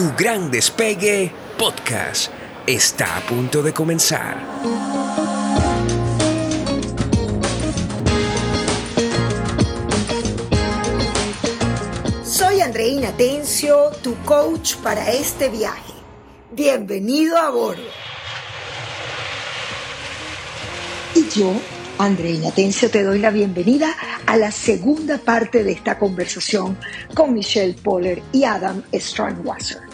Tu 0.00 0.10
gran 0.16 0.50
despegue 0.50 1.30
podcast 1.58 2.32
está 2.66 3.18
a 3.18 3.20
punto 3.20 3.62
de 3.62 3.74
comenzar. 3.74 4.34
Soy 12.24 12.62
Andreina 12.62 13.14
Tencio, 13.14 13.90
tu 14.02 14.14
coach 14.24 14.76
para 14.76 15.12
este 15.12 15.50
viaje. 15.50 15.92
Bienvenido 16.50 17.36
a 17.36 17.50
bordo. 17.50 17.82
Y 21.14 21.28
yo, 21.28 21.52
Andreina 21.98 22.50
Tencio, 22.52 22.90
te 22.90 23.02
doy 23.02 23.18
la 23.18 23.28
bienvenida 23.28 23.94
a 24.24 24.38
la 24.38 24.50
segunda 24.50 25.18
parte 25.18 25.62
de 25.62 25.72
esta 25.72 25.98
conversación 25.98 26.78
con 27.14 27.34
Michelle 27.34 27.74
Poller 27.74 28.22
y 28.32 28.44
Adam 28.44 28.82
Strangwasser. 28.94 29.89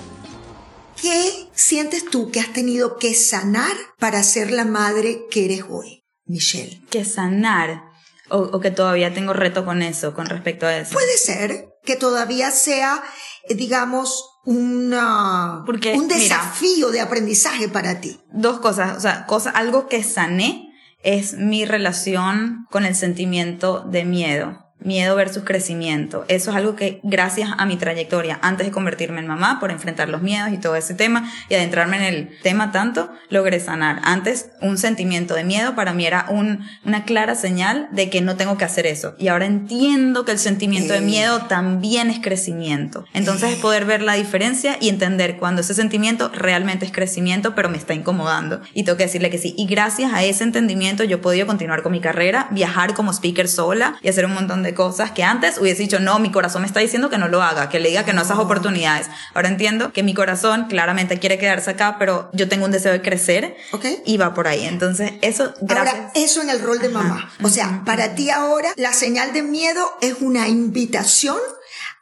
¿Qué 1.06 1.48
sientes 1.54 2.04
tú 2.10 2.32
que 2.32 2.40
has 2.40 2.52
tenido 2.52 2.96
que 2.96 3.14
sanar 3.14 3.76
para 4.00 4.24
ser 4.24 4.50
la 4.50 4.64
madre 4.64 5.26
que 5.30 5.44
eres 5.44 5.64
hoy, 5.70 6.04
Michelle? 6.24 6.82
Que 6.90 7.04
sanar. 7.04 7.84
O, 8.28 8.38
o, 8.38 8.58
que 8.58 8.72
todavía 8.72 9.14
tengo 9.14 9.32
reto 9.32 9.64
con 9.64 9.82
eso, 9.82 10.14
con 10.14 10.26
respecto 10.26 10.66
a 10.66 10.76
eso. 10.76 10.94
Puede 10.94 11.16
ser 11.16 11.68
que 11.84 11.94
todavía 11.94 12.50
sea, 12.50 13.04
digamos, 13.48 14.24
una, 14.44 15.62
Porque, 15.64 15.92
un 15.92 16.08
desafío 16.08 16.88
mira, 16.88 16.90
de 16.90 17.00
aprendizaje 17.02 17.68
para 17.68 18.00
ti. 18.00 18.18
Dos 18.32 18.58
cosas, 18.58 18.96
o 18.96 19.00
sea, 19.00 19.26
cosa, 19.26 19.50
algo 19.50 19.86
que 19.86 20.02
sané 20.02 20.72
es 21.04 21.34
mi 21.34 21.64
relación 21.66 22.66
con 22.68 22.84
el 22.84 22.96
sentimiento 22.96 23.84
de 23.88 24.04
miedo. 24.04 24.65
Miedo 24.80 25.16
versus 25.16 25.42
crecimiento. 25.44 26.24
Eso 26.28 26.50
es 26.50 26.56
algo 26.56 26.76
que 26.76 27.00
gracias 27.02 27.50
a 27.56 27.66
mi 27.66 27.76
trayectoria, 27.76 28.38
antes 28.42 28.66
de 28.66 28.72
convertirme 28.72 29.20
en 29.20 29.26
mamá, 29.26 29.58
por 29.58 29.70
enfrentar 29.70 30.08
los 30.08 30.22
miedos 30.22 30.52
y 30.52 30.58
todo 30.58 30.76
ese 30.76 30.94
tema, 30.94 31.30
y 31.48 31.54
adentrarme 31.54 31.96
en 31.96 32.14
el 32.14 32.38
tema 32.42 32.72
tanto, 32.72 33.10
logré 33.28 33.58
sanar. 33.58 34.00
Antes, 34.04 34.50
un 34.60 34.78
sentimiento 34.78 35.34
de 35.34 35.44
miedo 35.44 35.74
para 35.74 35.92
mí 35.92 36.06
era 36.06 36.26
un, 36.28 36.64
una 36.84 37.04
clara 37.04 37.34
señal 37.34 37.88
de 37.90 38.10
que 38.10 38.20
no 38.20 38.36
tengo 38.36 38.58
que 38.58 38.64
hacer 38.64 38.86
eso. 38.86 39.14
Y 39.18 39.28
ahora 39.28 39.46
entiendo 39.46 40.24
que 40.24 40.32
el 40.32 40.38
sentimiento 40.38 40.92
de 40.92 41.00
miedo 41.00 41.42
también 41.42 42.10
es 42.10 42.20
crecimiento. 42.20 43.04
Entonces 43.12 43.54
es 43.54 43.58
poder 43.58 43.86
ver 43.86 44.02
la 44.02 44.14
diferencia 44.14 44.76
y 44.80 44.88
entender 44.88 45.36
cuando 45.38 45.62
ese 45.62 45.74
sentimiento 45.74 46.28
realmente 46.28 46.84
es 46.84 46.92
crecimiento, 46.92 47.54
pero 47.54 47.68
me 47.68 47.78
está 47.78 47.94
incomodando. 47.94 48.60
Y 48.74 48.84
tengo 48.84 48.98
que 48.98 49.04
decirle 49.04 49.30
que 49.30 49.38
sí. 49.38 49.54
Y 49.56 49.66
gracias 49.66 50.12
a 50.12 50.22
ese 50.22 50.44
entendimiento 50.44 51.04
yo 51.04 51.16
he 51.16 51.20
podido 51.20 51.46
continuar 51.46 51.82
con 51.82 51.92
mi 51.92 52.00
carrera, 52.00 52.48
viajar 52.50 52.94
como 52.94 53.12
speaker 53.12 53.48
sola 53.48 53.96
y 54.02 54.08
hacer 54.08 54.26
un 54.26 54.34
montón 54.34 54.62
de 54.62 54.65
cosas 54.74 55.10
que 55.10 55.22
antes 55.22 55.58
hubiese 55.58 55.82
dicho, 55.82 56.00
no, 56.00 56.18
mi 56.18 56.30
corazón 56.30 56.62
me 56.62 56.66
está 56.66 56.80
diciendo 56.80 57.10
que 57.10 57.18
no 57.18 57.28
lo 57.28 57.42
haga, 57.42 57.68
que 57.68 57.80
le 57.80 57.88
diga 57.88 58.04
que 58.04 58.12
no 58.12 58.20
a 58.20 58.24
esas 58.24 58.38
oportunidades. 58.38 59.08
Ahora 59.34 59.48
entiendo 59.48 59.92
que 59.92 60.02
mi 60.02 60.14
corazón 60.14 60.66
claramente 60.68 61.18
quiere 61.18 61.38
quedarse 61.38 61.70
acá, 61.70 61.96
pero 61.98 62.30
yo 62.32 62.48
tengo 62.48 62.64
un 62.64 62.70
deseo 62.70 62.92
de 62.92 63.02
crecer 63.02 63.56
okay. 63.72 64.02
y 64.04 64.16
va 64.16 64.34
por 64.34 64.48
ahí. 64.48 64.64
Entonces, 64.66 65.12
eso, 65.22 65.52
gracias. 65.60 65.94
Ahora, 65.94 66.12
eso 66.14 66.42
en 66.42 66.50
el 66.50 66.60
rol 66.60 66.78
de 66.78 66.88
mamá. 66.88 67.30
O 67.42 67.48
sea, 67.48 67.82
para 67.84 68.14
ti 68.14 68.30
ahora, 68.30 68.72
la 68.76 68.92
señal 68.92 69.32
de 69.32 69.42
miedo 69.42 69.84
es 70.00 70.16
una 70.20 70.48
invitación 70.48 71.38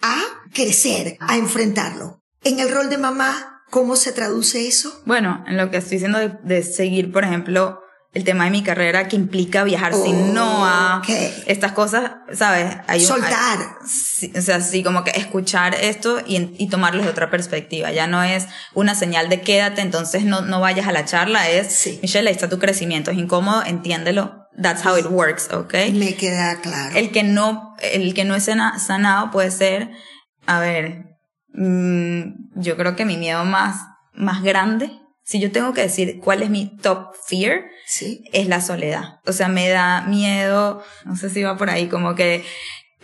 a 0.02 0.20
crecer, 0.52 1.16
a 1.20 1.36
enfrentarlo. 1.36 2.22
En 2.42 2.60
el 2.60 2.70
rol 2.70 2.90
de 2.90 2.98
mamá, 2.98 3.62
¿cómo 3.70 3.96
se 3.96 4.12
traduce 4.12 4.68
eso? 4.68 5.02
Bueno, 5.06 5.42
en 5.46 5.56
lo 5.56 5.70
que 5.70 5.78
estoy 5.78 5.96
diciendo 5.96 6.18
de, 6.18 6.36
de 6.42 6.62
seguir, 6.62 7.10
por 7.12 7.24
ejemplo, 7.24 7.80
el 8.14 8.22
tema 8.22 8.44
de 8.44 8.50
mi 8.50 8.62
carrera 8.62 9.08
que 9.08 9.16
implica 9.16 9.64
viajar 9.64 9.92
oh, 9.92 10.04
sin 10.04 10.34
NOA, 10.34 10.98
okay. 10.98 11.34
estas 11.46 11.72
cosas, 11.72 12.12
¿sabes? 12.32 12.76
Hay 12.86 13.00
un, 13.00 13.06
Soltar. 13.06 13.58
Hay, 13.58 13.88
sí, 13.88 14.32
o 14.36 14.40
sea, 14.40 14.60
sí, 14.60 14.84
como 14.84 15.02
que 15.02 15.10
escuchar 15.10 15.74
esto 15.74 16.20
y, 16.24 16.54
y 16.56 16.68
tomarlo 16.68 17.02
de 17.02 17.08
otra 17.08 17.28
perspectiva. 17.28 17.90
Ya 17.90 18.06
no 18.06 18.22
es 18.22 18.46
una 18.72 18.94
señal 18.94 19.28
de 19.28 19.40
quédate, 19.40 19.80
entonces 19.80 20.24
no, 20.24 20.42
no 20.42 20.60
vayas 20.60 20.86
a 20.86 20.92
la 20.92 21.04
charla, 21.04 21.50
es, 21.50 21.72
sí. 21.72 21.98
Michelle, 22.02 22.28
ahí 22.28 22.34
está 22.34 22.48
tu 22.48 22.60
crecimiento, 22.60 23.10
es 23.10 23.18
incómodo, 23.18 23.64
entiéndelo. 23.66 24.46
That's 24.62 24.86
how 24.86 24.96
it 24.96 25.06
works, 25.06 25.52
¿ok? 25.52 25.74
Me 25.92 26.14
queda 26.14 26.60
claro. 26.60 26.94
El 26.96 27.10
que 27.10 27.24
no, 27.24 27.74
el 27.82 28.14
que 28.14 28.24
no 28.24 28.36
es 28.36 28.44
sanado 28.44 29.32
puede 29.32 29.50
ser, 29.50 29.90
a 30.46 30.60
ver, 30.60 31.16
mmm, 31.52 32.22
yo 32.54 32.76
creo 32.76 32.94
que 32.94 33.04
mi 33.04 33.16
miedo 33.16 33.44
más, 33.44 33.80
más 34.12 34.44
grande 34.44 34.92
si 35.24 35.40
yo 35.40 35.50
tengo 35.50 35.72
que 35.72 35.80
decir 35.80 36.20
cuál 36.20 36.42
es 36.42 36.50
mi 36.50 36.76
top 36.76 37.14
fear, 37.26 37.64
¿Sí? 37.86 38.24
es 38.32 38.46
la 38.46 38.60
soledad. 38.60 39.20
O 39.26 39.32
sea, 39.32 39.48
me 39.48 39.68
da 39.68 40.02
miedo, 40.02 40.82
no 41.04 41.16
sé 41.16 41.30
si 41.30 41.42
va 41.42 41.56
por 41.56 41.70
ahí, 41.70 41.88
como 41.88 42.14
que 42.14 42.44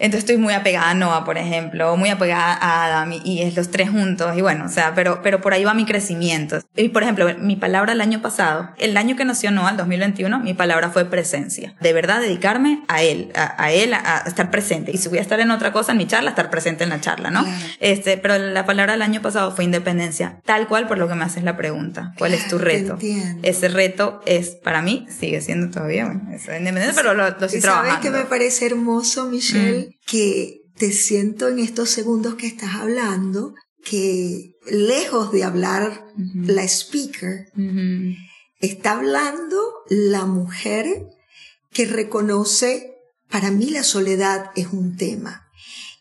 entonces 0.00 0.21
estoy 0.21 0.38
muy 0.38 0.55
apegada 0.55 0.91
a 0.91 0.94
Noah, 0.94 1.27
por 1.27 1.37
ejemplo, 1.37 1.94
muy 1.97 2.09
apegada 2.09 2.55
a 2.55 2.87
Adam, 2.87 3.12
y, 3.12 3.21
y, 3.22 3.43
es 3.43 3.55
los 3.55 3.71
tres 3.71 3.91
juntos, 3.91 4.34
y 4.34 4.41
bueno, 4.41 4.65
o 4.65 4.69
sea, 4.69 4.94
pero, 4.94 5.21
pero 5.22 5.43
por 5.43 5.53
ahí 5.53 5.62
va 5.62 5.75
mi 5.75 5.84
crecimiento. 5.84 6.61
Y 6.75 6.88
por 6.88 7.03
ejemplo, 7.03 7.27
mi 7.38 7.56
palabra 7.56 7.93
el 7.93 8.00
año 8.00 8.22
pasado, 8.22 8.71
el 8.78 8.97
año 8.97 9.15
que 9.15 9.27
nació 9.27 9.50
Noah, 9.50 9.72
el 9.72 9.77
2021, 9.77 10.41
mi 10.41 10.55
palabra 10.55 10.88
fue 10.88 11.05
presencia. 11.05 11.75
De 11.83 11.93
verdad, 11.93 12.22
dedicarme 12.22 12.83
a 12.88 13.03
él, 13.03 13.31
a, 13.34 13.62
a 13.62 13.72
él, 13.72 13.93
a, 13.93 13.99
a, 13.99 14.28
estar 14.28 14.50
presente. 14.50 14.91
Y 14.91 14.97
si 14.97 15.11
voy 15.11 15.19
a 15.19 15.21
estar 15.21 15.38
en 15.38 15.50
otra 15.50 15.71
cosa 15.71 15.93
en 15.93 15.99
mi 15.99 16.06
charla, 16.06 16.31
estar 16.31 16.49
presente 16.49 16.84
en 16.84 16.91
la 16.91 17.03
charla, 17.03 17.31
¿no? 17.31 17.43
Claro. 17.44 17.59
Este, 17.81 18.17
pero 18.17 18.38
la 18.38 18.65
palabra 18.65 18.94
del 18.94 19.03
año 19.03 19.21
pasado 19.21 19.55
fue 19.55 19.65
independencia, 19.65 20.41
tal 20.47 20.67
cual 20.67 20.88
por 20.88 20.97
lo 20.97 21.09
que 21.09 21.15
me 21.15 21.25
haces 21.25 21.44
la 21.44 21.59
pregunta. 21.59 22.15
¿Cuál 22.17 22.32
es 22.32 22.49
tu 22.49 22.56
reto? 22.56 22.99
Ese 23.43 23.69
reto 23.69 24.22
es, 24.25 24.50
para 24.50 24.81
mí, 24.81 25.06
sigue 25.11 25.43
siendo 25.43 25.71
todavía, 25.71 26.06
bueno, 26.06 26.22
es 26.32 26.44
independencia, 26.44 26.94
pero 26.94 27.12
lo, 27.12 27.28
lo 27.28 27.47
estoy 27.47 27.61
trabajando. 27.61 27.97
¿Sabes 27.97 28.11
que 28.11 28.19
me 28.19 28.25
parece 28.25 28.65
hermoso, 28.65 29.27
Michelle? 29.27 29.88
Mm 29.88 29.90
que 30.06 30.61
te 30.77 30.93
siento 30.93 31.49
en 31.49 31.59
estos 31.59 31.91
segundos 31.91 32.34
que 32.37 32.47
estás 32.47 32.75
hablando, 32.75 33.55
que 33.84 34.53
lejos 34.71 35.33
de 35.33 35.45
hablar 35.45 36.06
uh 36.17 36.21
-huh. 36.21 36.47
la 36.47 36.65
speaker, 36.67 37.47
uh 37.56 37.61
-huh. 37.61 38.17
está 38.61 38.93
hablando 38.93 39.59
la 39.89 40.27
mujer 40.27 41.06
que 41.73 41.87
reconoce, 41.87 42.95
para 43.31 43.50
mí 43.50 43.71
la 43.71 43.84
soledad 43.84 44.50
es 44.56 44.69
un 44.73 44.97
tema. 44.97 45.47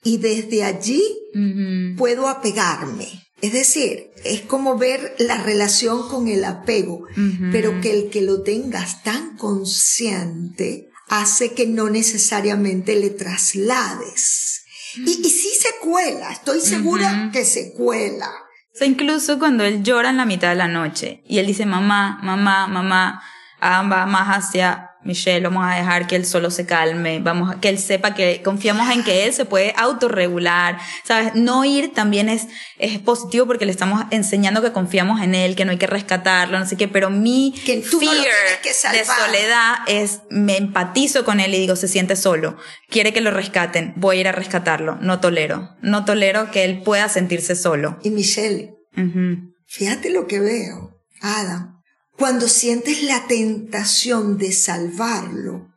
Y 0.03 0.17
desde 0.17 0.63
allí 0.63 1.03
uh 1.35 1.37
-huh. 1.37 1.97
puedo 1.97 2.27
apegarme. 2.27 3.07
Es 3.41 3.53
decir, 3.53 4.11
es 4.25 4.41
como 4.41 4.77
ver 4.77 5.15
la 5.17 5.41
relación 5.41 6.09
con 6.09 6.27
el 6.27 6.43
apego, 6.43 7.05
pero 7.53 7.79
que 7.79 7.91
el 7.97 8.09
que 8.09 8.21
lo 8.21 8.41
tengas 8.41 9.01
tan 9.03 9.37
consciente 9.37 10.88
hace 11.09 11.53
que 11.53 11.67
no 11.67 11.89
necesariamente 11.89 12.95
le 12.95 13.09
traslades. 13.09 14.63
Y, 14.95 15.09
y 15.09 15.29
sí 15.29 15.51
se 15.59 15.69
cuela, 15.81 16.31
estoy 16.31 16.61
segura 16.61 17.07
uh 17.11 17.15
-huh. 17.15 17.31
que 17.31 17.45
se 17.45 17.73
cuela. 17.73 18.29
O 18.73 18.77
sea, 18.77 18.87
incluso 18.87 19.37
cuando 19.39 19.63
él 19.63 19.83
llora 19.83 20.09
en 20.09 20.17
la 20.17 20.25
mitad 20.25 20.49
de 20.49 20.55
la 20.55 20.67
noche 20.67 21.21
y 21.27 21.39
él 21.39 21.47
dice, 21.47 21.65
mamá, 21.65 22.19
mamá, 22.23 22.67
mamá, 22.67 23.21
va 23.61 24.05
más 24.05 24.37
hacia 24.37 24.88
Michelle, 25.01 25.41
vamos 25.41 25.65
a 25.65 25.75
dejar 25.75 26.07
que 26.07 26.17
él 26.17 26.25
solo 26.25 26.51
se 26.51 26.65
calme, 26.65 27.19
vamos 27.19 27.55
a 27.55 27.61
que 27.61 27.69
él 27.69 27.79
sepa 27.79 28.13
que 28.13 28.41
confiamos 28.43 28.89
en 28.89 29.03
que 29.03 29.25
él 29.25 29.33
se 29.33 29.45
puede 29.45 29.73
autorregular, 29.77 30.77
¿sabes? 31.05 31.35
No 31.35 31.63
ir 31.63 31.93
también 31.93 32.27
es, 32.27 32.47
es 32.77 32.99
positivo 32.99 33.45
porque 33.45 33.65
le 33.65 33.71
estamos 33.71 34.03
enseñando 34.11 34.61
que 34.61 34.73
confiamos 34.73 35.21
en 35.21 35.35
él, 35.35 35.55
que 35.55 35.63
no 35.63 35.71
hay 35.71 35.77
que 35.77 35.87
rescatarlo, 35.87 36.59
no 36.59 36.65
sé 36.65 36.75
qué, 36.75 36.89
pero 36.89 37.09
mi 37.09 37.53
que 37.65 37.77
tú 37.77 37.99
fear 37.99 38.13
no 38.13 38.61
que 38.61 38.69
de 38.69 39.05
soledad 39.05 39.75
es, 39.87 40.19
me 40.29 40.57
empatizo 40.57 41.23
con 41.23 41.39
él 41.39 41.53
y 41.53 41.59
digo, 41.59 41.77
se 41.77 41.87
siente 41.87 42.17
solo, 42.17 42.57
quiere 42.89 43.13
que 43.13 43.21
lo 43.21 43.31
rescaten, 43.31 43.93
voy 43.95 44.17
a 44.17 44.19
ir 44.21 44.27
a 44.27 44.33
rescatarlo, 44.33 44.97
no 44.99 45.21
tolero, 45.21 45.77
no 45.81 46.03
tolero 46.03 46.51
que 46.51 46.65
él 46.65 46.81
pueda 46.83 47.07
sentirse 47.07 47.55
solo. 47.55 47.99
Y 48.03 48.09
Michelle, 48.09 48.73
uh 48.97 49.01
-huh. 49.01 49.53
fíjate 49.65 50.09
lo 50.09 50.27
que 50.27 50.41
veo, 50.41 50.99
Adam, 51.21 51.78
cuando 52.19 52.49
sientes 52.49 53.01
la 53.01 53.27
tentación 53.27 54.37
de 54.37 54.51
salvarlo 54.51 55.69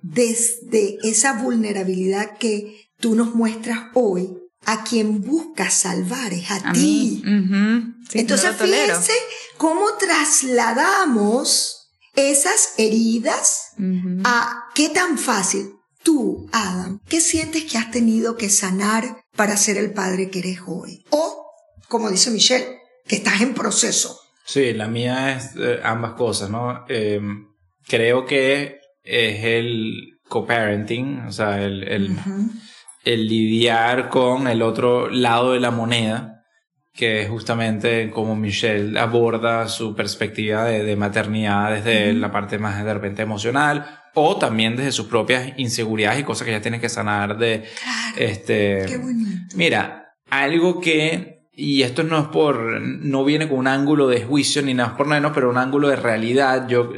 desde 0.00 0.98
esa 1.02 1.32
vulnerabilidad 1.34 2.38
que 2.38 2.88
tú 2.98 3.16
nos 3.16 3.34
muestras 3.34 3.88
hoy, 3.94 4.36
a 4.66 4.84
quien 4.84 5.20
buscas 5.20 5.74
salvar 5.74 6.32
es 6.32 6.50
a, 6.50 6.56
a 6.70 6.72
ti. 6.72 7.22
Uh 7.24 7.28
-huh. 7.28 7.94
sí, 8.08 8.18
Entonces, 8.20 8.52
no 8.52 8.66
fíjense 8.66 9.12
cómo 9.56 9.94
trasladamos 9.98 11.90
esas 12.14 12.74
heridas 12.76 13.70
uh 13.78 13.82
-huh. 13.82 14.22
a 14.24 14.64
qué 14.74 14.90
tan 14.90 15.18
fácil. 15.18 15.74
Tú, 16.02 16.48
Adam, 16.52 17.00
¿qué 17.08 17.20
sientes 17.20 17.64
que 17.64 17.78
has 17.78 17.90
tenido 17.90 18.36
que 18.36 18.48
sanar 18.48 19.24
para 19.36 19.56
ser 19.56 19.76
el 19.76 19.92
padre 19.92 20.30
que 20.30 20.38
eres 20.38 20.60
hoy? 20.66 21.04
O, 21.10 21.46
como 21.88 22.10
dice 22.10 22.30
Michelle, 22.30 22.78
que 23.06 23.16
estás 23.16 23.40
en 23.40 23.54
proceso. 23.54 24.19
Sí, 24.44 24.72
la 24.72 24.88
mía 24.88 25.36
es 25.36 25.54
eh, 25.56 25.80
ambas 25.82 26.12
cosas, 26.12 26.50
¿no? 26.50 26.84
Eh, 26.88 27.20
creo 27.86 28.24
que 28.26 28.80
es 29.04 29.44
el 29.44 30.18
co-parenting, 30.28 31.20
o 31.28 31.32
sea, 31.32 31.62
el, 31.62 31.82
el, 31.84 32.10
Uh 32.10 32.14
-huh. 32.14 32.50
el, 33.04 33.26
lidiar 33.28 34.08
con 34.08 34.46
el 34.48 34.62
otro 34.62 35.08
lado 35.08 35.52
de 35.52 35.60
la 35.60 35.70
moneda, 35.70 36.42
que 36.92 37.22
es 37.22 37.28
justamente 37.28 38.10
como 38.10 38.34
Michelle 38.36 38.98
aborda 38.98 39.68
su 39.68 39.94
perspectiva 39.94 40.64
de, 40.64 40.82
de 40.84 40.96
maternidad 40.96 41.72
desde 41.72 42.12
la 42.12 42.30
parte 42.32 42.58
más 42.58 42.84
de 42.84 42.92
repente 42.94 43.22
emocional 43.22 43.86
o 44.14 44.36
también 44.36 44.74
desde 44.76 44.90
sus 44.92 45.06
propias 45.06 45.52
inseguridades 45.56 46.20
y 46.20 46.24
cosas 46.24 46.44
que 46.44 46.50
ella 46.52 46.60
tiene 46.62 46.80
que 46.80 46.88
sanar 46.88 47.38
de 47.38 47.62
Claro. 47.80 48.16
este 48.18 48.84
Qué 48.88 48.98
bonito. 48.98 49.54
Mira, 49.56 50.12
algo 50.30 50.80
que 50.80 51.39
y 51.60 51.82
esto 51.82 52.02
no 52.04 52.18
es 52.18 52.26
por, 52.28 52.80
no 52.80 53.22
viene 53.22 53.46
con 53.46 53.58
un 53.58 53.66
ángulo 53.66 54.08
de 54.08 54.22
juicio 54.22 54.62
ni 54.62 54.72
nada 54.72 54.96
por 54.96 55.06
menos, 55.06 55.32
pero 55.34 55.50
un 55.50 55.58
ángulo 55.58 55.88
de 55.88 55.96
realidad. 55.96 56.66
Yo, 56.66 56.90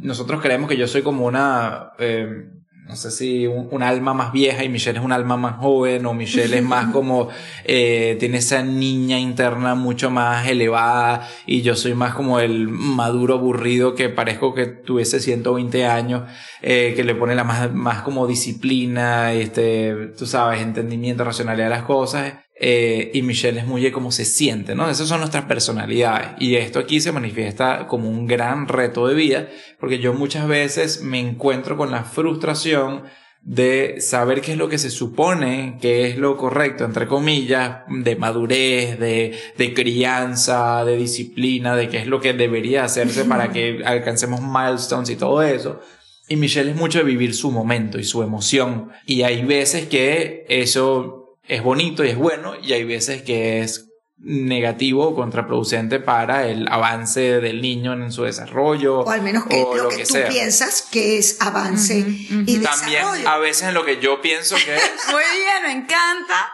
nosotros 0.00 0.42
creemos 0.42 0.68
que 0.68 0.76
yo 0.76 0.88
soy 0.88 1.02
como 1.02 1.24
una, 1.24 1.92
eh, 2.00 2.48
no 2.88 2.96
sé 2.96 3.12
si 3.12 3.46
un, 3.46 3.80
alma 3.84 4.12
más 4.12 4.32
vieja 4.32 4.64
y 4.64 4.68
Michelle 4.68 4.98
es 4.98 5.04
un 5.04 5.12
alma 5.12 5.36
más 5.36 5.56
joven 5.58 6.04
o 6.06 6.14
Michelle 6.14 6.58
es 6.58 6.64
más 6.64 6.86
como 6.92 7.28
eh, 7.64 8.16
tiene 8.18 8.38
esa 8.38 8.64
niña 8.64 9.20
interna 9.20 9.76
mucho 9.76 10.10
más 10.10 10.48
elevada 10.48 11.28
y 11.46 11.62
yo 11.62 11.76
soy 11.76 11.94
más 11.94 12.12
como 12.12 12.40
el 12.40 12.66
maduro 12.66 13.34
aburrido 13.34 13.94
que 13.94 14.08
parezco 14.08 14.52
que 14.52 14.66
tuviese 14.66 15.20
120 15.20 15.86
años 15.86 16.24
eh, 16.60 16.92
que 16.96 17.04
le 17.04 17.14
pone 17.14 17.36
la 17.36 17.44
más, 17.44 17.72
más 17.72 18.02
como 18.02 18.26
disciplina 18.26 19.32
este 19.32 20.12
tú 20.18 20.26
sabes 20.26 20.60
entendimiento 20.60 21.22
racionalidad 21.22 21.66
de 21.66 21.70
las 21.70 21.84
cosas 21.84 22.34
eh, 22.58 23.10
y 23.14 23.22
Michelle 23.22 23.60
es 23.60 23.66
muy 23.66 23.82
de 23.82 23.92
cómo 23.92 24.12
se 24.12 24.24
siente, 24.24 24.74
¿no? 24.74 24.88
Esas 24.88 25.08
son 25.08 25.20
nuestras 25.20 25.46
personalidades. 25.46 26.30
Y 26.38 26.56
esto 26.56 26.78
aquí 26.78 27.00
se 27.00 27.12
manifiesta 27.12 27.86
como 27.86 28.08
un 28.08 28.26
gran 28.26 28.68
reto 28.68 29.06
de 29.06 29.14
vida, 29.14 29.48
porque 29.80 29.98
yo 29.98 30.14
muchas 30.14 30.46
veces 30.46 31.02
me 31.02 31.18
encuentro 31.18 31.76
con 31.76 31.90
la 31.90 32.04
frustración 32.04 33.04
de 33.40 34.00
saber 34.00 34.40
qué 34.40 34.52
es 34.52 34.58
lo 34.58 34.68
que 34.68 34.78
se 34.78 34.90
supone 34.90 35.76
que 35.80 36.08
es 36.08 36.16
lo 36.16 36.36
correcto, 36.36 36.84
entre 36.84 37.08
comillas, 37.08 37.80
de 37.88 38.14
madurez, 38.14 39.00
de, 39.00 39.36
de 39.58 39.74
crianza, 39.74 40.84
de 40.84 40.96
disciplina, 40.96 41.74
de 41.74 41.88
qué 41.88 41.98
es 41.98 42.06
lo 42.06 42.20
que 42.20 42.32
debería 42.34 42.84
hacerse 42.84 43.24
para 43.24 43.50
que 43.50 43.82
alcancemos 43.84 44.40
milestones 44.40 45.10
y 45.10 45.16
todo 45.16 45.42
eso. 45.42 45.80
Y 46.28 46.36
Michelle 46.36 46.70
es 46.70 46.76
mucho 46.76 46.98
de 46.98 47.04
vivir 47.04 47.34
su 47.34 47.50
momento 47.50 47.98
y 47.98 48.04
su 48.04 48.22
emoción. 48.22 48.92
Y 49.06 49.22
hay 49.22 49.44
veces 49.44 49.88
que 49.88 50.46
eso 50.48 51.21
es 51.46 51.62
bonito 51.62 52.04
y 52.04 52.08
es 52.08 52.16
bueno 52.16 52.54
y 52.60 52.72
hay 52.72 52.84
veces 52.84 53.22
que 53.22 53.60
es 53.60 53.88
negativo 54.24 55.08
o 55.08 55.14
contraproducente 55.16 55.98
para 55.98 56.46
el 56.46 56.68
avance 56.68 57.40
del 57.40 57.60
niño 57.60 57.92
en 57.92 58.12
su 58.12 58.22
desarrollo. 58.22 59.00
O 59.00 59.10
al 59.10 59.22
menos 59.22 59.46
que 59.46 59.60
lo, 59.60 59.88
que, 59.88 60.04
tú 60.04 60.14
piensas 60.28 60.82
que 60.82 61.18
es 61.18 61.40
avance 61.40 61.98
y 61.98 62.58
También 62.58 63.04
a 63.26 63.38
veces 63.38 63.68
en 63.68 63.74
lo 63.74 63.84
que 63.84 64.00
yo 64.00 64.20
pienso 64.20 64.54
que 64.56 64.76
es. 64.76 64.82
Muy 65.10 65.22
bien, 65.22 65.62
me 65.64 65.72
encanta. 65.72 66.52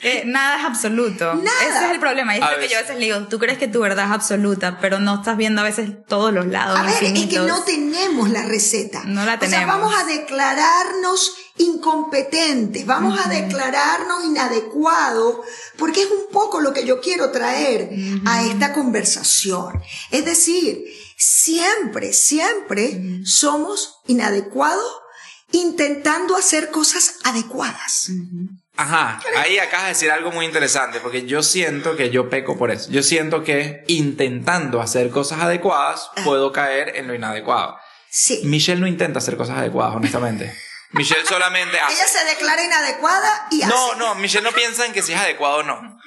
Eh, 0.00 0.22
nada 0.26 0.60
es 0.60 0.64
absoluto. 0.64 1.32
Ese 1.32 1.86
es 1.86 1.90
el 1.90 1.98
problema. 1.98 2.36
Y 2.36 2.40
es 2.40 2.50
lo 2.50 2.58
que 2.58 2.68
yo 2.68 2.78
a 2.78 2.82
veces 2.82 2.98
le 2.98 3.06
digo, 3.06 3.26
tú 3.26 3.38
crees 3.38 3.58
que 3.58 3.66
tu 3.66 3.80
verdad 3.80 4.06
es 4.06 4.12
absoluta, 4.12 4.78
pero 4.80 5.00
no 5.00 5.16
estás 5.16 5.36
viendo 5.36 5.60
a 5.60 5.64
veces 5.64 5.90
todos 6.06 6.32
los 6.32 6.46
lados. 6.46 6.78
A 6.78 6.84
ver, 6.84 7.02
es 7.02 7.26
que 7.26 7.40
no 7.40 7.64
tenemos 7.64 8.30
la 8.30 8.44
receta. 8.44 9.02
No 9.04 9.24
la 9.24 9.40
tenemos. 9.40 9.64
O 9.64 9.66
sea, 9.66 9.76
vamos 9.76 9.94
a 9.96 10.04
declararnos 10.04 11.34
incompetentes, 11.56 12.86
vamos 12.86 13.18
a 13.18 13.28
declararnos 13.28 14.24
inadecuados, 14.24 15.38
porque 15.76 16.02
es 16.02 16.08
un 16.08 16.32
poco 16.32 16.60
lo 16.60 16.72
que 16.72 16.86
yo 16.86 17.00
quiero 17.00 17.32
traer 17.32 17.90
a 18.24 18.44
esta 18.44 18.72
conversación. 18.72 19.82
Es 20.12 20.24
decir, 20.24 20.84
siempre, 21.16 22.12
siempre 22.12 23.22
somos 23.24 23.98
inadecuados 24.06 24.86
intentando 25.50 26.36
hacer 26.36 26.70
cosas 26.70 27.16
adecuadas. 27.24 28.10
Ajá, 28.80 29.20
ahí 29.36 29.58
acabas 29.58 29.86
de 29.86 29.88
decir 29.88 30.10
algo 30.12 30.30
muy 30.30 30.46
interesante, 30.46 31.00
porque 31.00 31.26
yo 31.26 31.42
siento 31.42 31.96
que 31.96 32.10
yo 32.10 32.30
peco 32.30 32.56
por 32.56 32.70
eso. 32.70 32.88
Yo 32.92 33.02
siento 33.02 33.42
que 33.42 33.82
intentando 33.88 34.80
hacer 34.80 35.10
cosas 35.10 35.40
adecuadas, 35.40 36.12
puedo 36.22 36.52
caer 36.52 36.94
en 36.94 37.08
lo 37.08 37.14
inadecuado. 37.14 37.76
Sí. 38.08 38.40
Michelle 38.44 38.80
no 38.80 38.86
intenta 38.86 39.18
hacer 39.18 39.36
cosas 39.36 39.58
adecuadas, 39.58 39.96
honestamente. 39.96 40.56
Michelle 40.92 41.26
solamente 41.26 41.80
hace. 41.80 41.94
Ella 41.94 42.06
se 42.06 42.24
declara 42.24 42.62
inadecuada 42.62 43.48
y 43.50 43.62
hace. 43.62 43.74
No, 43.74 43.96
no, 43.96 44.14
Michelle 44.14 44.44
no 44.44 44.52
piensa 44.52 44.86
en 44.86 44.92
que 44.92 45.02
si 45.02 45.12
es 45.12 45.18
adecuado 45.18 45.56
o 45.56 45.62
no. 45.64 45.98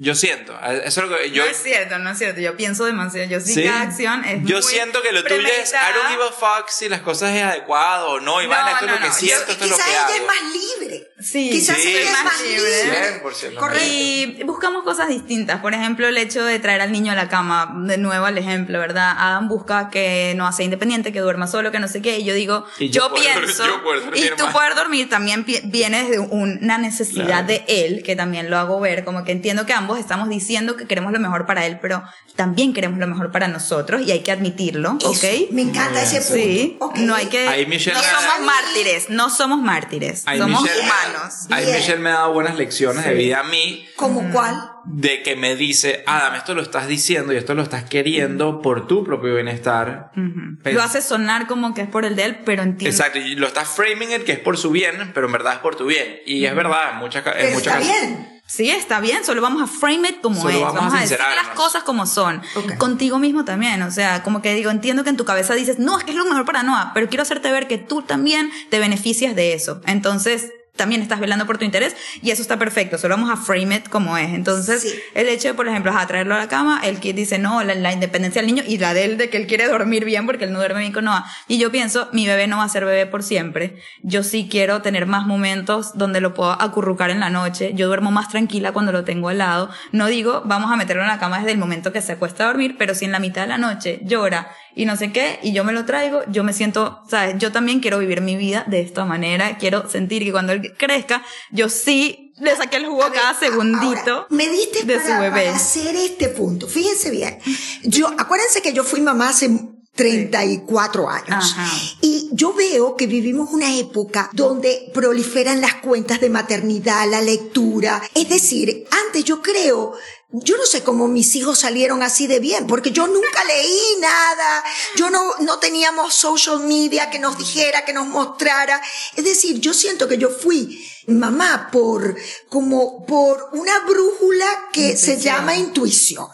Yo 0.00 0.14
siento, 0.14 0.56
eso 0.84 1.02
es 1.02 1.10
lo 1.10 1.18
que 1.18 1.32
yo... 1.32 1.44
No 1.44 1.50
es 1.50 1.60
cierto, 1.60 1.98
no 1.98 2.10
es 2.10 2.18
cierto, 2.18 2.40
yo 2.40 2.56
pienso 2.56 2.84
demasiado, 2.84 3.28
yo 3.28 3.40
sí, 3.40 3.64
cada 3.64 3.82
acción 3.82 4.24
es 4.24 4.44
Yo 4.44 4.62
siento 4.62 5.02
que 5.02 5.10
lo 5.10 5.24
tuyo 5.24 5.40
es, 5.60 5.72
I 5.72 5.92
don't 5.92 6.08
give 6.08 6.22
a 6.22 6.30
fuck 6.30 6.68
si 6.68 6.88
las 6.88 7.00
cosas 7.00 7.34
es 7.34 7.42
adecuado 7.42 8.10
o 8.10 8.20
no, 8.20 8.40
Ivana, 8.40 8.74
esto 8.74 8.84
es 8.84 8.92
lo 8.92 8.98
que 9.00 9.10
siento, 9.10 9.50
esto 9.50 9.64
es 9.64 9.70
lo 9.70 9.76
que 9.76 9.82
hago. 9.82 10.12
ella 10.12 10.16
es 10.16 10.24
más 10.24 10.52
libre. 10.52 11.10
Sí, 11.18 11.50
quizás 11.50 11.78
sí, 11.78 11.88
ella 11.96 12.12
es 12.12 12.24
más 12.24 12.40
libre. 12.42 13.22
100%. 13.24 13.54
Correcto. 13.56 13.84
Y 13.84 14.42
buscamos 14.44 14.84
cosas 14.84 15.08
distintas, 15.08 15.60
por 15.60 15.74
ejemplo, 15.74 16.06
el 16.06 16.16
hecho 16.16 16.44
de 16.44 16.60
traer 16.60 16.80
al 16.80 16.92
niño 16.92 17.10
a 17.10 17.16
la 17.16 17.28
cama, 17.28 17.74
de 17.74 17.98
nuevo 17.98 18.24
al 18.24 18.38
ejemplo, 18.38 18.78
¿verdad? 18.78 19.16
Adam 19.18 19.48
busca 19.48 19.90
que 19.90 20.34
no 20.36 20.52
sea 20.52 20.64
independiente, 20.64 21.12
que 21.12 21.18
duerma 21.18 21.48
solo, 21.48 21.72
que 21.72 21.80
no 21.80 21.88
sé 21.88 22.02
qué, 22.02 22.20
y 22.20 22.24
yo 22.24 22.34
digo, 22.34 22.64
y 22.78 22.90
yo, 22.90 23.08
yo 23.08 23.14
pienso, 23.14 23.66
yo 23.66 24.14
y 24.14 24.30
tú 24.36 24.46
poder 24.52 24.76
dormir 24.76 25.08
también 25.08 25.44
viene 25.64 26.08
de 26.08 26.20
una 26.20 26.78
necesidad 26.78 27.42
de 27.42 27.64
él, 27.66 28.04
que 28.04 28.14
también 28.14 28.48
lo 28.48 28.58
hago 28.58 28.78
ver, 28.78 29.04
como 29.04 29.24
que 29.24 29.32
entiendo 29.32 29.66
que 29.66 29.72
ambos 29.72 29.87
estamos 29.96 30.28
diciendo 30.28 30.76
que 30.76 30.86
queremos 30.86 31.12
lo 31.12 31.20
mejor 31.20 31.46
para 31.46 31.66
él, 31.66 31.78
pero 31.80 32.02
también 32.36 32.72
queremos 32.72 32.98
lo 32.98 33.06
mejor 33.06 33.32
para 33.32 33.48
nosotros 33.48 34.02
y 34.02 34.12
hay 34.12 34.20
que 34.20 34.30
admitirlo, 34.30 34.98
¿ok? 35.04 35.50
me 35.50 35.62
encanta 35.62 36.02
ese 36.02 36.20
punto. 36.20 36.34
Sí, 36.34 36.78
no 37.04 37.14
hay 37.14 37.26
que... 37.26 37.44
no 37.66 37.78
somos 37.78 38.40
mártires, 38.44 39.10
no 39.10 39.30
somos 39.30 39.60
mártires, 39.60 40.24
somos 40.36 40.62
humanos. 40.62 41.34
Ahí 41.50 41.66
Michelle 41.66 41.98
me 41.98 42.10
ha 42.10 42.14
dado 42.14 42.32
buenas 42.32 42.56
lecciones 42.56 43.04
de 43.04 43.14
vida 43.14 43.40
a 43.40 43.42
mí. 43.44 43.86
¿Como 43.96 44.30
cuál? 44.30 44.72
De 44.84 45.22
que 45.22 45.36
me 45.36 45.56
dice, 45.56 46.04
Adam, 46.06 46.34
esto 46.36 46.54
lo 46.54 46.62
estás 46.62 46.86
diciendo 46.86 47.32
y 47.32 47.36
esto 47.36 47.54
lo 47.54 47.62
estás 47.62 47.84
queriendo 47.84 48.62
por 48.62 48.86
tu 48.86 49.04
propio 49.04 49.34
bienestar. 49.34 50.12
Lo 50.14 50.82
hace 50.82 51.02
sonar 51.02 51.46
como 51.46 51.74
que 51.74 51.82
es 51.82 51.88
por 51.88 52.04
el 52.04 52.16
de 52.16 52.24
él, 52.24 52.38
pero 52.44 52.62
entiendo. 52.62 52.96
Exacto, 52.96 53.18
y 53.18 53.34
lo 53.34 53.46
estás 53.46 53.68
framing 53.68 54.12
it 54.12 54.24
que 54.24 54.32
es 54.32 54.38
por 54.38 54.56
su 54.56 54.70
bien, 54.70 55.10
pero 55.12 55.26
en 55.26 55.32
verdad 55.32 55.54
es 55.54 55.58
por 55.58 55.76
tu 55.76 55.86
bien. 55.86 56.20
Y 56.24 56.44
es 56.44 56.54
verdad, 56.54 56.92
en 56.92 56.98
muchas, 56.98 57.24
en 57.36 57.54
muchas 57.54 57.80
está 57.80 57.92
bien. 57.92 58.37
Sí, 58.48 58.70
está 58.70 58.98
bien, 59.00 59.26
solo 59.26 59.42
vamos 59.42 59.60
a 59.60 59.66
frame 59.66 60.08
it 60.08 60.20
como 60.22 60.48
es, 60.48 60.58
vamos, 60.58 60.94
a, 60.94 61.00
decir 61.00 61.18
las 61.18 61.48
cosas 61.48 61.82
como 61.82 62.06
son. 62.06 62.40
Contigo 62.78 63.18
mismo 63.18 63.44
también, 63.44 63.82
o 63.82 63.90
sea, 63.90 64.22
como 64.22 64.40
que 64.40 64.54
digo, 64.54 64.70
entiendo 64.70 65.04
que 65.04 65.10
en 65.10 65.18
tu 65.18 65.26
cabeza 65.26 65.52
dices, 65.52 65.78
no, 65.78 65.98
es 65.98 66.04
que 66.04 66.12
es 66.12 66.16
lo 66.16 66.24
mejor 66.24 66.46
para 66.46 66.62
Noah, 66.62 66.92
pero 66.94 67.10
quiero 67.10 67.24
hacerte 67.24 67.52
ver 67.52 67.68
que 67.68 67.76
tú 67.76 68.00
también 68.00 68.50
te 68.70 68.78
beneficias 68.78 69.36
de 69.36 69.52
eso. 69.52 69.82
Entonces, 69.84 70.50
también 70.78 71.02
estás 71.02 71.20
velando 71.20 71.44
por 71.44 71.58
tu 71.58 71.66
interés 71.66 71.94
y 72.22 72.30
eso 72.30 72.40
está 72.40 72.58
perfecto, 72.58 72.96
solo 72.96 73.16
vamos 73.16 73.30
a 73.30 73.36
frame 73.36 73.76
it 73.76 73.88
como 73.90 74.16
es. 74.16 74.30
Entonces, 74.30 74.94
el 75.14 75.28
hecho 75.28 75.48
de, 75.48 75.54
por 75.54 75.68
ejemplo, 75.68 75.92
a 75.92 76.06
traerlo 76.06 76.34
a 76.34 76.38
la 76.38 76.48
cama, 76.48 76.80
él 76.82 76.98
dice, 77.00 77.38
no, 77.38 77.62
la, 77.62 77.92
independencia 77.92 78.40
del 78.40 78.54
niño 78.54 78.62
y 78.66 78.78
la 78.78 78.94
de 78.94 79.04
él 79.04 79.18
de 79.18 79.28
que 79.28 79.36
él 79.36 79.46
quiere 79.46 79.66
dormir 79.66 80.04
bien 80.04 80.24
porque 80.24 80.44
él 80.44 80.52
no 80.52 80.58
duerme 80.58 80.80
bien 80.80 80.92
con 80.92 81.04
Noah. 81.04 81.26
Y 81.48 81.58
yo 81.58 81.70
pienso, 81.70 82.08
mi 82.12 82.26
bebé 82.26 82.46
no 82.46 82.58
va 82.58 82.64
a 82.64 82.68
ser 82.68 82.84
bebé 82.84 83.06
por 83.06 83.22
siempre. 83.22 83.76
Yo 84.02 84.22
sí 84.22 84.48
quiero 84.50 84.80
tener 84.80 85.06
más 85.06 85.26
momentos 85.26 85.98
donde 85.98 86.20
lo 86.20 86.32
puedo 86.32 86.52
acurrucar 86.52 87.10
en 87.10 87.20
la 87.20 87.28
noche. 87.28 87.72
Yo 87.74 87.88
duermo 87.88 88.10
más 88.10 88.28
tranquila 88.28 88.72
cuando 88.72 88.92
lo 88.92 89.04
tengo 89.04 89.28
al 89.28 89.38
lado. 89.38 89.70
No 89.92 90.06
digo, 90.06 90.42
vamos 90.44 90.70
a 90.70 90.76
meterlo 90.76 91.02
en 91.02 91.08
la 91.08 91.18
cama 91.18 91.38
desde 91.38 91.52
el 91.52 91.58
momento 91.58 91.92
que 91.92 92.00
se 92.00 92.12
acuesta 92.12 92.44
a 92.44 92.46
dormir, 92.46 92.76
pero 92.78 92.94
si 92.94 93.04
en 93.04 93.12
la 93.12 93.18
mitad 93.18 93.42
de 93.42 93.48
la 93.48 93.58
noche 93.58 94.00
llora 94.04 94.48
y 94.78 94.84
no 94.84 94.96
sé 94.96 95.10
qué, 95.10 95.40
y 95.42 95.52
yo 95.52 95.64
me 95.64 95.72
lo 95.72 95.84
traigo, 95.84 96.20
yo 96.28 96.44
me 96.44 96.52
siento, 96.52 97.02
sabes, 97.10 97.34
yo 97.38 97.50
también 97.50 97.80
quiero 97.80 97.98
vivir 97.98 98.20
mi 98.20 98.36
vida 98.36 98.64
de 98.68 98.80
esta 98.80 99.04
manera, 99.04 99.58
quiero 99.58 99.88
sentir 99.90 100.22
que 100.22 100.30
cuando 100.30 100.52
él 100.52 100.72
crezca, 100.78 101.24
yo 101.50 101.68
sí 101.68 102.32
le 102.38 102.54
saqué 102.54 102.76
el 102.76 102.86
jugo 102.86 103.02
a 103.02 103.12
cada 103.12 103.34
segundito 103.34 104.28
me 104.30 104.48
diste 104.48 104.84
de 104.84 105.00
su 105.00 105.08
bebé. 105.08 105.30
Para 105.30 105.56
hacer 105.56 105.96
este 105.96 106.28
punto. 106.28 106.68
Fíjense 106.68 107.10
bien. 107.10 107.40
Yo, 107.82 108.06
acuérdense 108.06 108.62
que 108.62 108.72
yo 108.72 108.84
fui 108.84 109.00
mamá 109.00 109.30
hace 109.30 109.50
34 109.96 111.10
años. 111.10 111.56
Y 112.00 112.28
yo 112.30 112.54
veo 112.54 112.94
que 112.94 113.08
vivimos 113.08 113.50
una 113.50 113.76
época 113.76 114.30
donde 114.32 114.92
proliferan 114.94 115.60
las 115.60 115.74
cuentas 115.74 116.20
de 116.20 116.30
maternidad, 116.30 117.10
la 117.10 117.20
lectura. 117.20 118.00
Es 118.14 118.28
decir, 118.28 118.86
antes 119.06 119.24
yo 119.24 119.42
creo 119.42 119.94
yo 120.30 120.58
no 120.58 120.66
sé 120.66 120.82
cómo 120.82 121.08
mis 121.08 121.34
hijos 121.36 121.60
salieron 121.60 122.02
así 122.02 122.26
de 122.26 122.38
bien, 122.38 122.66
porque 122.66 122.90
yo 122.90 123.06
nunca 123.06 123.44
leí 123.44 123.80
nada, 123.98 124.64
yo 124.96 125.08
no, 125.08 125.22
no 125.40 125.58
teníamos 125.58 126.12
social 126.12 126.60
media 126.60 127.08
que 127.08 127.18
nos 127.18 127.38
dijera, 127.38 127.86
que 127.86 127.94
nos 127.94 128.06
mostrara. 128.06 128.80
Es 129.16 129.24
decir, 129.24 129.58
yo 129.60 129.72
siento 129.72 130.06
que 130.06 130.18
yo 130.18 130.28
fui 130.28 130.86
mamá 131.06 131.70
por, 131.72 132.14
como 132.50 133.06
por 133.06 133.48
una 133.52 133.78
brújula 133.80 134.46
que 134.70 134.98
se 134.98 135.18
llama 135.18 135.56
intuición. 135.56 136.28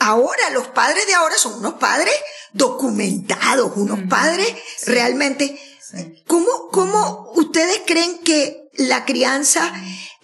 Ahora, 0.00 0.50
los 0.50 0.66
padres 0.68 1.06
de 1.06 1.14
ahora 1.14 1.36
son 1.36 1.54
unos 1.54 1.74
padres 1.74 2.14
documentados, 2.52 3.72
unos 3.76 4.00
padres 4.08 4.52
realmente. 4.86 5.56
¿Cómo, 6.26 6.68
¿Cómo 6.72 7.32
ustedes 7.36 7.82
creen 7.86 8.18
que 8.18 8.68
la 8.74 9.04
crianza 9.04 9.72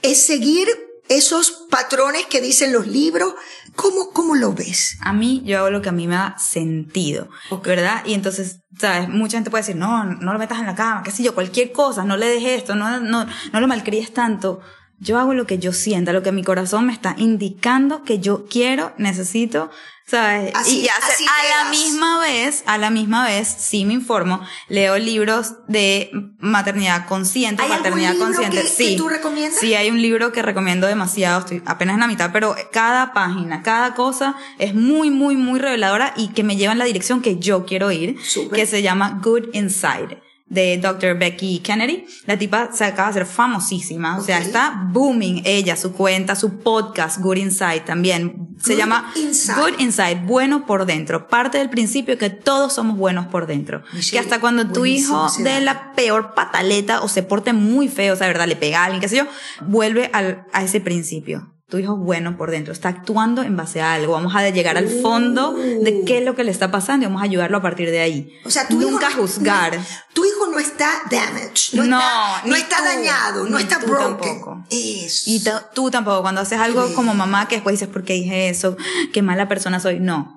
es 0.03 0.27
seguir 0.27 0.84
esos 1.09 1.67
patrones 1.71 2.27
que 2.27 2.41
dicen 2.41 2.73
los 2.73 2.87
libros, 2.87 3.35
¿cómo, 3.77 4.11
cómo 4.13 4.35
lo 4.35 4.53
ves? 4.53 4.97
A 5.01 5.13
mí, 5.13 5.43
yo 5.45 5.59
hago 5.59 5.71
lo 5.71 5.83
que 5.83 5.91
a 5.91 5.93
mí 5.93 6.07
me 6.07 6.15
da 6.15 6.37
sentido, 6.39 7.29
¿verdad? 7.63 8.03
Y 8.07 8.15
entonces, 8.15 8.61
¿sabes? 8.79 9.09
Mucha 9.09 9.37
gente 9.37 9.51
puede 9.51 9.63
decir, 9.63 9.77
no, 9.77 10.05
no 10.05 10.33
lo 10.33 10.39
metas 10.39 10.59
en 10.59 10.67
la 10.67 10.75
cama, 10.75 11.03
qué 11.03 11.11
sé 11.11 11.23
yo, 11.23 11.35
cualquier 11.35 11.73
cosa, 11.73 12.05
no 12.05 12.17
le 12.17 12.27
dejes 12.27 12.59
esto, 12.59 12.75
no, 12.75 13.01
no, 13.01 13.27
no 13.53 13.61
lo 13.61 13.69
malcríes 13.69 14.13
tanto. 14.15 14.61
Yo 14.99 15.19
hago 15.19 15.35
lo 15.35 15.47
que 15.47 15.59
yo 15.59 15.73
sienta, 15.73 16.13
lo 16.13 16.23
que 16.23 16.33
mi 16.33 16.45
corazón 16.45 16.87
me 16.87 16.93
está 16.93 17.15
indicando 17.19 18.05
que 18.05 18.21
yo 18.21 18.47
quiero, 18.47 18.95
necesito, 18.97 19.71
¿sabes? 20.07 20.53
Así- 20.55 20.81
y 20.81 20.89
así 20.89 21.25
a 21.27 21.65
la 21.65 21.71
misma 21.71 22.19
vez, 22.21 22.63
a 22.67 22.79
la 22.79 22.91
misma 22.91 23.25
vez, 23.27 23.49
sí 23.49 23.85
me 23.85 23.95
informo, 23.95 24.41
leo 24.69 24.99
libros 24.99 25.55
de 25.69 26.11
maternidad 26.39 27.07
consciente, 27.07 27.63
¿Hay 27.63 27.69
algún 27.71 27.83
paternidad 27.85 28.13
libro 28.13 28.27
consciente. 28.27 28.63
que- 28.63 28.69
sí. 28.69 28.91
que 28.91 28.97
tú 28.97 29.09
recomiendas? 29.09 29.59
Sí, 29.59 29.75
hay 29.75 29.91
un 29.91 30.01
libro 30.03 30.31
que 30.33 30.43
recomiendo 30.43 30.87
demasiado, 30.87 31.41
estoy 31.41 31.63
apenas 31.67 31.95
en 31.95 32.01
la 32.01 32.07
mitad, 32.07 32.31
pero 32.33 32.55
cada 32.73 33.13
página, 33.13 33.63
cada 33.63 33.95
cosa 33.95 34.35
es 34.59 34.75
muy, 34.75 35.11
muy, 35.11 35.37
muy 35.37 35.59
reveladora 35.59 36.13
y 36.17 36.29
que 36.29 36.43
me 36.45 36.57
lleva 36.57 36.73
en 36.73 36.79
la 36.79 36.85
dirección 36.85 37.23
que 37.23 37.39
yo 37.39 37.65
quiero 37.65 37.91
ir, 37.91 38.17
que 38.55 38.67
se 38.67 38.83
llama 38.83 39.21
Good 39.23 39.55
Inside 39.55 40.21
de 40.47 40.79
Dr. 40.79 41.19
Becky 41.19 41.61
Kennedy. 41.61 42.05
La 42.27 42.39
tipa 42.39 42.71
se 42.73 42.85
acaba 42.85 43.09
de 43.09 43.21
hacer 43.21 43.27
famosísima, 43.27 44.19
o 44.19 44.23
sea, 44.23 44.39
está 44.39 44.89
booming 44.91 45.43
ella, 45.45 45.77
su 45.77 45.93
cuenta, 45.93 46.35
su 46.37 46.59
podcast 46.59 47.19
Good 47.21 47.37
Inside 47.37 47.81
también. 47.81 48.49
Se 48.61 48.73
Good 48.73 48.79
llama 48.79 49.13
Inside. 49.17 49.61
Good 49.61 49.81
Inside, 49.81 50.23
bueno 50.27 50.67
por 50.67 50.87
dentro. 50.87 51.29
Parte 51.29 51.59
del 51.59 51.71
principio 51.71 52.19
que 52.19 52.31
todos 52.31 52.75
somos 52.75 52.97
buenos 52.97 53.27
por 53.27 53.47
dentro. 53.47 53.83
Michelle, 53.93 54.13
que 54.13 54.19
hasta 54.19 54.41
cuando 54.41 54.67
tu 54.73 54.87
hijo 54.87 55.29
dato. 55.39 55.61
la 55.65 55.93
peor 55.93 56.35
pataleta 56.35 57.01
o 57.03 57.09
se 57.09 57.23
porte 57.23 57.53
muy 57.53 57.89
feo, 57.89 58.15
o 58.15 58.17
sea, 58.17 58.27
verdad, 58.27 58.47
le 58.47 58.57
pega 58.57 58.83
a 58.83 58.85
alguien, 58.85 59.01
qué 59.01 59.09
sé 59.09 59.17
yo, 59.17 59.27
vuelve 59.67 60.11
al, 60.13 60.47
a 60.53 60.63
ese 60.63 60.81
principio. 60.81 61.54
Tu 61.71 61.79
hijo 61.79 61.95
es 61.95 61.99
bueno 61.99 62.37
por 62.37 62.51
dentro, 62.51 62.73
está 62.75 62.91
actuando 62.91 63.43
en 63.43 63.57
base 63.57 63.81
a 63.81 63.95
algo. 63.95 64.13
Vamos 64.13 64.37
a 64.37 64.49
llegar 64.51 64.77
al 64.77 64.87
fondo 64.89 65.53
de 65.55 66.03
qué 66.07 66.19
es 66.19 66.25
lo 66.25 66.35
que 66.37 66.45
le 66.45 66.51
está 66.51 66.71
pasando 66.71 67.05
y 67.05 67.07
vamos 67.09 67.23
a 67.23 67.25
ayudarlo 67.25 67.57
a 67.57 67.63
partir 67.63 67.91
de 67.91 68.01
ahí. 68.01 68.31
O 68.45 68.51
sea, 68.51 68.69
tu 68.69 68.79
Nunca 68.79 69.09
hijo 69.11 69.23
no- 69.23 69.27
juzgar. 69.27 69.75
no- 69.77 69.83
tu 70.13 70.25
hijo 70.27 70.47
no 70.53 70.59
está 70.59 70.91
damaged, 71.11 71.73
no, 71.73 71.85
No, 71.85 71.99
está, 71.99 72.43
no 72.47 72.55
ni 72.55 72.61
está 72.61 72.77
tú, 72.77 72.85
dañado, 72.85 73.45
no 73.49 73.59
está 73.59 73.81
tú 73.81 73.87
broken. 73.87 74.17
tampoco. 74.19 74.65
Eso. 74.71 75.23
Y 75.31 75.43
tú 75.75 75.91
tampoco, 75.91 76.21
cuando 76.23 76.43
haces 76.43 76.61
algo 76.61 76.93
como 76.95 77.15
mamá 77.15 77.49
que 77.49 77.57
después 77.57 77.73
dices, 77.75 77.89
¿por 77.89 78.05
qué 78.05 78.13
dije 78.13 78.51
eso? 78.51 78.77
Qué 79.15 79.23
mala 79.23 79.49
persona 79.49 79.81
soy. 79.81 80.01
No. 80.01 80.34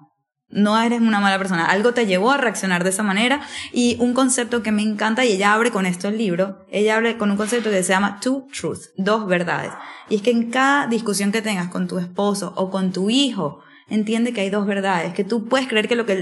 No 0.50 0.82
eres 0.82 1.02
una 1.02 1.20
mala 1.20 1.38
persona. 1.38 1.66
Algo 1.66 1.94
te 1.94 2.06
llevó 2.06 2.32
a 2.32 2.38
reaccionar 2.38 2.84
de 2.84 2.92
esa 2.92 3.04
manera. 3.04 3.42
Y 3.74 3.98
un 4.00 4.14
concepto 4.14 4.64
que 4.64 4.72
me 4.72 4.82
encanta, 4.82 5.26
y 5.26 5.34
ella 5.34 5.54
abre 5.54 5.72
con 5.72 5.86
esto 5.86 6.08
el 6.08 6.18
libro, 6.18 6.66
ella 6.70 6.96
abre 6.96 7.18
con 7.18 7.32
un 7.32 7.38
concepto 7.38 7.70
que 7.70 7.84
se 7.84 7.90
llama 7.90 8.20
two 8.22 8.48
truths, 8.52 8.92
dos 8.98 9.28
verdades. 9.28 9.72
Y 10.10 10.16
es 10.16 10.22
que 10.22 10.32
en 10.32 10.50
cada 10.50 10.88
discusión 10.88 11.32
que 11.32 11.42
tengas 11.42 11.68
con 11.68 11.88
tu 11.88 12.00
esposo 12.00 12.54
o 12.56 12.70
con 12.70 12.92
tu 12.92 13.10
hijo, 13.10 13.62
entiende 13.90 14.34
que 14.34 14.42
hay 14.42 14.50
dos 14.50 14.66
verdades, 14.66 15.14
que 15.14 15.24
tú 15.24 15.46
puedes 15.46 15.68
creer 15.68 15.88
que 15.88 15.96
lo 15.96 16.06
que, 16.06 16.16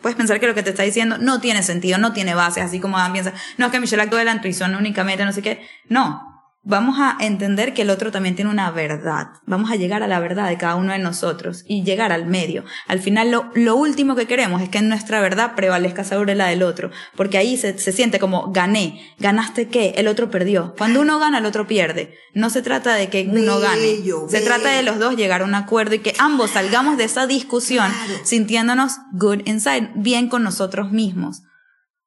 puedes 0.00 0.16
pensar 0.16 0.40
que 0.40 0.46
lo 0.46 0.54
que 0.54 0.62
te 0.62 0.70
está 0.70 0.82
diciendo 0.82 1.18
no 1.18 1.40
tiene 1.40 1.62
sentido, 1.62 1.98
no 1.98 2.12
tiene 2.12 2.34
base, 2.34 2.60
así 2.60 2.80
como 2.80 2.98
Adam 2.98 3.12
piensa, 3.12 3.32
no 3.56 3.66
es 3.66 3.72
que 3.72 3.80
Michelle 3.80 4.02
actúa 4.02 4.18
de 4.18 4.26
la 4.26 4.34
intuición 4.34 4.74
únicamente, 4.74 5.24
no 5.24 5.32
sé 5.32 5.42
qué. 5.42 5.66
No, 5.88 6.35
vamos 6.68 6.96
a 6.98 7.16
entender 7.20 7.72
que 7.74 7.82
el 7.82 7.90
otro 7.90 8.10
también 8.10 8.34
tiene 8.34 8.50
una 8.50 8.70
verdad. 8.72 9.28
Vamos 9.46 9.70
a 9.70 9.76
llegar 9.76 10.02
a 10.02 10.08
la 10.08 10.18
verdad 10.18 10.48
de 10.48 10.58
cada 10.58 10.74
uno 10.74 10.92
de 10.92 10.98
nosotros 10.98 11.64
y 11.66 11.84
llegar 11.84 12.12
al 12.12 12.26
medio. 12.26 12.64
Al 12.88 12.98
final, 12.98 13.30
lo, 13.30 13.50
lo 13.54 13.76
último 13.76 14.16
que 14.16 14.26
queremos 14.26 14.60
es 14.60 14.68
que 14.68 14.82
nuestra 14.82 15.20
verdad 15.20 15.54
prevalezca 15.54 16.02
sobre 16.02 16.34
la 16.34 16.48
del 16.48 16.64
otro, 16.64 16.90
porque 17.16 17.38
ahí 17.38 17.56
se, 17.56 17.78
se 17.78 17.92
siente 17.92 18.18
como 18.18 18.50
gané. 18.50 19.00
¿Ganaste 19.18 19.68
qué? 19.68 19.94
El 19.96 20.08
otro 20.08 20.28
perdió. 20.30 20.74
Cuando 20.76 21.00
uno 21.00 21.18
gana, 21.20 21.38
el 21.38 21.46
otro 21.46 21.68
pierde. 21.68 22.14
No 22.34 22.50
se 22.50 22.62
trata 22.62 22.94
de 22.96 23.08
que 23.08 23.28
uno 23.32 23.60
gane. 23.60 23.80
Bello, 23.80 24.26
Se 24.28 24.40
trata 24.40 24.70
de 24.70 24.82
los 24.82 24.98
dos 24.98 25.16
llegar 25.16 25.42
a 25.42 25.44
un 25.44 25.54
acuerdo 25.54 25.94
y 25.94 26.00
que 26.00 26.14
ambos 26.18 26.50
salgamos 26.50 26.98
de 26.98 27.04
esa 27.04 27.26
discusión 27.26 27.86
Claro. 27.90 28.20
sintiéndonos 28.24 28.98
good 29.12 29.42
inside, 29.46 29.92
bien 29.94 30.28
con 30.28 30.42
nosotros 30.42 30.90
mismos, 30.90 31.42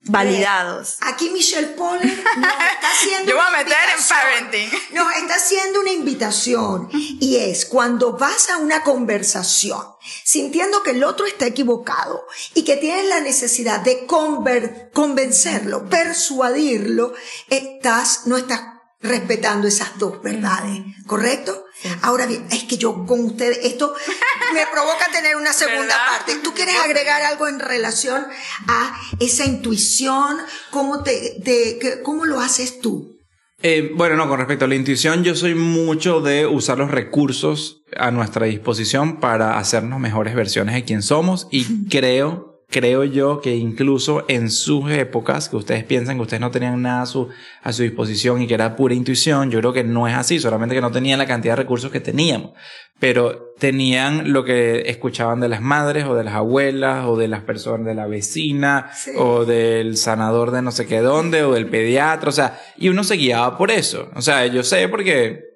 validados. 0.03 0.97
Aquí 1.01 1.29
Michelle 1.29 1.67
Poller 1.69 2.05
nos 2.05 2.15
está 2.15 2.91
haciendo 2.91 3.29
Yo 3.29 3.35
voy 3.35 3.45
a 3.45 3.49
una 3.49 3.57
meter 3.57 3.73
en 3.73 3.89
invitación. 3.89 4.19
parenting. 4.19 4.69
Nos 4.93 5.15
está 5.15 5.35
haciendo 5.35 5.81
una 5.81 5.91
invitación 5.91 6.89
y 6.91 7.35
es 7.37 7.65
cuando 7.65 8.13
vas 8.13 8.49
a 8.49 8.57
una 8.57 8.83
conversación 8.83 9.83
sintiendo 10.23 10.81
que 10.83 10.91
el 10.91 11.03
otro 11.03 11.25
está 11.25 11.45
equivocado 11.45 12.25
y 12.53 12.63
que 12.63 12.77
tienes 12.77 13.07
la 13.09 13.19
necesidad 13.19 13.81
de 13.81 14.05
convencerlo, 14.05 15.87
persuadirlo, 15.89 17.13
estás, 17.49 18.25
no 18.25 18.37
estás 18.37 18.78
respetando 19.01 19.67
esas 19.67 19.97
dos 19.97 20.21
verdades, 20.21 20.81
¿correcto? 21.05 21.65
Ahora 22.01 22.25
bien, 22.25 22.45
es 22.51 22.65
que 22.65 22.77
yo 22.77 23.05
con 23.05 23.23
ustedes, 23.23 23.59
esto 23.63 23.93
me 24.53 24.65
provoca 24.67 25.05
tener 25.11 25.37
una 25.37 25.53
segunda 25.53 25.81
¿Verdad? 25.81 26.17
parte. 26.17 26.35
¿Tú 26.43 26.53
quieres 26.53 26.75
agregar 26.83 27.21
algo 27.21 27.47
en 27.47 27.59
relación 27.59 28.25
a 28.67 28.99
esa 29.19 29.45
intuición? 29.45 30.37
¿Cómo, 30.71 31.03
te, 31.03 32.01
cómo 32.03 32.25
lo 32.25 32.41
haces 32.41 32.81
tú? 32.81 33.15
Eh, 33.61 33.91
bueno, 33.95 34.15
no, 34.15 34.27
con 34.29 34.39
respecto 34.39 34.65
a 34.65 34.67
la 34.69 34.75
intuición, 34.75 35.23
yo 35.23 35.35
soy 35.35 35.53
mucho 35.53 36.21
de 36.21 36.45
usar 36.45 36.77
los 36.77 36.91
recursos 36.91 37.81
a 37.97 38.09
nuestra 38.11 38.45
disposición 38.45 39.19
para 39.19 39.57
hacernos 39.57 39.99
mejores 39.99 40.33
versiones 40.33 40.75
de 40.75 40.85
quien 40.85 41.01
somos 41.01 41.47
y 41.51 41.85
creo, 41.89 42.48
creo 42.69 43.03
yo 43.03 43.41
que 43.41 43.55
incluso 43.55 44.25
en 44.27 44.49
sus 44.51 44.91
épocas, 44.91 45.49
que 45.49 45.55
ustedes 45.55 45.83
piensan 45.83 46.17
que 46.17 46.21
ustedes 46.21 46.41
no 46.41 46.51
tenían 46.51 46.81
nada 46.81 47.01
a 47.01 47.05
su, 47.07 47.27
a 47.63 47.73
su 47.73 47.83
disposición 47.83 48.41
y 48.41 48.47
que 48.47 48.53
era 48.53 48.75
pura 48.75 48.93
intuición, 48.93 49.49
yo 49.49 49.59
creo 49.59 49.73
que 49.73 49.83
no 49.83 50.07
es 50.07 50.15
así, 50.15 50.39
solamente 50.39 50.75
que 50.75 50.81
no 50.81 50.91
tenían 50.91 51.17
la 51.19 51.25
cantidad 51.25 51.53
de 51.53 51.63
recursos 51.63 51.91
que 51.91 51.99
teníamos, 51.99 52.51
pero 52.99 53.53
tenían 53.57 54.31
lo 54.33 54.43
que 54.43 54.81
escuchaban 54.89 55.39
de 55.39 55.49
las 55.49 55.61
madres 55.61 56.05
o 56.05 56.15
de 56.15 56.23
las 56.23 56.35
abuelas 56.35 57.05
o 57.07 57.17
de 57.17 57.27
las 57.27 57.41
personas 57.43 57.88
de 57.88 57.95
la 57.95 58.05
vecina 58.07 58.91
Sí. 58.93 59.11
o 59.17 59.45
del 59.45 59.97
sanador 59.97 60.51
de 60.51 60.61
no 60.61 60.71
sé 60.71 60.85
qué 60.85 60.99
dónde 60.99 61.43
o 61.43 61.53
del 61.53 61.67
pediatra, 61.67 62.29
o 62.29 62.33
sea, 62.33 62.59
y 62.77 62.89
uno 62.89 63.03
se 63.03 63.15
guiaba 63.15 63.57
por 63.57 63.71
eso. 63.71 64.09
O 64.15 64.21
sea, 64.21 64.45
yo 64.45 64.63
sé 64.63 64.88
porque, 64.89 65.48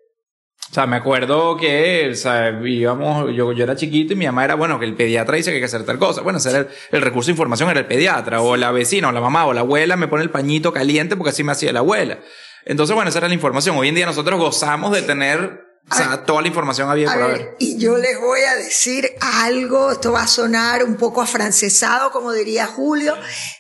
o 0.74 0.76
sea, 0.76 0.88
me 0.88 0.96
acuerdo 0.96 1.56
que, 1.56 2.10
o 2.12 2.16
sea, 2.16 2.50
íbamos, 2.66 3.32
yo, 3.36 3.52
yo 3.52 3.64
era 3.64 3.76
chiquito 3.76 4.14
y 4.14 4.16
mi 4.16 4.26
mamá 4.26 4.44
era, 4.44 4.56
bueno, 4.56 4.80
que 4.80 4.86
el 4.86 4.96
pediatra 4.96 5.38
dice 5.38 5.52
que 5.52 5.58
hay 5.58 5.62
que 5.62 5.68
hacer 5.68 5.86
tal 5.86 6.00
cosa. 6.00 6.22
Bueno, 6.22 6.40
ese 6.40 6.50
era 6.50 6.60
el, 6.62 6.68
el 6.94 7.02
recurso 7.04 7.28
de 7.28 7.34
información, 7.34 7.70
era 7.70 7.82
el 7.82 7.86
pediatra, 7.86 8.42
o 8.42 8.58
la 8.58 8.72
vecina, 8.72 9.10
o 9.10 9.12
la 9.12 9.22
mamá, 9.22 9.46
o 9.46 9.54
la 9.54 9.62
abuela 9.62 9.96
me 9.98 10.08
pone 10.08 10.24
el 10.24 10.32
pañito 10.32 10.74
caliente 10.74 11.16
porque 11.16 11.30
así 11.30 11.44
me 11.44 11.52
hacía 11.52 11.72
la 11.72 11.82
abuela. 11.82 12.18
Entonces, 12.66 12.96
bueno, 12.96 13.10
esa 13.10 13.20
era 13.20 13.28
la 13.28 13.36
información. 13.36 13.78
Hoy 13.78 13.90
en 13.90 13.94
día 13.94 14.08
nosotros 14.08 14.40
gozamos 14.40 14.92
de 14.94 15.04
tener, 15.04 15.62
o 15.92 15.94
sea, 15.94 16.26
toda 16.26 16.42
la 16.42 16.48
información 16.48 16.90
había 16.90 17.12
A 17.12 17.14
por 17.14 17.22
haber. 17.22 17.56
y 17.60 17.78
yo 17.78 17.96
les 18.00 18.20
voy 18.20 18.40
a 18.40 18.56
decir 18.56 19.12
algo, 19.22 19.92
esto 19.92 20.12
va 20.12 20.24
a 20.24 20.28
sonar 20.28 20.84
un 20.84 20.96
poco 20.96 21.22
afrancesado, 21.22 22.10
como 22.10 22.34
diría 22.34 22.66
Julio, 22.66 23.16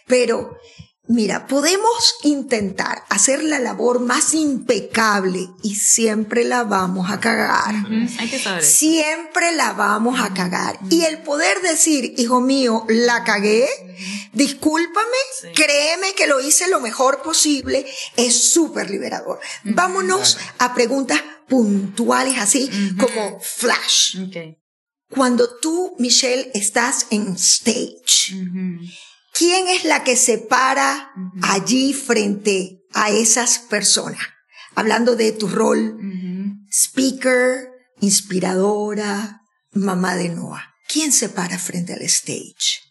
pero 0.07 0.57
mira, 1.07 1.47
podemos 1.47 2.15
intentar 2.23 3.03
hacer 3.09 3.43
la 3.43 3.59
labor 3.59 3.99
más 3.99 4.33
impecable 4.33 5.47
y 5.61 5.75
siempre 5.75 6.43
la 6.43 6.63
vamos 6.63 7.11
a 7.11 7.19
cagar. 7.19 7.75
Hay 8.19 8.29
que 8.29 8.39
saber. 8.39 8.63
Siempre 8.63 9.51
la 9.53 9.73
vamos 9.73 10.19
a 10.19 10.33
cagar. 10.33 10.79
Y 10.89 11.03
el 11.03 11.19
poder 11.19 11.61
decir, 11.61 12.13
hijo 12.17 12.41
mío, 12.41 12.85
la 12.87 13.23
cagué, 13.23 13.67
discúlpame, 14.33 15.07
Sí. 15.41 15.47
créeme 15.55 16.13
que 16.15 16.27
lo 16.27 16.39
hice 16.39 16.67
lo 16.67 16.79
mejor 16.79 17.21
posible, 17.21 17.85
es 18.15 18.51
súper 18.51 18.89
liberador. 18.89 19.39
Vámonos 19.63 20.37
a 20.57 20.73
preguntas 20.73 21.21
puntuales 21.47 22.37
así 22.39 22.69
como 22.97 23.39
flash. 23.41 24.17
Cuando 25.09 25.57
tú, 25.59 25.95
Michelle, 25.99 26.49
estás 26.55 27.07
en 27.11 27.35
stage. 27.35 28.33
¿Quién 29.33 29.67
es 29.67 29.83
la 29.83 30.03
que 30.03 30.15
se 30.15 30.37
para 30.37 31.11
allí 31.41 31.93
frente 31.93 32.83
a 32.93 33.09
esas 33.09 33.59
personas? 33.59 34.21
Hablando 34.75 35.15
de 35.15 35.33
tu 35.33 35.47
rol 35.47 35.97
speaker, 36.71 37.69
inspiradora, 37.99 39.41
mamá 39.71 40.15
de 40.15 40.29
Noah. 40.29 40.73
¿Quién 40.87 41.11
se 41.11 41.29
para 41.29 41.59
frente 41.59 41.93
al 41.93 42.01
stage? 42.03 42.81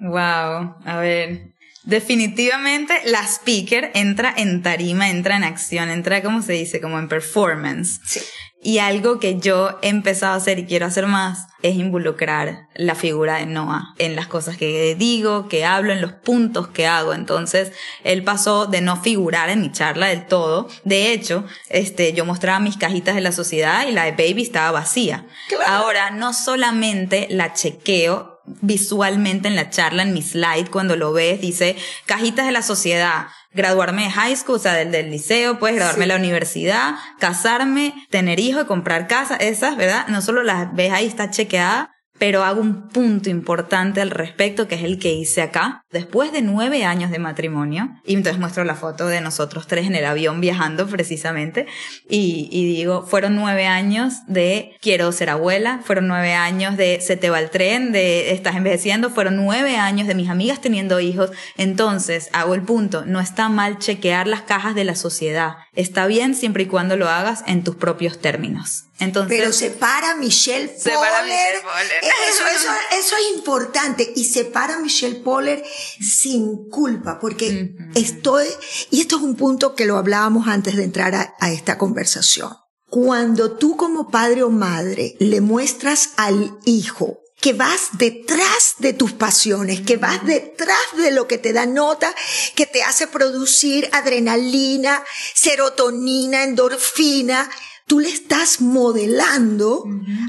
Wow, 0.00 0.76
a 0.84 0.98
ver. 1.00 1.54
Definitivamente 1.84 2.94
la 3.06 3.26
speaker 3.26 3.90
entra 3.94 4.34
en 4.36 4.62
tarima, 4.62 5.08
entra 5.10 5.36
en 5.36 5.44
acción, 5.44 5.88
entra, 5.90 6.22
como 6.22 6.42
se 6.42 6.52
dice, 6.52 6.80
como 6.80 6.98
en 6.98 7.08
performance. 7.08 8.00
Sí. 8.04 8.20
Y 8.62 8.78
algo 8.78 9.18
que 9.18 9.38
yo 9.38 9.78
he 9.80 9.88
empezado 9.88 10.34
a 10.34 10.36
hacer 10.36 10.58
y 10.58 10.66
quiero 10.66 10.84
hacer 10.86 11.06
más 11.06 11.46
es 11.62 11.76
involucrar 11.76 12.68
la 12.74 12.94
figura 12.94 13.36
de 13.36 13.46
Noah 13.46 13.94
en 13.98 14.16
las 14.16 14.26
cosas 14.26 14.56
que 14.56 14.94
digo, 14.94 15.48
que 15.48 15.64
hablo, 15.64 15.92
en 15.92 16.02
los 16.02 16.12
puntos 16.12 16.68
que 16.68 16.86
hago. 16.86 17.14
Entonces, 17.14 17.72
él 18.04 18.22
pasó 18.22 18.66
de 18.66 18.82
no 18.82 19.00
figurar 19.00 19.48
en 19.48 19.62
mi 19.62 19.72
charla 19.72 20.08
del 20.08 20.26
todo. 20.26 20.68
De 20.84 21.12
hecho, 21.12 21.44
este, 21.70 22.12
yo 22.12 22.24
mostraba 22.24 22.60
mis 22.60 22.76
cajitas 22.76 23.14
de 23.14 23.22
la 23.22 23.32
sociedad 23.32 23.86
y 23.86 23.92
la 23.92 24.04
de 24.04 24.12
Baby 24.12 24.42
estaba 24.42 24.70
vacía. 24.72 25.26
Claro. 25.48 25.64
Ahora, 25.66 26.10
no 26.10 26.34
solamente 26.34 27.28
la 27.30 27.54
chequeo 27.54 28.40
visualmente 28.60 29.48
en 29.48 29.56
la 29.56 29.70
charla, 29.70 30.02
en 30.02 30.12
mi 30.12 30.22
slide, 30.22 30.70
cuando 30.70 30.96
lo 30.96 31.12
ves, 31.12 31.40
dice 31.40 31.76
cajitas 32.06 32.46
de 32.46 32.52
la 32.52 32.62
sociedad, 32.62 33.26
graduarme 33.52 34.04
de 34.04 34.10
high 34.10 34.36
school, 34.36 34.56
o 34.56 34.58
sea, 34.58 34.74
del, 34.74 34.90
del 34.92 35.10
liceo, 35.10 35.58
pues 35.58 35.74
graduarme 35.74 36.04
Sí. 36.04 36.08
de 36.08 36.14
la 36.14 36.20
universidad, 36.20 36.94
casarme, 37.18 37.94
tener 38.10 38.38
hijos 38.40 38.64
y 38.64 38.66
comprar 38.66 39.06
casa, 39.06 39.36
esas, 39.36 39.76
¿verdad? 39.76 40.06
No 40.08 40.22
solo 40.22 40.42
las 40.42 40.74
ves 40.74 40.92
ahí, 40.92 41.06
está 41.06 41.30
chequeada, 41.30 41.90
pero 42.20 42.44
hago 42.44 42.60
un 42.60 42.90
punto 42.90 43.30
importante 43.30 44.02
al 44.02 44.10
respecto, 44.10 44.68
que 44.68 44.74
es 44.74 44.84
el 44.84 44.98
que 44.98 45.14
hice 45.14 45.40
acá. 45.40 45.82
Después 45.90 46.32
de 46.32 46.42
nueve 46.42 46.84
años 46.84 47.10
de 47.10 47.18
matrimonio, 47.18 47.88
y 48.04 48.12
entonces 48.12 48.38
muestro 48.38 48.62
la 48.62 48.74
foto 48.74 49.06
de 49.06 49.22
nosotros 49.22 49.66
tres 49.66 49.86
en 49.86 49.94
el 49.94 50.04
avión 50.04 50.38
viajando 50.42 50.86
precisamente, 50.86 51.66
y, 52.10 52.48
digo, 52.76 53.06
fueron 53.06 53.36
nueve 53.36 53.66
años 53.66 54.26
de 54.26 54.76
quiero 54.82 55.10
ser 55.12 55.30
abuela, 55.30 55.80
fueron 55.82 56.08
nueve 56.08 56.34
años 56.34 56.76
de 56.76 57.00
se 57.00 57.16
te 57.16 57.30
va 57.30 57.40
el 57.40 57.48
tren, 57.48 57.90
de 57.90 58.32
estás 58.32 58.54
envejeciendo, 58.54 59.08
fueron 59.08 59.36
nueve 59.36 59.76
años 59.76 60.06
de 60.06 60.14
mis 60.14 60.28
amigas 60.28 60.60
teniendo 60.60 61.00
hijos. 61.00 61.30
Entonces, 61.56 62.28
hago 62.34 62.54
el 62.54 62.62
punto, 62.62 63.06
no 63.06 63.18
está 63.18 63.48
mal 63.48 63.78
chequear 63.78 64.26
las 64.26 64.42
cajas 64.42 64.74
de 64.74 64.84
la 64.84 64.94
sociedad, 64.94 65.54
está 65.72 66.06
bien 66.06 66.34
siempre 66.34 66.64
y 66.64 66.66
cuando 66.66 66.98
lo 66.98 67.08
hagas 67.08 67.42
en 67.46 67.64
tus 67.64 67.76
propios 67.76 68.20
términos. 68.20 68.89
Entonces, 69.00 69.38
Pero 69.38 69.52
separa 69.52 70.14
Michelle 70.18 70.68
Poller. 70.68 70.82
Separa 70.82 71.22
Michelle 71.22 71.60
Poller. 71.62 72.04
Eso, 72.28 72.46
eso, 72.54 72.68
eso 72.98 73.16
es 73.16 73.36
importante. 73.36 74.12
Y 74.14 74.24
separa 74.24 74.76
a 74.76 74.78
Michelle 74.78 75.16
Poller 75.16 75.64
sin 76.00 76.68
culpa, 76.68 77.18
porque 77.18 77.74
estoy, 77.94 78.46
y 78.90 79.00
esto 79.00 79.16
es 79.16 79.22
un 79.22 79.36
punto 79.36 79.74
que 79.74 79.86
lo 79.86 79.96
hablábamos 79.96 80.46
antes 80.46 80.76
de 80.76 80.84
entrar 80.84 81.14
a, 81.14 81.34
a 81.40 81.50
esta 81.50 81.78
conversación. 81.78 82.52
Cuando 82.88 83.52
tú 83.52 83.76
como 83.76 84.10
padre 84.10 84.42
o 84.42 84.50
madre 84.50 85.14
le 85.18 85.40
muestras 85.40 86.10
al 86.16 86.58
hijo 86.64 87.20
que 87.40 87.52
vas 87.54 87.90
detrás 87.92 88.74
de 88.78 88.92
tus 88.92 89.12
pasiones, 89.12 89.80
que 89.80 89.96
vas 89.96 90.24
detrás 90.26 90.76
de 90.96 91.10
lo 91.10 91.26
que 91.26 91.38
te 91.38 91.52
da 91.52 91.66
nota, 91.66 92.14
que 92.54 92.66
te 92.66 92.82
hace 92.82 93.06
producir 93.06 93.88
adrenalina, 93.92 95.02
serotonina, 95.34 96.44
endorfina, 96.44 97.50
tú 97.90 97.98
le 97.98 98.08
estás 98.08 98.60
modelando 98.60 99.84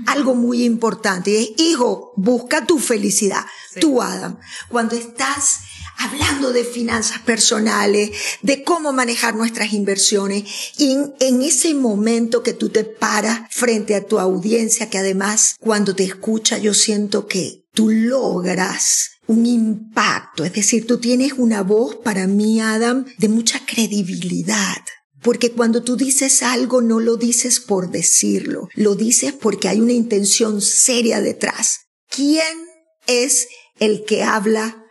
algo 0.08 0.34
muy 0.34 0.64
importante. 0.64 1.40
Es, 1.40 1.50
hijo, 1.58 2.12
busca 2.18 2.66
tu 2.66 2.80
felicidad. 2.80 3.46
Sí. 3.72 3.80
Tú, 3.80 4.02
Adam, 4.02 4.40
cuando 4.68 4.96
estás 4.96 5.60
hablando 6.00 6.54
de 6.54 6.64
finanzas 6.64 7.20
personales, 7.20 8.10
de 8.42 8.64
cómo 8.64 8.94
manejar 8.94 9.36
nuestras 9.36 9.74
inversiones, 9.74 10.44
y 10.80 10.94
en, 10.94 11.14
en 11.20 11.44
ese 11.44 11.76
momento 11.76 12.42
que 12.42 12.54
tú 12.54 12.70
te 12.70 12.84
paras 12.84 13.42
frente 13.52 13.94
a 13.94 14.08
tu 14.08 14.18
audiencia, 14.18 14.90
que 14.90 14.98
además 14.98 15.56
cuando 15.60 15.94
te 15.94 16.04
escucha 16.04 16.58
yo 16.58 16.74
siento 16.74 17.28
que 17.28 17.64
tú 17.76 17.92
logras 17.92 19.12
un 19.28 19.46
impacto, 19.46 20.44
es 20.46 20.54
decir, 20.54 20.88
tú 20.88 20.98
tienes 20.98 21.34
una 21.34 21.62
voz 21.62 21.98
para 21.98 22.26
mí, 22.26 22.60
Adam, 22.60 23.06
de 23.20 23.30
mucha 23.30 23.64
credibilidad. 23.68 24.82
Porque 25.22 25.52
cuando 25.52 25.84
tú 25.84 25.96
dices 25.98 26.42
algo 26.42 26.82
no 26.82 27.00
lo 27.00 27.16
dices 27.16 27.60
por 27.60 27.92
decirlo, 27.92 28.70
lo 28.74 28.96
dices 28.96 29.34
porque 29.34 29.68
hay 29.68 29.80
una 29.80 29.94
intención 29.94 30.62
seria 30.62 31.22
detrás. 31.22 31.82
¿Quién 32.10 32.68
es 33.08 33.48
el 33.80 34.04
que 34.04 34.24
habla 34.24 34.84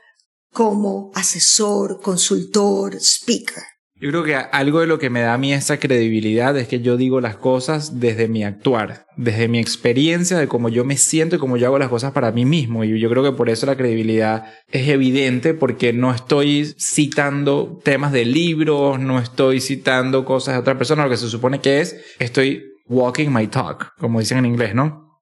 como 0.53 1.11
asesor, 1.15 2.01
consultor, 2.01 2.97
speaker? 2.97 3.65
Yo 4.01 4.09
creo 4.09 4.25
que 4.25 4.35
algo 4.35 4.81
de 4.81 4.87
lo 4.87 4.99
que 4.99 5.11
me 5.11 5.21
da 5.21 5.35
a 5.35 5.39
mí 5.39 5.53
esa 5.53 5.79
credibilidad 5.79 6.57
es 6.57 6.69
que 6.69 6.81
yo 6.81 6.97
digo 6.97 7.21
las 7.21 7.37
cosas 7.37 8.01
desde 8.01 8.29
mi 8.29 8.45
actuar, 8.45 9.05
desde 9.19 9.47
mi 9.47 9.59
experiencia, 9.59 10.39
de 10.39 10.49
cómo 10.49 10.71
yo 10.71 10.87
me 10.87 10.97
siento 10.97 11.37
y 11.37 11.39
cómo 11.39 11.59
yo 11.59 11.67
hago 11.67 11.79
las 11.79 11.91
cosas 11.91 12.13
para 12.13 12.33
mí 12.33 12.47
mismo. 12.47 12.83
Y 12.83 12.99
yo 12.99 13.11
creo 13.11 13.23
que 13.23 13.33
por 13.33 13.51
eso 13.51 13.67
la 13.67 13.77
credibilidad 13.77 14.55
es 14.73 14.89
evidente, 14.89 15.53
porque 15.53 15.93
no 15.93 16.15
estoy 16.15 16.75
citando 16.79 17.79
temas 17.85 18.11
de 18.13 18.25
libros, 18.25 18.99
no 18.99 19.19
estoy 19.19 19.61
citando 19.61 20.25
cosas 20.25 20.55
de 20.55 20.61
otra 20.61 20.79
persona, 20.79 21.05
lo 21.05 21.11
que 21.11 21.19
se 21.19 21.29
supone 21.29 21.61
que 21.61 21.83
es, 21.83 22.01
estoy 22.19 22.65
walking 22.87 23.29
my 23.29 23.49
talk, 23.49 23.93
como 23.99 24.21
dicen 24.21 24.39
en 24.39 24.47
inglés, 24.47 24.75
¿no? 24.75 25.21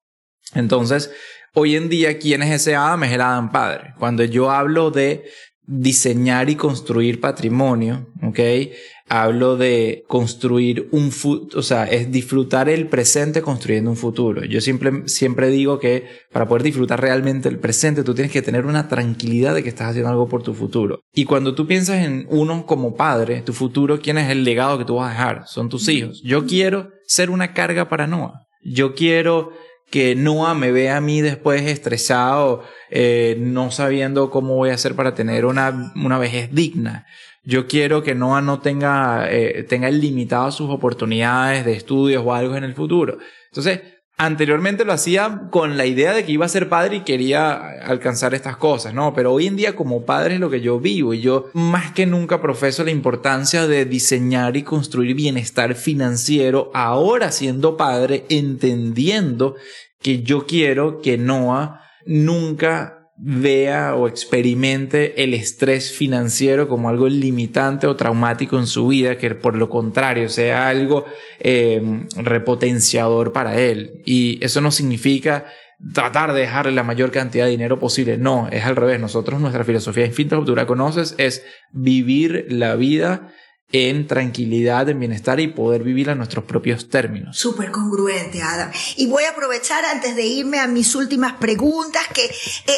Entonces, 0.55 1.11
hoy 1.53 1.75
en 1.75 1.89
día, 1.89 2.19
¿quién 2.19 2.43
es 2.43 2.53
ese 2.53 2.77
Adam? 2.77 3.03
Es 3.03 3.13
el 3.13 3.23
Adam 3.23 3.51
Padre. 3.51 3.95
Cuando 3.99 4.23
yo 4.23 4.53
hablo 4.53 4.93
de 4.93 5.25
diseñar 5.69 6.49
y 6.49 6.57
construir 6.57 7.21
patrimonio, 7.21 8.07
¿ok? 8.23 8.41
Hablo 9.11 9.59
de 9.59 10.03
construir 10.09 10.89
un 10.93 11.13
futuro, 11.13 11.61
o 11.61 11.63
sea, 11.63 11.85
es 11.85 12.11
disfrutar 12.11 12.71
el 12.71 12.89
presente 12.89 13.43
construyendo 13.43 13.91
un 13.91 13.97
futuro. 13.97 14.45
Yo 14.45 14.63
siempre, 14.63 15.07
siempre 15.07 15.51
digo 15.51 15.79
que 15.79 16.07
para 16.33 16.49
poder 16.49 16.63
disfrutar 16.63 17.03
realmente 17.03 17.51
el 17.51 17.59
presente, 17.59 18.03
tú 18.03 18.15
tienes 18.15 18.33
que 18.33 18.41
tener 18.41 18.65
una 18.65 18.89
tranquilidad 18.89 19.55
de 19.55 19.63
que 19.63 19.69
estás 19.69 19.91
haciendo 19.91 20.11
algo 20.11 20.27
por 20.27 20.43
tu 20.43 20.55
futuro. 20.55 21.01
Y 21.13 21.27
cuando 21.27 21.55
tú 21.55 21.67
piensas 21.67 22.03
en 22.03 22.27
uno 22.31 22.65
como 22.65 22.95
padre, 22.95 23.43
tu 23.43 23.53
futuro, 23.53 24.01
¿quién 24.01 24.17
es 24.17 24.31
el 24.31 24.45
legado 24.45 24.79
que 24.79 24.87
tú 24.87 24.97
vas 24.97 25.09
a 25.09 25.11
dejar? 25.11 25.43
Son 25.49 25.69
tus 25.69 25.87
hijos. 25.89 26.23
Yo 26.25 26.47
quiero 26.47 26.89
ser 27.07 27.29
una 27.29 27.53
carga 27.53 27.91
para 27.91 28.07
Noah. 28.07 28.47
Yo 28.63 28.95
quiero 28.95 29.53
que 29.91 30.15
Noah 30.15 30.55
me 30.55 30.73
vea 30.73 30.99
a 30.99 31.01
mí 31.01 31.21
después 31.21 31.63
estresado, 31.63 32.63
eh, 32.91 33.37
no 33.39 33.71
sabiendo 33.71 34.31
cómo 34.31 34.55
voy 34.55 34.71
a 34.71 34.75
hacer 34.75 34.95
para 34.95 35.15
tener 35.15 35.45
una, 35.47 35.93
una 35.97 36.19
vejez 36.19 36.53
digna. 36.53 37.07
Yo 37.43 37.67
quiero 37.67 38.03
que 38.03 38.15
Noah 38.15 38.43
no 38.43 38.61
tenga, 38.61 39.31
eh, 39.31 39.63
tenga 39.63 39.91
limitadas 39.91 40.55
sus 40.55 40.69
oportunidades 40.69 41.65
de 41.65 41.73
estudios 41.73 42.23
o 42.25 42.35
algo 42.35 42.57
en 42.57 42.65
el 42.65 42.75
futuro. 42.75 43.19
Entonces, 43.47 43.81
anteriormente 44.19 44.85
lo 44.85 44.93
hacía 44.93 45.43
con 45.51 45.77
la 45.77 45.87
idea 45.87 46.13
de 46.13 46.25
que 46.25 46.33
iba 46.33 46.45
a 46.45 46.51
ser 46.51 46.69
padre 46.69 46.97
y 46.97 47.01
quería 47.01 47.55
alcanzar 47.83 48.35
estas 48.35 48.57
cosas, 48.57 48.93
¿no? 48.93 49.15
Pero 49.15 49.33
hoy 49.33 49.47
en 49.47 49.57
día 49.57 49.77
como 49.77 50.05
padre 50.05 50.35
es 50.35 50.41
lo 50.41 50.51
que 50.51 50.61
yo 50.61 50.81
vivo 50.81 51.15
y 51.15 51.21
yo 51.21 51.51
más 51.55 51.93
que 51.93 52.05
nunca 52.05 52.43
profeso 52.43 52.83
la 52.83 52.91
importancia 52.91 53.69
de 53.69 53.85
diseñar 53.85 54.57
y 54.57 54.65
construir 54.65 55.15
bienestar 55.15 55.77
financiero 55.77 56.71
ahora 56.75 57.31
siendo 57.31 57.77
padre, 57.77 58.27
entendiendo 58.29 59.55
que 60.03 60.23
yo 60.23 60.47
quiero 60.47 61.01
que 61.01 61.17
Noah 61.17 61.81
nunca 62.05 62.98
vea 63.21 63.97
o 63.97 64.07
experimente 64.07 65.25
el 65.25 65.35
estrés 65.35 65.93
financiero 65.93 66.69
como 66.69 66.89
algo 66.89 67.09
limitante 67.09 67.89
o 67.89 67.97
traumático 67.97 68.59
en 68.59 68.69
su 68.69 68.87
vida, 68.87 69.19
que 69.19 69.35
por 69.35 69.57
lo 69.57 69.69
contrario 69.69 70.29
sea 70.29 70.69
algo 70.69 71.05
eh, 71.41 71.83
repotenciador 72.17 73.33
para 73.33 73.59
él. 73.61 74.03
Y 74.07 74.39
eso 74.45 74.61
no 74.61 74.71
significa 74.71 75.47
tratar 75.93 76.33
de 76.33 76.41
dejarle 76.41 76.73
la 76.73 76.85
mayor 76.85 77.11
cantidad 77.11 77.45
de 77.45 77.51
dinero 77.51 77.81
posible. 77.81 78.19
No, 78.19 78.49
es 78.53 78.65
al 78.65 78.77
revés. 78.77 79.01
Nosotros, 79.01 79.41
nuestra 79.41 79.65
filosofía 79.65 80.05
en 80.05 80.13
Finta 80.13 80.37
Cultura 80.37 80.67
Conoces 80.67 81.17
es 81.19 81.45
vivir 81.73 82.47
la 82.51 82.77
vida 82.77 83.33
en 83.71 84.07
tranquilidad, 84.07 84.89
en 84.89 85.01
bienestar 85.01 85.41
y 85.41 85.49
poder 85.49 85.83
vivir 85.83 86.09
a 86.09 86.15
nuestros 86.15 86.45
propios 86.45 86.89
términos. 86.89 87.37
Súper 87.37 87.71
congruente, 87.71 88.41
Adam. 88.43 88.71
Y 88.97 89.07
voy 89.07 89.25
a 89.25 89.31
aprovechar 89.31 89.85
antes 89.85 90.17
de 90.17 90.27
irme 90.27 90.59
a 90.59 90.67
mis 90.67 90.95
últimas 90.95 91.35
preguntas 91.35 92.03
que 92.15 92.31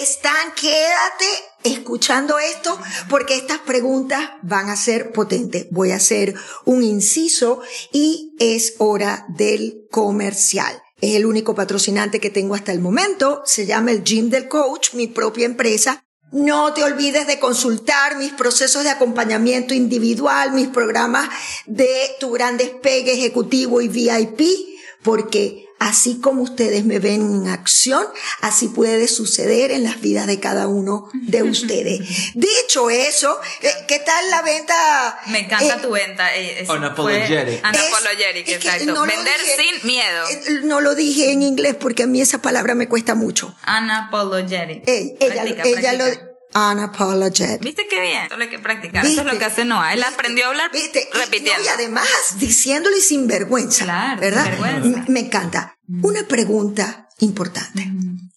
están, 0.03 0.53
quédate 0.61 1.27
escuchando 1.63 2.39
esto 2.39 2.79
porque 3.09 3.37
estas 3.37 3.59
preguntas 3.59 4.31
van 4.43 4.69
a 4.69 4.77
ser 4.77 5.13
potentes. 5.13 5.67
Voy 5.71 5.93
a 5.93 5.97
hacer 5.97 6.35
un 6.65 6.83
inciso 6.83 7.61
y 7.93 8.35
es 8.41 8.75
hora 8.79 9.27
del 9.29 9.87
comercial. 9.91 10.83
Es 11.01 11.15
el 11.15 11.25
único 11.25 11.55
patrocinante 11.55 12.21
que 12.21 12.31
tengo 12.31 12.55
hasta 12.55 12.73
el 12.73 12.81
momento. 12.81 13.43
Se 13.45 13.65
llama 13.65 13.93
el 13.93 14.03
Gym 14.05 14.29
del 14.29 14.49
Coach, 14.49 14.95
mi 14.95 15.07
propia 15.07 15.47
empresa. 15.47 16.05
No 16.33 16.73
te 16.75 16.85
olvides 16.85 17.27
de 17.27 17.41
consultar 17.41 18.17
mis 18.17 18.33
procesos 18.33 18.85
de 18.85 18.91
acompañamiento 18.91 19.75
individual, 19.75 20.53
mis 20.53 20.69
programas 20.69 21.29
de 21.67 21.89
tu 22.21 22.31
gran 22.31 22.57
despegue 22.57 23.13
ejecutivo 23.13 23.81
y 23.81 23.89
VIP, 23.89 24.41
porque 25.03 25.70
así 25.81 26.21
como 26.21 26.43
ustedes 26.43 26.85
me 26.85 27.01
ven 27.01 27.21
en 27.43 27.49
acción, 27.49 28.07
así 28.43 28.69
puede 28.69 29.09
suceder 29.09 29.73
en 29.73 29.83
las 29.83 30.01
vidas 30.01 30.29
de 30.29 30.39
cada 30.39 30.69
uno 30.69 31.09
de 31.15 31.43
ustedes. 31.55 32.01
Dicho 32.35 32.89
eso, 32.91 33.37
eh, 33.63 33.71
¿qué 33.89 33.99
tal 33.99 34.31
la 34.31 34.43
venta? 34.43 35.19
Me 35.27 35.41
encanta 35.41 35.75
Eh, 35.77 35.79
tu 35.83 35.91
venta. 35.91 36.37
eh, 36.37 36.65
Unapologetic. 36.69 37.61
Unapologetic, 37.65 38.49
es 38.49 38.59
que 38.59 38.69
exacto. 38.69 38.93
no 38.93 39.03
Vender 39.07 39.41
dije- 39.41 39.57
sin 39.81 39.87
miedo. 39.89 40.29
eh, 40.29 40.61
No 40.65 40.81
lo 40.81 40.95
dije 40.95 41.33
en 41.33 41.43
inglés 41.43 41.75
porque 41.75 42.05
a 42.05 42.07
mí 42.07 42.21
esa 42.21 42.41
palabra 42.41 42.75
me 42.77 42.87
cuesta 42.89 43.15
mucho. 43.17 43.55
Unapologetic. 43.67 44.83
Ella, 44.87 45.15
Practica, 45.19 45.63
ella 45.65 45.81
practica. 45.81 45.93
lo... 46.25 46.30
Unapologetic. 46.55 47.61
¿Viste 47.63 47.87
qué 47.89 48.01
bien? 48.01 48.29
Solo 48.29 48.43
hay 48.45 48.51
que 48.51 48.59
practicar. 48.59 49.05
Eso 49.05 49.11
es 49.13 49.17
lo 49.19 49.33
¿Viste? 49.33 49.39
que 49.39 49.45
hace 49.45 49.65
Noah. 49.65 49.93
Él 49.93 49.99
¿Viste? 50.01 50.15
aprendió 50.15 50.47
a 50.47 50.49
hablar 50.49 50.71
¿Viste? 50.73 51.09
Y- 51.13 51.17
repitiendo. 51.17 51.59
no, 51.59 51.65
Y, 51.65 51.69
además, 51.69 52.07
diciéndolo 52.37 52.97
y 52.97 53.01
sin 53.01 53.27
vergüenza. 53.27 53.85
Claro, 53.85 54.21
¿verdad? 54.21 54.45
sin 54.45 54.51
vergüenza. 54.63 55.05
Me 55.09 55.21
encanta. 55.21 55.77
Una 56.03 56.23
pregunta 56.27 57.09
importante, 57.19 57.87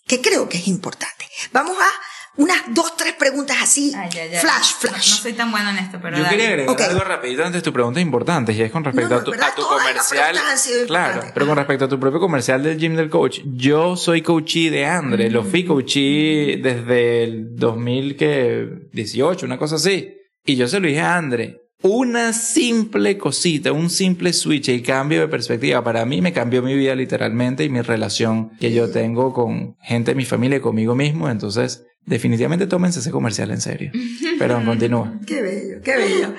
que 0.08 0.22
creo 0.22 0.50
que 0.50 0.58
es 0.58 0.68
importante. 0.68 1.26
Vamos 1.52 1.78
a 1.80 1.88
unas 2.36 2.58
dos, 2.70 2.98
tres 2.98 3.14
preguntas 3.14 3.58
así, 3.62 3.94
Ay, 3.96 4.10
flash, 4.12 4.74
flash. 4.80 5.10
No, 5.12 5.16
soy 5.18 5.34
tan 5.34 5.52
buena 5.52 5.70
en 5.72 5.78
esto, 5.78 6.00
pero 6.02 6.18
Yo 6.18 6.24
dale. 6.24 6.36
quería 6.38 6.50
agregar 6.52 6.90
algo 6.90 7.04
rapidito 7.04 7.44
antes 7.44 7.62
de 7.62 7.64
tu 7.64 7.72
pregunta 7.74 8.00
importante, 8.00 8.54
y 8.54 8.62
es 8.62 8.72
con 8.72 8.84
respecto 8.84 9.10
No, 9.10 9.16
no, 9.16 9.22
a 9.22 9.24
tu, 9.24 9.32
a 9.64 9.68
comercial. 9.68 10.32
preguntas 10.32 10.44
han 10.52 10.58
sido 10.58 10.86
Claro, 10.88 11.22
pero 11.34 11.46
con 11.46 11.58
respecto 11.58 11.86
a 11.86 11.90
tu 11.90 12.00
propio 12.00 12.20
comercial 12.20 12.64
del 12.64 12.78
gym 12.80 12.96
del 12.96 13.10
coach, 13.10 13.42
yo 13.46 13.96
soy 13.96 14.22
coachee 14.24 14.70
de 14.72 14.86
Andre, 14.86 15.30
lo 15.30 15.44
fui 15.44 15.64
coachee 15.64 16.58
desde 16.58 17.24
el 17.24 17.56
2018, 17.56 19.46
una 19.46 19.58
cosa 19.58 19.76
así. 19.76 20.18
Y 20.46 20.56
yo 20.56 20.68
se 20.68 20.80
lo 20.80 20.88
dije 20.88 21.02
a 21.02 21.16
Andre, 21.16 21.62
una 21.84 22.32
simple 22.32 23.18
cosita, 23.18 23.74
un 23.74 23.90
simple 23.90 24.32
switch 24.32 24.70
y 24.70 24.82
cambio 24.82 25.20
de 25.20 25.28
perspectiva 25.28 25.84
para 25.84 26.06
mí 26.06 26.22
me 26.22 26.32
cambió 26.32 26.62
mi 26.62 26.76
vida 26.76 26.96
literalmente 26.96 27.66
y 27.66 27.70
mi 27.70 27.82
relación 27.82 28.52
que 28.58 28.72
yo 28.72 28.90
tengo 28.90 29.34
con 29.34 29.76
gente 29.82 30.12
de 30.12 30.16
mi 30.16 30.24
familia 30.24 30.58
y 30.58 30.62
conmigo 30.62 30.96
mismo. 30.96 31.30
Entonces, 31.30 31.84
definitivamente 32.06 32.68
tómense 32.68 33.00
ese 33.00 33.12
comercial 33.12 33.52
en 33.52 33.60
serio. 33.60 33.92
Pero 34.40 34.64
continúa. 34.64 35.20
Qué 35.28 35.42
bello, 35.42 35.82
qué 35.84 35.98
bello. 35.98 36.34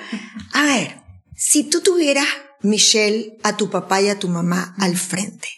A 0.53 0.63
ver, 0.65 0.95
si 1.35 1.63
tú 1.63 1.81
tuvieras, 1.81 2.27
Michelle, 2.63 3.37
a 3.43 3.55
tu 3.55 3.69
papá 3.69 4.01
y 4.01 4.09
a 4.09 4.17
tu 4.17 4.27
mamá 4.27 4.73
al 4.79 4.95
frente, 4.95 5.49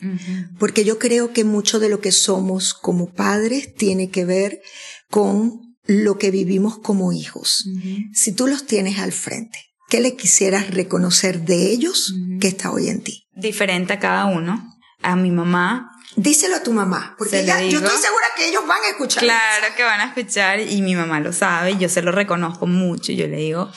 porque 0.60 0.84
yo 0.84 1.00
creo 1.00 1.32
que 1.32 1.46
mucho 1.46 1.80
de 1.80 1.88
lo 1.88 2.02
que 2.02 2.12
somos 2.12 2.74
como 2.74 3.14
padres 3.14 3.74
tiene 3.74 4.10
que 4.10 4.26
ver 4.26 4.62
con 5.10 5.62
lo 5.86 6.18
que 6.18 6.32
vivimos 6.32 6.78
como 6.80 7.14
hijos. 7.14 7.70
Si 8.12 8.34
tú 8.34 8.48
los 8.48 8.66
tienes 8.66 9.00
al 9.00 9.14
frente, 9.14 9.67
¿qué 9.90 10.00
le 10.02 10.16
quisieras 10.16 10.72
reconocer 10.74 11.42
de 11.42 11.72
ellos 11.72 12.14
que 12.40 12.48
está 12.48 12.72
hoy 12.72 12.90
en 12.90 13.04
ti? 13.04 13.28
Diferente 13.34 13.94
a 13.94 14.00
cada 14.00 14.26
uno. 14.26 14.64
A 15.04 15.16
mi 15.16 15.30
mamá. 15.32 15.92
Díselo 16.16 16.56
a 16.56 16.64
tu 16.64 16.74
mamá, 16.74 17.16
porque 17.20 17.42
ella- 17.42 17.62
yo 17.62 17.78
estoy 17.80 17.98
segura 17.98 18.26
que 18.36 18.50
ellos 18.50 18.66
van 18.68 18.80
a 18.84 18.90
escuchar. 18.90 19.22
Claro 19.24 19.68
que 19.76 19.84
van 19.84 20.00
a 20.02 20.06
escuchar 20.06 20.60
y 20.60 20.82
mi 20.82 20.96
mamá 20.96 21.20
lo 21.20 21.32
sabe, 21.32 21.78
yo 21.78 21.90
se 21.90 22.02
lo 22.02 22.12
reconozco 22.12 22.66
mucho, 22.66 23.12
yo 23.12 23.28
le 23.28 23.38
digo 23.38 23.72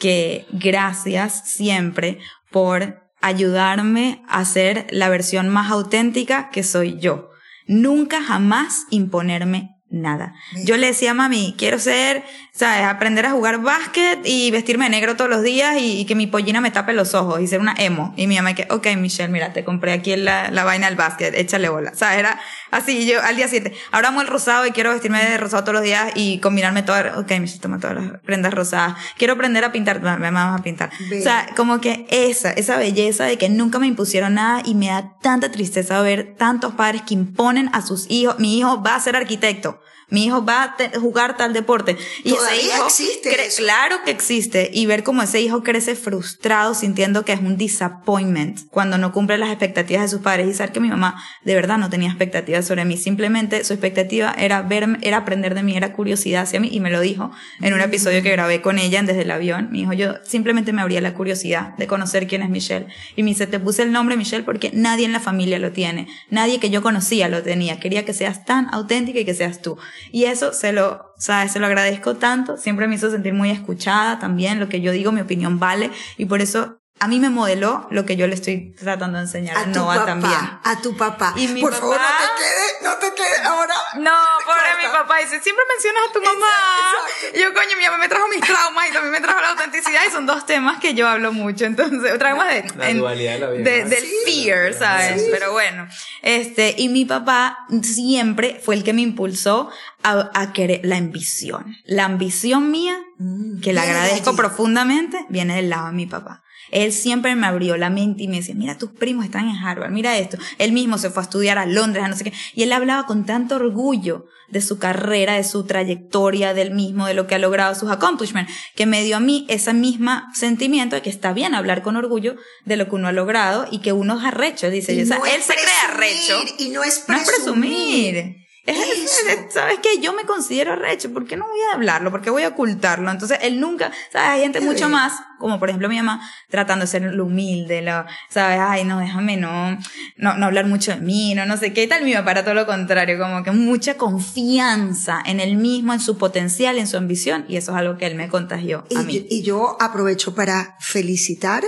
que 0.00 0.44
gracias 0.50 1.52
siempre 1.54 2.18
por 2.50 3.00
ayudarme 3.20 4.22
a 4.28 4.44
ser 4.44 4.86
la 4.90 5.08
versión 5.08 5.48
más 5.48 5.70
auténtica 5.70 6.50
que 6.50 6.64
soy 6.64 6.98
yo. 6.98 7.30
Nunca 7.66 8.22
jamás 8.22 8.86
imponerme 8.90 9.70
nada. 9.88 10.34
Yo 10.64 10.76
le 10.76 10.88
decía 10.88 11.12
a 11.12 11.14
mami, 11.14 11.54
quiero 11.56 11.78
ser, 11.78 12.24
sabes, 12.54 12.86
aprender 12.86 13.26
a 13.26 13.32
jugar 13.32 13.60
básquet 13.62 14.20
y 14.24 14.52
vestirme 14.52 14.84
de 14.84 14.90
negro 14.92 15.16
todos 15.16 15.28
los 15.28 15.42
días 15.42 15.76
y, 15.76 15.98
y 15.98 16.04
que 16.04 16.14
mi 16.14 16.28
pollina 16.28 16.60
me 16.60 16.70
tape 16.70 16.92
los 16.92 17.12
ojos 17.14 17.40
y 17.40 17.48
ser 17.48 17.58
una 17.58 17.74
emo. 17.76 18.14
Y 18.16 18.28
mi 18.28 18.36
mamá 18.36 18.54
que, 18.54 18.68
ok, 18.70 18.86
Michelle, 18.96 19.32
mira, 19.32 19.52
te 19.52 19.64
compré 19.64 19.92
aquí 19.92 20.14
la, 20.14 20.52
la 20.52 20.62
vaina 20.62 20.86
del 20.86 20.94
básquet, 20.94 21.34
échale 21.34 21.68
bola. 21.68 21.90
O 21.92 21.96
sea, 21.96 22.16
era 22.16 22.40
así, 22.70 23.06
yo 23.06 23.20
al 23.20 23.34
día 23.34 23.48
siguiente, 23.48 23.76
ahora 23.90 24.08
amo 24.08 24.20
el 24.20 24.28
rosado 24.28 24.66
y 24.66 24.70
quiero 24.70 24.90
vestirme 24.90 25.24
de 25.24 25.36
rosado 25.36 25.64
todos 25.64 25.74
los 25.74 25.82
días 25.82 26.12
y 26.14 26.38
combinarme 26.38 26.84
todas, 26.84 27.18
ok, 27.18 27.28
Michelle, 27.40 27.60
toma 27.60 27.80
todas 27.80 27.96
las 27.96 28.20
prendas 28.20 28.54
rosadas. 28.54 28.94
Quiero 29.18 29.32
aprender 29.32 29.64
a 29.64 29.72
pintar, 29.72 30.00
me 30.00 30.30
vamos 30.30 30.60
a 30.60 30.62
pintar. 30.62 30.90
O 30.92 31.22
sea, 31.22 31.48
como 31.56 31.80
que 31.80 32.06
esa, 32.10 32.52
esa 32.52 32.76
belleza 32.76 33.24
de 33.24 33.36
que 33.36 33.48
nunca 33.48 33.80
me 33.80 33.88
impusieron 33.88 34.34
nada 34.34 34.62
y 34.64 34.76
me 34.76 34.86
da 34.86 35.18
tanta 35.20 35.50
tristeza 35.50 36.00
ver 36.02 36.36
tantos 36.38 36.74
padres 36.74 37.02
que 37.02 37.14
imponen 37.14 37.68
a 37.72 37.82
sus 37.82 38.08
hijos, 38.08 38.38
mi 38.38 38.58
hijo 38.58 38.80
va 38.80 38.94
a 38.94 39.00
ser 39.00 39.16
arquitecto. 39.16 39.80
Mi 40.10 40.26
hijo 40.26 40.44
va 40.44 40.62
a 40.64 41.00
jugar 41.00 41.36
tal 41.36 41.52
deporte. 41.52 41.96
Y 42.22 42.34
ese 42.46 42.66
hijo 42.66 42.84
existe 42.84 43.46
eso. 43.46 43.62
Claro 43.62 43.96
que 44.04 44.10
existe. 44.10 44.70
Y 44.72 44.86
ver 44.86 45.02
cómo 45.02 45.22
ese 45.22 45.40
hijo 45.40 45.62
crece 45.62 45.94
frustrado, 45.96 46.74
sintiendo 46.74 47.24
que 47.24 47.32
es 47.32 47.40
un 47.40 47.56
disappointment 47.56 48.60
cuando 48.70 48.98
no 48.98 49.12
cumple 49.12 49.38
las 49.38 49.50
expectativas 49.50 50.02
de 50.02 50.08
sus 50.08 50.20
padres. 50.20 50.48
Y 50.48 50.54
saber 50.54 50.72
que 50.72 50.80
mi 50.80 50.88
mamá 50.88 51.22
de 51.44 51.54
verdad 51.54 51.78
no 51.78 51.90
tenía 51.90 52.08
expectativas 52.08 52.66
sobre 52.66 52.84
mí. 52.84 52.96
Simplemente 52.96 53.64
su 53.64 53.72
expectativa 53.72 54.34
era 54.36 54.62
verme, 54.62 54.98
era 55.02 55.18
aprender 55.18 55.54
de 55.54 55.62
mí, 55.62 55.76
era 55.76 55.92
curiosidad 55.92 56.42
hacia 56.42 56.60
mí. 56.60 56.68
Y 56.70 56.80
me 56.80 56.90
lo 56.90 57.00
dijo 57.00 57.30
en 57.60 57.74
un 57.74 57.80
episodio 57.80 58.22
que 58.22 58.30
grabé 58.30 58.60
con 58.62 58.78
ella 58.78 59.02
desde 59.02 59.22
el 59.22 59.30
avión. 59.30 59.68
Me 59.70 59.78
dijo, 59.78 59.92
yo 59.92 60.14
simplemente 60.24 60.72
me 60.72 60.82
abría 60.82 61.00
la 61.00 61.14
curiosidad 61.14 61.76
de 61.76 61.86
conocer 61.86 62.26
quién 62.26 62.42
es 62.42 62.50
Michelle. 62.50 62.86
Y 63.16 63.22
me 63.22 63.30
dice, 63.30 63.46
te 63.46 63.58
puse 63.58 63.82
el 63.82 63.92
nombre 63.92 64.16
Michelle 64.16 64.44
porque 64.44 64.70
nadie 64.72 65.06
en 65.06 65.12
la 65.12 65.20
familia 65.20 65.58
lo 65.58 65.72
tiene. 65.72 66.06
Nadie 66.30 66.60
que 66.60 66.70
yo 66.70 66.82
conocía 66.82 67.28
lo 67.28 67.42
tenía. 67.42 67.80
Quería 67.80 68.04
que 68.04 68.12
seas 68.12 68.44
tan 68.44 68.72
auténtica 68.72 69.18
y 69.20 69.24
que 69.24 69.34
seas 69.34 69.62
tú. 69.62 69.76
Y 70.12 70.24
eso 70.24 70.52
se 70.52 70.72
lo, 70.72 71.13
sabes, 71.18 71.52
se 71.52 71.60
lo 71.60 71.66
agradezco 71.66 72.16
tanto. 72.16 72.56
Siempre 72.56 72.88
me 72.88 72.94
hizo 72.94 73.10
sentir 73.10 73.34
muy 73.34 73.50
escuchada 73.50 74.18
también. 74.18 74.60
Lo 74.60 74.68
que 74.68 74.80
yo 74.80 74.92
digo, 74.92 75.12
mi 75.12 75.20
opinión 75.20 75.58
vale. 75.58 75.90
Y 76.16 76.26
por 76.26 76.40
eso 76.40 76.80
a 77.00 77.08
mí 77.08 77.18
me 77.18 77.28
modeló 77.28 77.86
lo 77.90 78.06
que 78.06 78.16
yo 78.16 78.26
le 78.26 78.34
estoy 78.34 78.72
tratando 78.80 79.18
de 79.18 79.24
enseñar 79.24 79.56
a, 79.56 79.60
A 79.60 79.64
tu 79.64 79.70
Noah 79.80 79.94
papá, 79.96 80.06
también. 80.06 80.40
a 80.62 80.80
tu 80.80 80.96
papá. 80.96 81.34
Y 81.36 81.48
mi 81.48 81.60
Por 81.60 81.74
favor, 81.74 81.96
no 81.96 82.02
te 82.06 82.42
quedes, 82.42 82.74
no 82.82 82.94
te 82.96 83.14
quedes 83.14 83.40
ahora. 83.44 83.74
No, 83.96 84.10
pobre 84.46 84.62
mi 84.86 84.90
papá 84.90 85.18
dice, 85.18 85.40
siempre 85.42 85.64
mencionas 85.68 86.02
a 86.08 86.12
tu 86.12 86.20
mamá. 86.22 86.46
Exacto, 86.46 87.36
Y 87.38 87.42
yo, 87.42 87.52
coño, 87.52 87.76
mi 87.76 87.84
mamá 87.84 87.98
me 87.98 88.08
trajo 88.08 88.26
mis 88.28 88.40
traumas 88.40 88.88
y 88.88 88.92
también 88.92 89.12
me 89.12 89.20
trajo 89.20 89.40
la 89.40 89.50
autenticidad 89.50 90.00
y 90.08 90.12
son 90.12 90.24
dos 90.24 90.46
temas 90.46 90.78
que 90.80 90.94
yo 90.94 91.08
hablo 91.08 91.32
mucho. 91.32 91.64
Entonces, 91.66 92.16
traumas 92.18 92.48
de, 92.54 92.64
La 92.76 92.94
dualidad 92.94 93.32
de 93.34 93.38
la 93.40 93.50
vida, 93.50 93.70
de- 93.70 93.82
¿no? 93.84 93.90
del 93.90 94.04
fear, 94.24 94.72
¿sabes? 94.74 95.26
Pero 95.30 95.52
bueno, 95.52 95.88
este, 96.22 96.74
y 96.78 96.88
mi 96.88 97.04
papá 97.04 97.58
siempre 97.82 98.60
fue 98.64 98.76
el 98.76 98.84
que 98.84 98.92
me 98.92 99.02
impulsó 99.02 99.68
a, 100.04 100.30
a 100.32 100.52
querer 100.52 100.80
la 100.84 100.96
ambición. 100.96 101.76
La 101.84 102.04
ambición 102.04 102.70
mía, 102.70 102.96
Mm, 103.16 103.60
que 103.60 103.72
de 103.72 103.78
agradezco 103.78 104.34
profundamente, 104.34 105.24
viene 105.28 105.54
del 105.54 105.70
lado 105.70 105.86
de 105.86 105.92
mi 105.92 106.06
papá. 106.06 106.42
Él 106.74 106.92
siempre 106.92 107.34
me 107.36 107.46
abrió 107.46 107.76
la 107.78 107.88
mente 107.88 108.24
y 108.24 108.28
me 108.28 108.36
decía, 108.36 108.54
mira, 108.54 108.76
tus 108.76 108.90
primos 108.90 109.24
están 109.24 109.48
en 109.48 109.56
Harvard, 109.56 109.90
mira 109.92 110.18
esto. 110.18 110.36
Él 110.58 110.72
mismo 110.72 110.98
se 110.98 111.08
fue 111.08 111.22
a 111.22 111.24
estudiar 111.24 111.56
a 111.56 111.64
Londres, 111.66 112.04
a 112.04 112.08
no 112.08 112.16
sé 112.16 112.24
qué. 112.24 112.32
Y 112.54 112.64
él 112.64 112.72
hablaba 112.72 113.06
con 113.06 113.24
tanto 113.24 113.56
orgullo 113.56 114.26
de 114.48 114.60
su 114.60 114.78
carrera, 114.78 115.34
de 115.34 115.44
su 115.44 115.64
trayectoria, 115.64 116.52
del 116.52 116.72
mismo, 116.72 117.06
de 117.06 117.14
lo 117.14 117.26
que 117.26 117.34
ha 117.34 117.38
logrado, 117.38 117.74
sus 117.74 117.90
accomplishments, 117.90 118.52
que 118.74 118.86
me 118.86 119.02
dio 119.04 119.16
a 119.16 119.20
mí 119.20 119.46
ese 119.48 119.72
mismo 119.72 120.20
sentimiento 120.34 120.96
de 120.96 121.02
que 121.02 121.10
está 121.10 121.32
bien 121.32 121.54
hablar 121.54 121.82
con 121.82 121.96
orgullo 121.96 122.36
de 122.64 122.76
lo 122.76 122.86
que 122.88 122.94
uno 122.96 123.08
ha 123.08 123.12
logrado 123.12 123.66
y 123.70 123.78
que 123.80 123.92
uno 123.92 124.18
es 124.18 124.24
arrecho, 124.24 124.68
dice. 124.68 124.92
Y 124.94 125.02
O 125.02 125.06
sea, 125.06 125.18
no 125.18 125.26
él 125.26 125.40
se 125.42 125.54
cree 125.54 125.64
presumir, 125.96 126.36
arrecho. 126.36 126.54
Y 126.58 126.68
no 126.70 126.82
es 126.82 127.04
No 127.08 127.16
es 127.16 127.22
presumir. 127.24 127.70
presumir. 127.72 128.36
Es, 128.66 128.78
Eso. 128.78 129.28
es- 129.28 129.52
¿Sabes 129.54 129.78
qué? 129.82 130.00
Yo 130.00 130.12
me 130.14 130.24
considero 130.24 130.72
arrecho. 130.72 131.12
¿Por 131.12 131.26
qué 131.26 131.36
no 131.36 131.46
voy 131.46 131.58
a 131.70 131.74
hablarlo? 131.74 132.10
¿Por 132.10 132.22
qué 132.22 132.30
voy 132.30 132.44
a 132.44 132.48
ocultarlo? 132.48 133.10
Entonces, 133.10 133.38
él 133.42 133.60
nunca, 133.60 133.92
¿sabes? 134.12 134.28
Hay 134.30 134.40
gente 134.40 134.60
mucho 134.62 134.88
más, 134.88 135.12
como 135.44 135.58
por 135.58 135.68
ejemplo 135.68 135.88
mi 135.90 135.96
mamá, 135.96 136.20
tratando 136.48 136.84
de 136.86 136.90
ser 136.90 137.02
lo 137.02 137.26
humilde, 137.26 137.82
lo, 137.82 138.04
¿sabes? 138.30 138.58
Ay, 138.60 138.84
no, 138.84 138.98
déjame 138.98 139.36
no, 139.36 139.78
no, 140.16 140.38
no 140.38 140.46
hablar 140.46 140.64
mucho 140.66 140.90
de 140.92 141.00
mí, 141.02 141.34
no, 141.34 141.44
no 141.44 141.56
sé 141.58 141.74
qué. 141.74 141.82
Y 141.82 141.86
tal 141.86 142.02
mi 142.02 142.14
papá 142.14 142.30
era 142.30 142.44
todo 142.44 142.54
lo 142.54 142.64
contrario, 142.66 143.18
como 143.18 143.42
que 143.42 143.50
mucha 143.50 143.96
confianza 143.98 145.22
en 145.26 145.40
él 145.40 145.56
mismo, 145.56 145.92
en 145.92 146.00
su 146.00 146.16
potencial, 146.16 146.78
en 146.78 146.86
su 146.86 146.96
ambición. 146.96 147.44
Y 147.48 147.56
eso 147.58 147.72
es 147.72 147.78
algo 147.78 147.98
que 147.98 148.06
él 148.06 148.14
me 148.14 148.28
contagió 148.28 148.86
Y, 148.88 148.96
a 148.96 149.00
yo, 149.00 149.06
mí. 149.06 149.26
y 149.28 149.42
yo 149.42 149.76
aprovecho 149.80 150.34
para 150.34 150.76
felicitar 150.80 151.62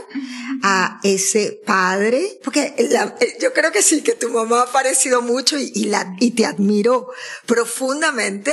a 0.62 0.98
ese 1.02 1.60
padre, 1.66 2.22
porque 2.42 2.74
la- 2.90 3.14
yo 3.42 3.52
creo 3.52 3.72
que 3.72 3.82
sí, 3.82 4.00
que 4.02 4.12
tu 4.12 4.30
mamá 4.30 4.60
ha 4.60 4.62
aparecido 4.64 5.20
mucho 5.20 5.58
y, 5.58 5.70
y 5.74 5.84
la, 5.84 6.14
y 6.18 6.30
te 6.30 6.46
admiro 6.46 7.08
profundamente, 7.46 8.52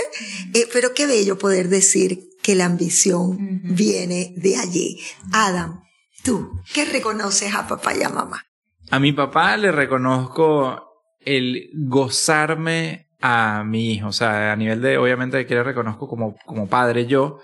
eh, 0.54 0.68
pero 0.74 0.94
qué 0.94 1.06
bello 1.08 1.38
poder 1.38 1.70
decir 1.70 2.30
que 2.44 2.56
la 2.56 2.66
ambición 2.66 3.62
viene 3.64 4.34
de 4.38 4.58
allí. 4.58 5.00
Adam, 5.32 5.82
tú, 6.24 6.52
¿qué 6.74 6.86
reconoces 6.86 7.56
a 7.56 7.68
papá 7.68 7.96
y 7.96 8.04
a 8.04 8.10
mamá? 8.10 8.46
A 8.92 9.00
mi 9.00 9.14
papá 9.14 9.58
le 9.58 9.72
reconozco 9.72 10.94
el 11.22 11.70
gozarme 11.74 13.08
a 13.22 13.64
mi 13.66 13.94
hijo. 13.94 14.10
O 14.10 14.12
sea, 14.12 14.52
a 14.52 14.56
nivel 14.56 14.82
de, 14.82 14.98
obviamente, 14.98 15.46
que 15.46 15.56
le 15.56 15.64
reconozco 15.64 16.08
como, 16.08 16.36
como 16.46 16.68
padre 16.68 17.06
yo, 17.08 17.40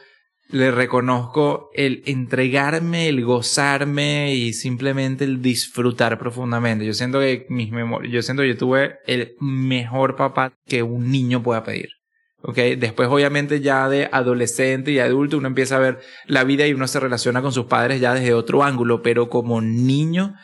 le 0.49 0.71
reconozco 0.71 1.69
el 1.73 2.03
entregarme, 2.05 3.07
el 3.07 3.23
gozarme 3.23 4.33
y 4.33 4.53
simplemente 4.53 5.23
el 5.23 5.41
disfrutar 5.41 6.17
profundamente. 6.19 6.85
Yo 6.85 6.93
siento 6.93 7.19
que 7.19 7.45
mis 7.49 7.71
memorias, 7.71 8.11
yo 8.11 8.21
siento 8.21 8.41
que 8.41 8.49
yo 8.49 8.57
tuve 8.57 8.97
el 9.05 9.35
mejor 9.39 10.15
papá 10.15 10.53
que 10.65 10.83
un 10.83 11.11
niño 11.11 11.41
pueda 11.41 11.63
pedir. 11.63 11.98
¿Ok? 12.41 12.57
Después, 12.77 13.09
obviamente, 13.09 13.61
ya 13.61 13.89
de 13.89 14.09
adolescente 14.11 14.91
y 14.91 14.99
adulto, 14.99 15.37
uno 15.37 15.47
empieza 15.47 15.77
a 15.77 15.79
ver 15.79 15.99
la 16.25 16.43
vida 16.43 16.67
y 16.67 16.73
uno 16.73 16.87
se 16.87 16.99
relaciona 16.99 17.41
con 17.41 17.51
sus 17.51 17.65
padres 17.65 18.01
ya 18.01 18.13
desde 18.13 18.33
otro 18.33 18.63
ángulo, 18.63 19.01
pero 19.01 19.29
como 19.29 19.61
niño, 19.61 20.35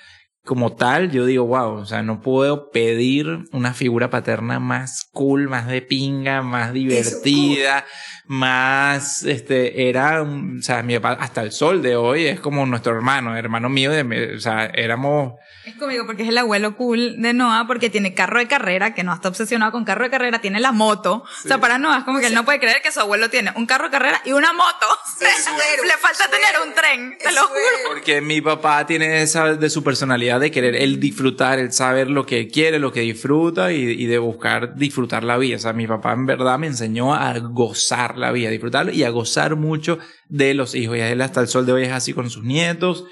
como 0.43 0.75
tal, 0.75 1.11
yo 1.11 1.25
digo, 1.25 1.45
wow, 1.45 1.73
o 1.73 1.85
sea, 1.85 2.03
no 2.03 2.21
puedo 2.21 2.69
pedir 2.69 3.45
una 3.51 3.73
figura 3.73 4.09
paterna 4.09 4.59
más 4.59 5.09
cool, 5.11 5.49
más 5.49 5.67
de 5.67 5.81
pinga, 5.81 6.43
más 6.43 6.71
divertida, 6.71 7.85
más, 8.27 9.23
este, 9.23 9.89
era, 9.89 10.21
un- 10.21 10.59
o 10.59 10.61
sea, 10.61 10.83
mi 10.83 10.97
papá 10.99 11.21
hasta 11.23 11.41
el 11.41 11.51
sol 11.51 11.81
de 11.81 11.95
hoy 11.95 12.25
es 12.25 12.39
como 12.39 12.65
nuestro 12.65 12.93
hermano, 12.95 13.35
hermano 13.37 13.69
mío, 13.69 13.91
de, 13.91 14.03
mi- 14.03 14.35
o 14.35 14.39
sea, 14.39 14.65
éramos, 14.65 15.33
Es 15.65 15.75
conmigo 15.75 16.05
porque 16.05 16.23
es 16.23 16.29
el 16.29 16.37
abuelo 16.37 16.75
cool 16.75 17.21
de 17.21 17.33
Noah 17.33 17.65
porque 17.67 17.89
tiene 17.89 18.13
carro 18.13 18.39
de 18.39 18.47
carrera, 18.47 18.93
que 18.93 19.03
no 19.03 19.13
está 19.13 19.29
obsesionado 19.29 19.71
con 19.71 19.83
carro 19.85 20.03
de 20.03 20.09
carrera, 20.11 20.39
tiene 20.39 20.59
la 20.59 20.71
moto. 20.71 21.23
O 21.23 21.47
sea, 21.47 21.57
para 21.59 21.77
Noah 21.77 21.99
es 21.99 22.03
como 22.03 22.19
que 22.19 22.27
él 22.27 22.33
no 22.35 22.45
puede 22.45 22.59
creer 22.59 22.81
que 22.83 22.91
su 22.91 22.99
abuelo 22.99 23.29
tiene 23.29 23.51
un 23.55 23.65
carro 23.65 23.85
de 23.85 23.91
carrera 23.91 24.21
y 24.25 24.31
una 24.31 24.53
moto. 24.53 24.85
suero, 25.17 25.83
Le 25.85 25.91
falta 25.93 26.17
suero. 26.25 26.31
tener 26.31 26.67
un 26.67 26.73
tren, 26.75 27.17
te 27.17 27.31
lo 27.31 27.41
juro. 27.47 27.59
Porque 27.93 28.21
mi 28.21 28.41
papá 28.41 28.85
tiene 28.85 29.21
esa 29.23 29.55
de 29.55 29.69
su 29.69 29.83
personalidad 29.83 30.39
de 30.39 30.51
querer 30.51 30.75
el 30.75 30.99
disfrutar, 30.99 31.57
el 31.59 31.71
saber 31.73 32.09
lo 32.09 32.25
que 32.25 32.47
quiere, 32.47 32.77
lo 32.79 32.91
que 32.91 33.01
disfruta 33.01 33.71
y, 33.71 33.81
y 33.81 34.05
de 34.05 34.17
buscar 34.19 34.75
disfrutar 34.75 35.23
la 35.23 35.37
vida. 35.37 35.55
O 35.57 35.59
sea, 35.59 35.73
mi 35.73 35.87
papá 35.87 36.13
en 36.13 36.25
verdad 36.25 36.59
me 36.59 36.67
enseñó 36.67 37.13
a 37.15 37.33
gozar 37.39 38.14
la 38.17 38.31
vida, 38.31 38.49
disfrutarlo 38.49 38.91
y 38.91 39.03
a 39.03 39.09
gozar 39.09 39.55
mucho 39.55 39.99
de 40.27 40.53
los 40.53 40.75
hijos. 40.75 40.97
Y 40.97 41.01
él 41.01 41.21
hasta 41.21 41.41
el 41.41 41.47
sol 41.47 41.65
de 41.65 41.73
hoy 41.73 41.83
es 41.83 41.91
así 41.91 42.13
con 42.13 42.29
sus 42.29 42.43
nietos. 42.43 43.05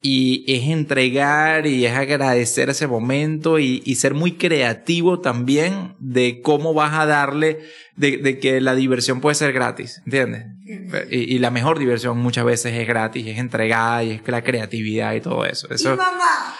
y 0.00 0.44
es 0.46 0.68
entregar 0.68 1.66
y 1.66 1.84
es 1.84 1.92
agradecer 1.92 2.70
ese 2.70 2.86
momento 2.86 3.58
y, 3.58 3.82
y, 3.84 3.96
ser 3.96 4.14
muy 4.14 4.36
creativo 4.36 5.18
también 5.18 5.96
de 5.98 6.40
cómo 6.40 6.72
vas 6.72 6.94
a 6.94 7.04
darle, 7.04 7.58
de, 7.96 8.18
de 8.18 8.38
que 8.38 8.60
la 8.60 8.76
diversión 8.76 9.20
puede 9.20 9.34
ser 9.34 9.52
gratis, 9.52 10.00
¿entiendes? 10.04 10.44
Y, 11.10 11.34
y, 11.34 11.38
la 11.40 11.50
mejor 11.50 11.80
diversión 11.80 12.16
muchas 12.16 12.44
veces 12.44 12.74
es 12.74 12.86
gratis, 12.86 13.26
es 13.26 13.38
entregada 13.38 14.04
y 14.04 14.12
es 14.12 14.28
la 14.28 14.44
creatividad 14.44 15.14
y 15.14 15.20
todo 15.20 15.44
eso. 15.44 15.66
eso 15.68 15.94
¿Y 15.94 15.96
mamá? 15.96 16.54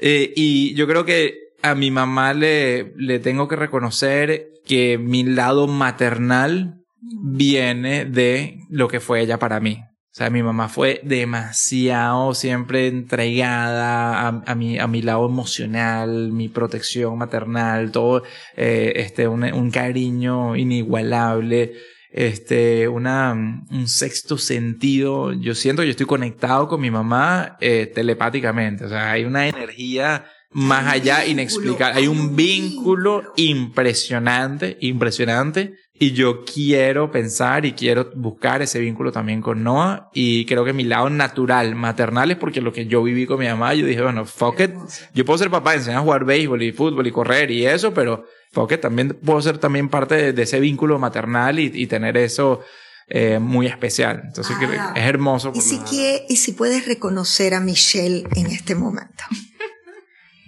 Eh, 0.00 0.32
y 0.34 0.74
yo 0.74 0.86
creo 0.86 1.04
que 1.04 1.38
a 1.62 1.74
mi 1.74 1.90
mamá 1.90 2.34
le, 2.34 2.92
le 2.96 3.18
tengo 3.18 3.48
que 3.48 3.56
reconocer 3.56 4.48
que 4.66 4.98
mi 4.98 5.24
lado 5.24 5.66
maternal 5.66 6.83
viene 7.22 8.04
de 8.04 8.60
lo 8.68 8.88
que 8.88 9.00
fue 9.00 9.20
ella 9.20 9.38
para 9.38 9.60
mí. 9.60 9.80
O 10.14 10.16
sea, 10.16 10.30
mi 10.30 10.44
mamá 10.44 10.68
fue 10.68 11.00
demasiado 11.02 12.34
siempre 12.34 12.86
entregada 12.86 14.28
a, 14.28 14.42
a, 14.46 14.54
mi, 14.54 14.78
a 14.78 14.86
mi 14.86 15.02
lado 15.02 15.26
emocional, 15.26 16.30
mi 16.30 16.48
protección 16.48 17.18
maternal, 17.18 17.90
todo, 17.90 18.22
eh, 18.56 18.92
este, 18.94 19.26
un, 19.26 19.42
un, 19.42 19.72
cariño 19.72 20.54
inigualable, 20.54 21.72
este, 22.12 22.86
una, 22.86 23.32
un 23.32 23.88
sexto 23.88 24.38
sentido. 24.38 25.32
Yo 25.32 25.56
siento 25.56 25.82
que 25.82 25.88
yo 25.88 25.90
estoy 25.90 26.06
conectado 26.06 26.68
con 26.68 26.80
mi 26.80 26.92
mamá 26.92 27.56
eh, 27.60 27.90
telepáticamente. 27.92 28.84
O 28.84 28.88
sea, 28.88 29.10
hay 29.10 29.24
una 29.24 29.48
energía 29.48 30.26
más 30.52 30.92
allá 30.92 31.26
inexplicable. 31.26 31.98
Hay 31.98 32.06
un 32.06 32.36
vínculo 32.36 33.32
impresionante, 33.34 34.78
impresionante. 34.80 35.74
Y 35.96 36.10
yo 36.10 36.44
quiero 36.44 37.12
pensar 37.12 37.64
y 37.64 37.72
quiero 37.72 38.10
buscar 38.16 38.62
ese 38.62 38.80
vínculo 38.80 39.12
también 39.12 39.40
con 39.40 39.62
Noah. 39.62 40.10
Y 40.12 40.44
creo 40.44 40.64
que 40.64 40.72
mi 40.72 40.82
lado 40.82 41.08
natural, 41.08 41.76
maternal, 41.76 42.32
es 42.32 42.36
porque 42.36 42.60
lo 42.60 42.72
que 42.72 42.86
yo 42.86 43.02
viví 43.02 43.26
con 43.26 43.38
mi 43.38 43.46
mamá, 43.46 43.74
yo 43.74 43.86
dije, 43.86 44.02
bueno, 44.02 44.24
fuck 44.24 44.58
it. 44.60 44.72
Yo 45.14 45.24
puedo 45.24 45.38
ser 45.38 45.50
papá, 45.50 45.74
enseñar 45.74 46.00
a 46.00 46.02
jugar 46.02 46.24
béisbol 46.24 46.62
y 46.62 46.72
fútbol 46.72 47.06
y 47.06 47.12
correr 47.12 47.52
y 47.52 47.64
eso, 47.66 47.94
pero 47.94 48.24
fuck 48.50 48.72
it, 48.72 48.80
también 48.80 49.16
puedo 49.24 49.40
ser 49.40 49.58
también 49.58 49.88
parte 49.88 50.16
de, 50.16 50.32
de 50.32 50.42
ese 50.42 50.58
vínculo 50.58 50.98
maternal 50.98 51.60
y, 51.60 51.70
y 51.72 51.86
tener 51.86 52.16
eso 52.16 52.60
eh, 53.06 53.38
muy 53.38 53.66
especial. 53.66 54.22
Entonces 54.24 54.56
Ahora, 54.56 54.92
es 54.96 55.04
hermoso. 55.04 55.52
¿Y 55.54 55.60
si, 55.60 55.80
¿Y 56.28 56.36
si 56.36 56.52
puedes 56.52 56.86
reconocer 56.86 57.54
a 57.54 57.60
Michelle 57.60 58.24
en 58.34 58.46
este 58.46 58.74
momento? 58.74 59.24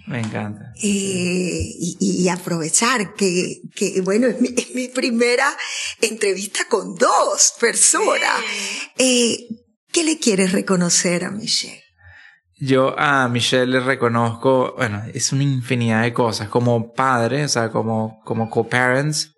Me 0.07 0.21
encanta. 0.21 0.71
Eh, 0.81 1.61
y, 1.79 1.97
y, 1.99 2.29
aprovechar 2.29 3.13
que, 3.13 3.59
que 3.75 3.99
bueno, 4.01 4.27
es 4.27 4.39
mi, 4.39 4.53
es 4.55 4.73
mi, 4.73 4.87
primera 4.87 5.45
entrevista 5.99 6.61
con 6.69 6.95
dos 6.95 7.53
personas. 7.59 8.39
Eh, 8.97 9.47
¿Qué 9.91 10.05
le 10.05 10.17
quieres 10.17 10.53
reconocer 10.53 11.25
a 11.25 11.31
Michelle? 11.31 11.83
Yo 12.57 12.97
a 12.97 13.27
Michelle 13.27 13.67
le 13.67 13.79
reconozco, 13.81 14.75
bueno, 14.77 15.03
es 15.13 15.33
una 15.33 15.43
infinidad 15.43 16.03
de 16.03 16.13
cosas. 16.13 16.47
Como 16.47 16.93
padre, 16.93 17.43
o 17.43 17.49
sea, 17.49 17.69
como, 17.69 18.21
como 18.23 18.49
co-parents, 18.49 19.33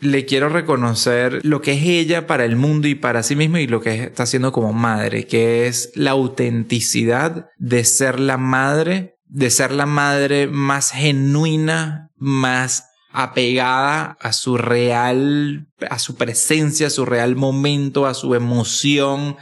le 0.00 0.24
quiero 0.24 0.48
reconocer 0.48 1.44
lo 1.44 1.60
que 1.60 1.72
es 1.72 1.82
ella 1.82 2.26
para 2.26 2.46
el 2.46 2.56
mundo 2.56 2.88
y 2.88 2.94
para 2.94 3.22
sí 3.22 3.36
misma 3.36 3.60
y 3.60 3.66
lo 3.66 3.82
que 3.82 4.04
está 4.04 4.22
haciendo 4.22 4.52
como 4.52 4.72
madre, 4.72 5.26
que 5.26 5.66
es 5.66 5.92
la 5.94 6.12
autenticidad 6.12 7.50
de 7.58 7.84
ser 7.84 8.18
la 8.20 8.38
madre 8.38 9.13
de 9.26 9.50
ser 9.50 9.72
la 9.72 9.86
madre 9.86 10.46
más 10.46 10.90
genuina, 10.90 12.10
más 12.16 12.90
apegada 13.10 14.16
a 14.20 14.32
su 14.32 14.58
real, 14.58 15.68
a 15.88 15.98
su 15.98 16.16
presencia, 16.16 16.88
a 16.88 16.90
su 16.90 17.04
real 17.04 17.36
momento, 17.36 18.06
a 18.06 18.14
su 18.14 18.34
emoción, 18.34 19.36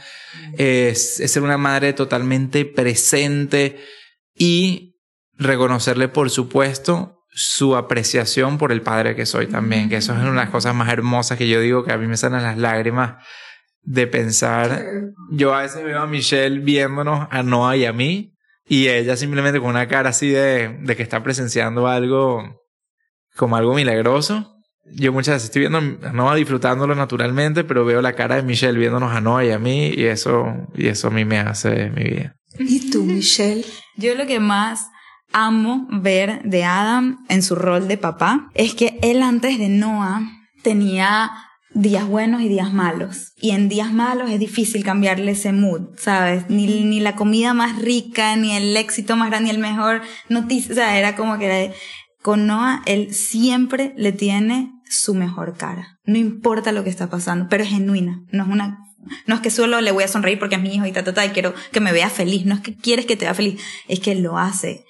es, 0.57 1.19
es 1.19 1.31
ser 1.31 1.41
una 1.41 1.57
madre 1.57 1.93
totalmente 1.93 2.65
presente 2.65 3.83
y 4.35 4.95
reconocerle, 5.37 6.07
por 6.07 6.29
supuesto, 6.29 7.23
su 7.35 7.75
apreciación 7.75 8.59
por 8.59 8.71
el 8.71 8.83
padre 8.83 9.15
que 9.15 9.25
soy 9.25 9.47
también, 9.47 9.89
que 9.89 9.97
eso 9.97 10.13
es 10.13 10.19
una 10.19 10.29
de 10.29 10.35
las 10.35 10.49
cosas 10.49 10.75
más 10.75 10.89
hermosas 10.89 11.37
que 11.37 11.47
yo 11.47 11.59
digo 11.59 11.83
que 11.83 11.91
a 11.91 11.97
mí 11.97 12.05
me 12.07 12.17
salen 12.17 12.43
las 12.43 12.57
lágrimas 12.57 13.25
de 13.81 14.07
pensar. 14.07 14.85
Yo 15.31 15.53
a 15.53 15.63
veces 15.63 15.83
veo 15.83 15.99
a 15.99 16.07
Michelle 16.07 16.59
viéndonos 16.59 17.27
a 17.31 17.43
Noah 17.43 17.75
y 17.75 17.85
a 17.85 17.93
mí 17.93 18.32
y 18.67 18.87
ella 18.87 19.17
simplemente 19.17 19.59
con 19.59 19.69
una 19.69 19.87
cara 19.87 20.09
así 20.09 20.29
de, 20.29 20.77
de 20.81 20.95
que 20.95 21.03
está 21.03 21.23
presenciando 21.23 21.87
algo 21.87 22.61
como 23.35 23.55
algo 23.55 23.73
milagroso. 23.73 24.49
Yo 24.85 25.13
muchas 25.13 25.35
veces 25.35 25.45
estoy 25.45 25.61
viendo 25.61 25.77
a 25.77 26.11
Noah 26.11 26.35
disfrutándolo 26.35 26.93
naturalmente, 26.93 27.63
pero 27.63 27.85
veo 27.85 28.01
la 28.01 28.13
cara 28.13 28.35
de 28.35 28.43
Michelle 28.43 28.77
viéndonos 28.77 29.13
a 29.13 29.21
Noah 29.21 29.45
y 29.45 29.51
a 29.51 29.59
mí 29.59 29.87
y 29.87 30.03
eso, 30.03 30.45
y 30.75 30.87
eso 30.87 31.07
a 31.07 31.11
mí 31.11 31.23
me 31.23 31.39
hace 31.39 31.89
mi 31.89 32.03
vida. 32.03 32.35
¿Y 32.59 32.91
tú, 32.91 33.03
Michelle? 33.03 33.65
Yo 33.95 34.13
lo 34.15 34.27
que 34.27 34.39
más 34.39 34.87
amo 35.31 35.87
ver 35.89 36.43
de 36.43 36.63
Adam 36.63 37.25
en 37.29 37.41
su 37.43 37.55
rol 37.55 37.87
de 37.87 37.97
papá 37.97 38.49
es 38.53 38.75
que 38.75 38.99
él 39.01 39.23
antes 39.23 39.57
de 39.57 39.69
Noah 39.69 40.21
tenía 40.63 41.31
días 41.73 42.07
buenos 42.07 42.41
y 42.41 42.49
días 42.49 42.73
malos. 42.73 43.33
Y 43.37 43.51
en 43.51 43.69
días 43.69 43.91
malos 43.91 44.29
es 44.29 44.39
difícil 44.39 44.83
cambiarle 44.83 45.31
ese 45.31 45.51
mood, 45.51 45.97
¿sabes? 45.97 46.49
Ni, 46.49 46.83
ni 46.83 46.99
la 46.99 47.15
comida 47.15 47.53
más 47.53 47.79
rica, 47.79 48.35
ni 48.35 48.55
el 48.55 48.75
éxito 48.77 49.15
más 49.15 49.29
grande, 49.29 49.49
ni 49.49 49.55
el 49.55 49.61
mejor 49.61 50.01
noticia. 50.29 50.71
O 50.71 50.75
sea, 50.75 50.97
era 50.97 51.15
como 51.15 51.37
que 51.37 51.45
era, 51.45 51.73
con 52.21 52.47
Noah, 52.47 52.81
él 52.85 53.13
siempre 53.13 53.93
le 53.97 54.11
tiene 54.11 54.71
su 54.89 55.13
mejor 55.13 55.57
cara. 55.57 55.99
No 56.05 56.17
importa 56.17 56.71
lo 56.71 56.83
que 56.83 56.89
está 56.89 57.09
pasando, 57.09 57.47
pero 57.49 57.63
es 57.63 57.69
genuina. 57.69 58.21
No 58.31 58.43
es 58.43 58.49
una, 58.49 58.79
no 59.25 59.35
es 59.35 59.41
que 59.41 59.49
solo 59.49 59.81
le 59.81 59.91
voy 59.91 60.03
a 60.03 60.07
sonreír 60.07 60.39
porque 60.39 60.55
es 60.55 60.61
mi 60.61 60.73
hijo 60.73 60.85
y 60.85 60.91
ta, 60.91 61.03
ta, 61.03 61.13
ta, 61.13 61.25
y 61.25 61.29
quiero 61.29 61.53
que 61.71 61.79
me 61.79 61.91
vea 61.91 62.09
feliz. 62.09 62.45
No 62.45 62.55
es 62.55 62.61
que 62.61 62.75
quieres 62.75 63.05
que 63.05 63.17
te 63.17 63.25
vea 63.25 63.33
feliz, 63.33 63.61
es 63.87 63.99
que 63.99 64.15
lo 64.15 64.37
hace 64.37 64.85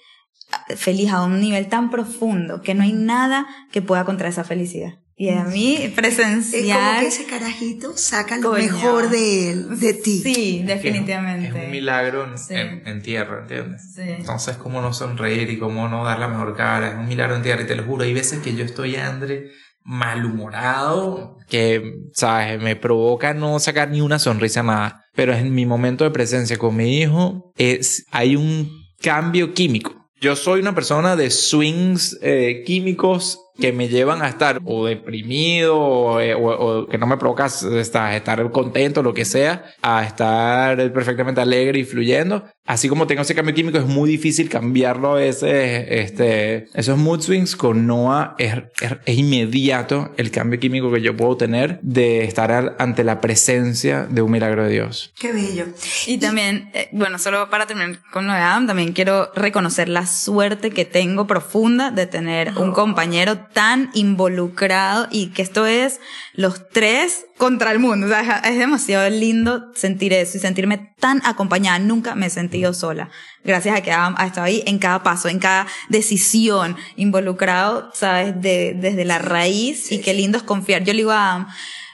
feliz 0.75 1.11
a 1.11 1.23
un 1.23 1.39
nivel 1.39 1.67
tan 1.67 1.89
profundo 1.89 2.61
que 2.61 2.75
no 2.75 2.83
hay 2.83 2.93
nada 2.93 3.47
que 3.71 3.81
pueda 3.81 4.05
contra 4.05 4.29
esa 4.29 4.43
felicidad. 4.43 4.99
Y 5.15 5.29
a 5.29 5.43
mí 5.43 5.93
presenciar... 5.95 6.63
Es 6.63 6.75
como 6.75 6.99
que 6.99 7.07
ese 7.07 7.25
carajito 7.25 7.97
saca 7.97 8.37
lo 8.37 8.51
Coño. 8.51 8.63
mejor 8.63 9.09
de 9.09 9.51
él, 9.51 9.79
de 9.79 9.93
ti. 9.93 10.19
Sí, 10.19 10.63
definitivamente. 10.65 11.47
Es 11.47 11.53
un, 11.53 11.59
es 11.59 11.65
un 11.65 11.71
milagro 11.71 12.25
en, 12.25 12.37
sí. 12.37 12.55
en, 12.55 12.87
en, 12.87 13.01
tierra, 13.01 13.41
¿entiendes? 13.41 13.93
Sí. 13.93 14.01
Entonces, 14.01 14.57
cómo 14.57 14.81
no 14.81 14.91
sonreír 14.91 15.49
y 15.51 15.59
cómo 15.59 15.87
no 15.87 16.03
dar 16.03 16.19
la 16.19 16.27
mejor 16.27 16.55
cara. 16.55 16.89
Es 16.89 16.95
un 16.95 17.07
milagro 17.07 17.35
en 17.35 17.43
tierra. 17.43 17.61
Y 17.61 17.67
te 17.67 17.75
lo 17.75 17.83
juro, 17.83 18.03
hay 18.03 18.13
veces 18.13 18.39
que 18.39 18.55
yo 18.55 18.65
estoy, 18.65 18.95
Andre, 18.95 19.51
malhumorado, 19.83 21.37
que, 21.47 21.93
¿sabes? 22.13 22.61
Me 22.61 22.75
provoca 22.75 23.33
no 23.33 23.59
sacar 23.59 23.89
ni 23.89 24.01
una 24.01 24.19
sonrisa 24.19 24.63
nada. 24.63 25.05
Pero 25.13 25.33
en 25.33 25.53
mi 25.53 25.65
momento 25.65 26.03
de 26.03 26.11
presencia 26.11 26.57
con 26.57 26.75
mi 26.75 26.97
hijo, 26.97 27.53
es, 27.55 28.05
hay 28.11 28.35
un 28.35 28.69
cambio 28.99 29.53
químico. 29.53 30.09
Yo 30.19 30.35
soy 30.35 30.61
una 30.61 30.73
persona 30.73 31.15
de 31.15 31.29
swings 31.29 32.17
eh, 32.21 32.63
químicos 32.65 33.39
que 33.59 33.71
me 33.71 33.87
llevan 33.87 34.21
a 34.21 34.27
estar 34.27 34.59
o 34.65 34.85
deprimido 34.85 35.77
o, 35.77 36.19
o, 36.19 36.81
o 36.81 36.87
que 36.87 36.97
no 36.97 37.07
me 37.07 37.17
provoca 37.17 37.45
estar, 37.45 38.13
estar 38.13 38.51
contento, 38.51 39.03
lo 39.03 39.13
que 39.13 39.25
sea, 39.25 39.65
a 39.81 40.03
estar 40.03 40.77
perfectamente 40.91 41.41
alegre 41.41 41.79
y 41.79 41.83
fluyendo. 41.83 42.45
Así 42.65 42.87
como 42.87 43.07
tengo 43.07 43.23
ese 43.23 43.35
cambio 43.35 43.53
químico, 43.53 43.77
es 43.77 43.85
muy 43.85 44.09
difícil 44.09 44.47
cambiarlo 44.49 45.11
a 45.11 45.15
veces. 45.15 45.85
Este, 45.89 46.69
esos 46.73 46.97
mood 46.97 47.19
swings 47.19 47.57
con 47.57 47.85
Noah 47.85 48.35
es, 48.37 48.53
es, 48.79 48.91
es 49.05 49.17
inmediato 49.17 50.13
el 50.15 50.31
cambio 50.31 50.59
químico 50.59 50.89
que 50.91 51.01
yo 51.01 51.15
puedo 51.15 51.35
tener 51.35 51.79
de 51.81 52.23
estar 52.23 52.75
ante 52.79 53.03
la 53.03 53.19
presencia 53.19 54.05
de 54.09 54.21
un 54.21 54.31
milagro 54.31 54.63
de 54.63 54.71
Dios. 54.71 55.13
Qué 55.19 55.33
bello. 55.33 55.65
Y 56.07 56.19
también, 56.19 56.69
eh, 56.73 56.87
bueno, 56.93 57.19
solo 57.19 57.49
para 57.49 57.67
terminar 57.67 57.99
con 58.11 58.27
lo 58.27 58.33
de 58.33 58.39
Adam, 58.39 58.65
también 58.65 58.93
quiero 58.93 59.29
reconocer 59.35 59.89
la 59.89 60.05
suerte 60.05 60.71
que 60.71 60.85
tengo 60.85 61.27
profunda 61.27 61.91
de 61.91 62.07
tener 62.07 62.57
un 62.57 62.71
compañero 62.71 63.42
tan 63.49 63.89
involucrado 63.93 65.07
y 65.11 65.27
que 65.27 65.41
esto 65.41 65.65
es 65.65 65.99
los 66.33 66.69
tres 66.69 67.25
contra 67.37 67.71
el 67.71 67.79
mundo. 67.79 68.07
O 68.07 68.09
sea, 68.09 68.41
es 68.45 68.57
demasiado 68.57 69.09
lindo 69.09 69.71
sentir 69.75 70.13
eso 70.13 70.37
y 70.37 70.41
sentirme 70.41 70.93
tan 70.99 71.21
acompañada. 71.25 71.79
Nunca 71.79 72.15
me 72.15 72.27
he 72.27 72.29
sentido 72.29 72.73
sola. 72.73 73.09
Gracias 73.43 73.77
a 73.77 73.81
que 73.81 73.91
ha 73.91 74.13
estado 74.25 74.45
ahí 74.45 74.63
en 74.65 74.79
cada 74.79 75.03
paso, 75.03 75.29
en 75.29 75.39
cada 75.39 75.67
decisión, 75.89 76.77
involucrado, 76.95 77.91
¿sabes? 77.93 78.39
De, 78.41 78.73
desde 78.75 79.05
la 79.05 79.19
raíz 79.19 79.91
y 79.91 79.99
qué 80.01 80.13
lindo 80.13 80.37
es 80.37 80.43
confiar. 80.43 80.83
Yo 80.83 80.93
le 80.93 80.99
digo 80.99 81.11
a 81.11 81.47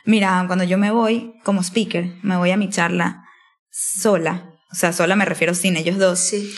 mira, 0.05 0.43
cuando 0.47 0.63
yo 0.63 0.77
me 0.77 0.91
voy 0.91 1.33
como 1.43 1.61
speaker, 1.61 2.15
me 2.21 2.37
voy 2.37 2.51
a 2.51 2.57
mi 2.57 2.69
charla 2.69 3.23
sola. 3.71 4.53
O 4.71 4.75
sea, 4.75 4.93
sola 4.93 5.15
me 5.15 5.25
refiero 5.25 5.53
sin 5.55 5.77
ellos 5.77 5.97
dos. 5.97 6.19
Sí 6.19 6.53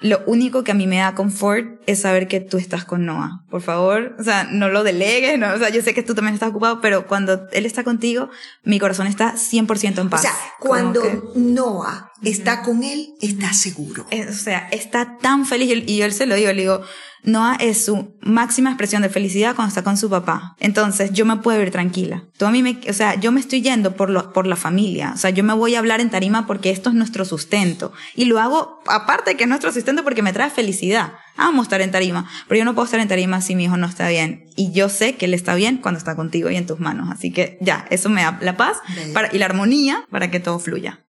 lo 0.00 0.22
único 0.26 0.64
que 0.64 0.72
a 0.72 0.74
mí 0.74 0.86
me 0.86 0.98
da 0.98 1.14
confort 1.14 1.80
es 1.86 2.02
saber 2.02 2.28
que 2.28 2.40
tú 2.40 2.58
estás 2.58 2.84
con 2.84 3.06
Noah. 3.06 3.42
Por 3.48 3.62
favor, 3.62 4.16
o 4.18 4.22
sea, 4.22 4.44
no 4.44 4.68
lo 4.68 4.82
delegues, 4.82 5.38
no, 5.38 5.52
o 5.52 5.58
sea, 5.58 5.70
yo 5.70 5.82
sé 5.82 5.94
que 5.94 6.02
tú 6.02 6.14
también 6.14 6.34
estás 6.34 6.50
ocupado, 6.50 6.80
pero 6.80 7.06
cuando 7.06 7.48
él 7.52 7.64
está 7.64 7.84
contigo, 7.84 8.28
mi 8.64 8.78
corazón 8.78 9.06
está 9.06 9.34
100% 9.34 9.98
en 10.00 10.10
paz. 10.10 10.20
O 10.20 10.22
sea, 10.22 10.34
cuando 10.60 11.02
que... 11.02 11.20
Noah 11.36 12.12
está 12.22 12.62
con 12.62 12.82
él, 12.82 13.14
está 13.20 13.52
seguro. 13.52 14.06
o 14.10 14.32
sea, 14.32 14.68
está 14.70 15.18
tan 15.18 15.46
feliz 15.46 15.84
y 15.86 15.96
yo 15.96 16.04
él 16.04 16.12
se 16.12 16.26
lo 16.26 16.34
digo, 16.34 16.52
le 16.52 16.62
digo, 16.62 16.82
Noah 17.24 17.56
es 17.58 17.86
su 17.86 18.16
máxima 18.20 18.70
expresión 18.70 19.00
de 19.02 19.08
felicidad 19.08 19.56
cuando 19.56 19.70
está 19.70 19.82
con 19.82 19.96
su 19.96 20.10
papá. 20.10 20.56
Entonces, 20.60 21.10
yo 21.12 21.24
me 21.24 21.36
puedo 21.36 21.60
ir 21.62 21.70
tranquila. 21.70 22.24
Tú 22.36 22.44
a 22.44 22.50
mí 22.50 22.62
me, 22.62 22.78
o 22.88 22.92
sea, 22.92 23.14
yo 23.14 23.32
me 23.32 23.40
estoy 23.40 23.62
yendo 23.62 23.96
por, 23.96 24.10
lo, 24.10 24.32
por 24.32 24.46
la 24.46 24.56
familia. 24.56 25.12
O 25.14 25.18
sea, 25.18 25.30
yo 25.30 25.42
me 25.42 25.54
voy 25.54 25.74
a 25.74 25.78
hablar 25.78 26.00
en 26.00 26.10
tarima 26.10 26.46
porque 26.46 26.70
esto 26.70 26.90
es 26.90 26.94
nuestro 26.94 27.24
sustento. 27.24 27.92
Y 28.14 28.26
lo 28.26 28.40
hago, 28.40 28.80
aparte 28.86 29.30
de 29.30 29.36
que 29.36 29.44
es 29.44 29.48
nuestro 29.48 29.72
sustento, 29.72 30.04
porque 30.04 30.22
me 30.22 30.34
trae 30.34 30.50
felicidad. 30.50 31.14
Amo 31.36 31.62
estar 31.62 31.80
en 31.80 31.90
tarima, 31.90 32.28
pero 32.46 32.58
yo 32.58 32.64
no 32.64 32.74
puedo 32.74 32.84
estar 32.84 33.00
en 33.00 33.08
tarima 33.08 33.40
si 33.40 33.56
mi 33.56 33.64
hijo 33.64 33.76
no 33.76 33.86
está 33.86 34.08
bien. 34.08 34.44
Y 34.54 34.72
yo 34.72 34.88
sé 34.88 35.16
que 35.16 35.24
él 35.24 35.34
está 35.34 35.54
bien 35.54 35.78
cuando 35.78 35.98
está 35.98 36.14
contigo 36.14 36.50
y 36.50 36.56
en 36.56 36.66
tus 36.66 36.78
manos. 36.78 37.08
Así 37.10 37.32
que 37.32 37.58
ya, 37.60 37.86
eso 37.90 38.10
me 38.10 38.22
da 38.22 38.38
la 38.42 38.56
paz 38.56 38.78
para, 39.14 39.34
y 39.34 39.38
la 39.38 39.46
armonía 39.46 40.04
para 40.10 40.30
que 40.30 40.40
todo 40.40 40.58
fluya. 40.58 41.04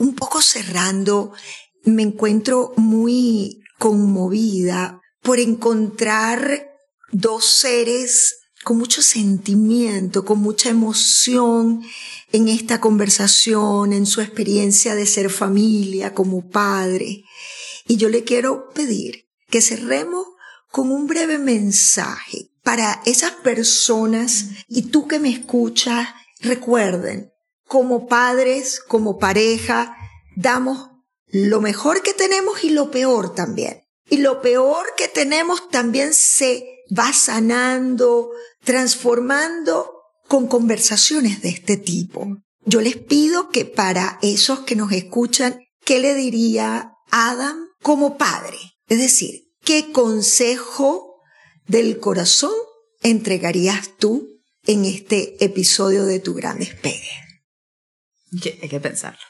Un 0.00 0.14
poco 0.14 0.40
cerrando, 0.40 1.32
me 1.84 2.02
encuentro 2.02 2.72
muy 2.78 3.62
conmovida 3.78 5.02
por 5.20 5.38
encontrar 5.38 6.70
dos 7.12 7.44
seres 7.44 8.36
con 8.64 8.78
mucho 8.78 9.02
sentimiento, 9.02 10.24
con 10.24 10.38
mucha 10.38 10.70
emoción 10.70 11.82
en 12.32 12.48
esta 12.48 12.80
conversación, 12.80 13.92
en 13.92 14.06
su 14.06 14.22
experiencia 14.22 14.94
de 14.94 15.04
ser 15.04 15.28
familia 15.28 16.14
como 16.14 16.48
padre. 16.48 17.24
Y 17.86 17.98
yo 17.98 18.08
le 18.08 18.24
quiero 18.24 18.70
pedir 18.70 19.26
que 19.50 19.60
cerremos 19.60 20.26
con 20.70 20.90
un 20.90 21.08
breve 21.08 21.36
mensaje 21.36 22.50
para 22.62 23.02
esas 23.04 23.32
personas 23.32 24.46
y 24.66 24.84
tú 24.84 25.06
que 25.06 25.18
me 25.18 25.28
escuchas, 25.28 26.08
recuerden, 26.40 27.29
como 27.70 28.08
padres, 28.08 28.80
como 28.80 29.20
pareja, 29.20 29.96
damos 30.34 30.90
lo 31.28 31.60
mejor 31.60 32.02
que 32.02 32.12
tenemos 32.12 32.64
y 32.64 32.70
lo 32.70 32.90
peor 32.90 33.32
también. 33.32 33.84
Y 34.08 34.16
lo 34.16 34.42
peor 34.42 34.84
que 34.96 35.06
tenemos 35.06 35.68
también 35.68 36.12
se 36.12 36.66
va 36.90 37.12
sanando, 37.12 38.32
transformando 38.64 39.88
con 40.26 40.48
conversaciones 40.48 41.42
de 41.42 41.50
este 41.50 41.76
tipo. 41.76 42.38
Yo 42.64 42.80
les 42.80 42.96
pido 42.96 43.50
que 43.50 43.64
para 43.66 44.18
esos 44.20 44.58
que 44.60 44.74
nos 44.74 44.90
escuchan, 44.90 45.60
¿qué 45.84 46.00
le 46.00 46.16
diría 46.16 46.94
Adam 47.12 47.68
como 47.82 48.18
padre? 48.18 48.58
Es 48.88 48.98
decir, 48.98 49.44
¿qué 49.62 49.92
consejo 49.92 51.20
del 51.68 52.00
corazón 52.00 52.50
entregarías 53.00 53.96
tú 53.96 54.26
en 54.66 54.86
este 54.86 55.44
episodio 55.44 56.04
de 56.04 56.18
tu 56.18 56.34
gran 56.34 56.58
despegue? 56.58 57.29
Hay 58.62 58.68
que 58.68 58.80
pensarlo. 58.80 59.20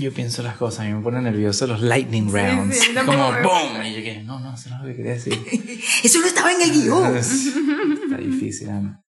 Yo 0.00 0.12
pienso 0.12 0.42
las 0.42 0.56
cosas, 0.56 0.80
a 0.80 0.88
mí 0.88 0.94
me 0.94 1.02
pone 1.02 1.20
nervioso 1.20 1.66
los 1.66 1.82
lightning 1.82 2.32
rounds. 2.32 2.80
como 3.04 3.32
¡boom! 3.42 3.84
Y 3.84 3.94
yo 3.94 4.02
que, 4.02 4.22
no, 4.22 4.40
no, 4.40 4.54
eso 4.54 4.70
no 4.70 4.76
es 4.76 4.82
lo 4.82 4.88
que 4.88 4.96
quería 4.96 5.12
decir. 5.12 5.34
eso 6.02 6.20
no 6.20 6.26
estaba 6.26 6.52
en 6.52 6.62
el 6.62 6.72
guion. 6.72 7.16
Está 7.16 8.16
difícil, 8.16 8.70
Ana. 8.70 9.02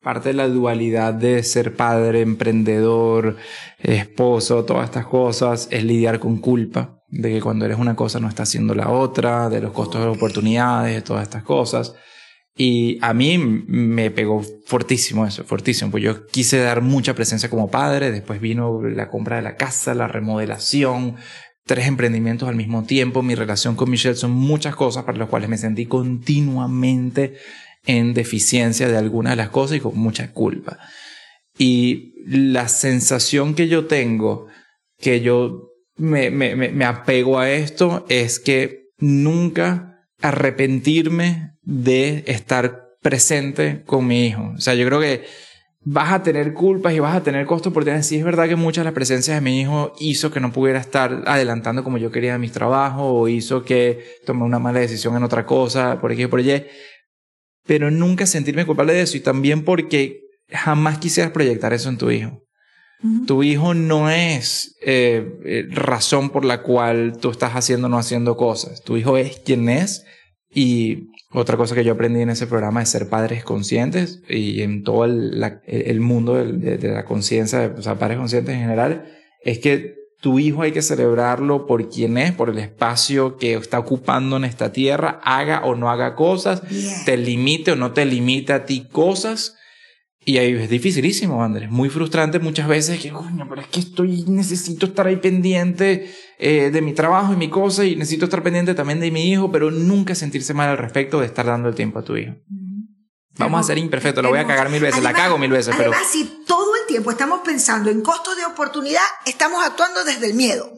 Parte 0.00 0.28
de 0.28 0.34
la 0.34 0.48
dualidad 0.48 1.12
de 1.12 1.42
ser 1.42 1.74
padre, 1.74 2.20
emprendedor, 2.20 3.36
esposo, 3.78 4.64
todas 4.64 4.84
estas 4.84 5.06
cosas, 5.06 5.66
es 5.72 5.82
lidiar 5.82 6.20
con 6.20 6.38
culpa. 6.38 7.02
De 7.08 7.30
que 7.30 7.40
cuando 7.40 7.64
eres 7.64 7.78
una 7.78 7.96
cosa 7.96 8.20
no 8.20 8.28
estás 8.28 8.48
haciendo 8.48 8.74
la 8.74 8.90
otra, 8.90 9.48
de 9.48 9.60
los 9.60 9.72
costos 9.72 10.02
de 10.02 10.08
oportunidades, 10.08 10.94
de 10.94 11.02
todas 11.02 11.24
estas 11.24 11.42
cosas. 11.42 11.94
Y 12.60 12.98
a 13.02 13.14
mí 13.14 13.38
me 13.38 14.10
pegó 14.10 14.42
fortísimo 14.66 15.24
eso, 15.24 15.44
fortísimo, 15.44 15.92
pues 15.92 16.02
yo 16.02 16.26
quise 16.26 16.58
dar 16.58 16.82
mucha 16.82 17.14
presencia 17.14 17.48
como 17.48 17.70
padre, 17.70 18.10
después 18.10 18.40
vino 18.40 18.82
la 18.82 19.10
compra 19.10 19.36
de 19.36 19.42
la 19.42 19.54
casa, 19.54 19.94
la 19.94 20.08
remodelación, 20.08 21.14
tres 21.64 21.86
emprendimientos 21.86 22.48
al 22.48 22.56
mismo 22.56 22.82
tiempo, 22.82 23.22
mi 23.22 23.36
relación 23.36 23.76
con 23.76 23.88
Michelle 23.88 24.16
son 24.16 24.32
muchas 24.32 24.74
cosas 24.74 25.04
para 25.04 25.18
las 25.18 25.28
cuales 25.28 25.48
me 25.48 25.56
sentí 25.56 25.86
continuamente 25.86 27.34
en 27.86 28.12
deficiencia 28.12 28.88
de 28.88 28.96
algunas 28.96 29.34
de 29.34 29.36
las 29.36 29.50
cosas 29.50 29.76
y 29.76 29.80
con 29.80 29.96
mucha 29.96 30.32
culpa. 30.32 30.80
Y 31.56 32.14
la 32.26 32.66
sensación 32.66 33.54
que 33.54 33.68
yo 33.68 33.86
tengo, 33.86 34.48
que 34.98 35.20
yo 35.20 35.68
me, 35.96 36.32
me, 36.32 36.56
me 36.56 36.84
apego 36.84 37.38
a 37.38 37.50
esto, 37.50 38.04
es 38.08 38.40
que 38.40 38.88
nunca 38.98 40.08
arrepentirme 40.20 41.52
de 41.68 42.24
estar 42.26 42.94
presente 43.02 43.82
con 43.84 44.06
mi 44.06 44.24
hijo. 44.24 44.54
O 44.56 44.60
sea, 44.60 44.74
yo 44.74 44.86
creo 44.86 45.00
que 45.00 45.26
vas 45.84 46.12
a 46.12 46.22
tener 46.22 46.54
culpas 46.54 46.94
y 46.94 46.98
vas 46.98 47.14
a 47.14 47.22
tener 47.22 47.44
costos 47.44 47.74
por 47.74 47.84
tener. 47.84 48.02
Sí, 48.02 48.16
es 48.16 48.24
verdad 48.24 48.48
que 48.48 48.56
muchas 48.56 48.82
de 48.82 48.86
las 48.86 48.94
presencias 48.94 49.36
de 49.36 49.42
mi 49.42 49.60
hijo 49.60 49.92
hizo 50.00 50.30
que 50.30 50.40
no 50.40 50.50
pudiera 50.50 50.80
estar 50.80 51.24
adelantando 51.26 51.84
como 51.84 51.98
yo 51.98 52.10
quería 52.10 52.38
mis 52.38 52.52
trabajos 52.52 53.02
o 53.04 53.28
hizo 53.28 53.64
que 53.64 54.02
tomé 54.24 54.44
una 54.44 54.58
mala 54.58 54.80
decisión 54.80 55.14
en 55.14 55.24
otra 55.24 55.44
cosa, 55.44 56.00
por 56.00 56.10
aquí 56.10 56.26
por 56.26 56.40
allí. 56.40 56.64
Pero 57.66 57.90
nunca 57.90 58.24
sentirme 58.24 58.64
culpable 58.64 58.94
de 58.94 59.02
eso 59.02 59.18
y 59.18 59.20
también 59.20 59.62
porque 59.62 60.22
jamás 60.48 60.96
quisieras 60.96 61.32
proyectar 61.32 61.74
eso 61.74 61.90
en 61.90 61.98
tu 61.98 62.10
hijo. 62.10 62.42
Tu 63.26 63.42
hijo 63.42 63.74
no 63.74 64.10
es 64.10 64.74
eh, 64.84 65.24
eh, 65.44 65.66
razón 65.70 66.30
por 66.30 66.46
la 66.46 66.62
cual 66.62 67.18
tú 67.20 67.30
estás 67.30 67.52
haciendo 67.52 67.86
o 67.86 67.90
no 67.90 67.98
haciendo 67.98 68.38
cosas. 68.38 68.82
Tu 68.82 68.96
hijo 68.96 69.18
es 69.18 69.38
quien 69.38 69.68
es. 69.68 70.04
Y 70.50 71.08
otra 71.30 71.56
cosa 71.56 71.74
que 71.74 71.84
yo 71.84 71.92
aprendí 71.92 72.22
en 72.22 72.30
ese 72.30 72.46
programa 72.46 72.82
es 72.82 72.88
ser 72.88 73.08
padres 73.08 73.44
conscientes 73.44 74.22
y 74.28 74.62
en 74.62 74.82
todo 74.82 75.04
el, 75.04 75.60
el 75.66 76.00
mundo 76.00 76.34
de, 76.34 76.78
de 76.78 76.88
la 76.88 77.04
conciencia, 77.04 77.74
o 77.76 77.82
sea, 77.82 77.98
padres 77.98 78.18
conscientes 78.18 78.54
en 78.54 78.60
general, 78.60 79.04
es 79.42 79.58
que 79.58 79.98
tu 80.20 80.38
hijo 80.38 80.62
hay 80.62 80.72
que 80.72 80.82
celebrarlo 80.82 81.66
por 81.66 81.90
quien 81.90 82.18
es, 82.18 82.32
por 82.32 82.48
el 82.48 82.58
espacio 82.58 83.36
que 83.36 83.54
está 83.54 83.78
ocupando 83.78 84.36
en 84.36 84.44
esta 84.44 84.72
tierra, 84.72 85.20
haga 85.22 85.64
o 85.64 85.74
no 85.74 85.90
haga 85.90 86.16
cosas, 86.16 86.62
te 87.04 87.16
limite 87.16 87.72
o 87.72 87.76
no 87.76 87.92
te 87.92 88.04
limite 88.04 88.52
a 88.52 88.64
ti 88.64 88.88
cosas 88.90 89.57
y 90.28 90.36
ahí 90.36 90.52
es 90.52 90.68
dificilísimo, 90.68 91.42
Andrés. 91.42 91.70
Muy 91.70 91.88
frustrante 91.88 92.38
muchas 92.38 92.68
veces 92.68 93.00
que, 93.00 93.10
coño, 93.10 93.46
pero 93.48 93.62
es 93.62 93.68
que 93.68 93.80
estoy, 93.80 94.24
necesito 94.26 94.84
estar 94.84 95.06
ahí 95.06 95.16
pendiente 95.16 96.14
eh, 96.38 96.68
de 96.70 96.82
mi 96.82 96.92
trabajo 96.92 97.32
y 97.32 97.36
mi 97.36 97.48
cosa 97.48 97.86
y 97.86 97.96
necesito 97.96 98.26
estar 98.26 98.42
pendiente 98.42 98.74
también 98.74 99.00
de 99.00 99.10
mi 99.10 99.32
hijo, 99.32 99.50
pero 99.50 99.70
nunca 99.70 100.14
sentirse 100.14 100.52
mal 100.52 100.68
al 100.68 100.76
respecto 100.76 101.20
de 101.20 101.24
estar 101.24 101.46
dando 101.46 101.70
el 101.70 101.74
tiempo 101.74 102.00
a 102.00 102.02
tu 102.02 102.14
hijo. 102.18 102.34
Vamos 103.38 103.60
a 103.60 103.62
ser 103.62 103.78
imperfectos, 103.78 104.22
lo 104.22 104.28
voy 104.28 104.38
a 104.38 104.46
cagar 104.46 104.68
mil 104.68 104.82
veces, 104.82 105.02
la 105.02 105.14
cago 105.14 105.38
mil 105.38 105.50
veces, 105.50 105.74
pero... 105.78 105.92
si 106.12 106.42
todo 106.46 106.76
el 106.76 106.86
tiempo 106.86 107.10
estamos 107.10 107.40
pensando 107.42 107.88
en 107.88 108.02
costos 108.02 108.36
de 108.36 108.44
oportunidad, 108.44 109.00
estamos 109.24 109.64
actuando 109.64 110.04
desde 110.04 110.26
el 110.26 110.34
miedo, 110.34 110.70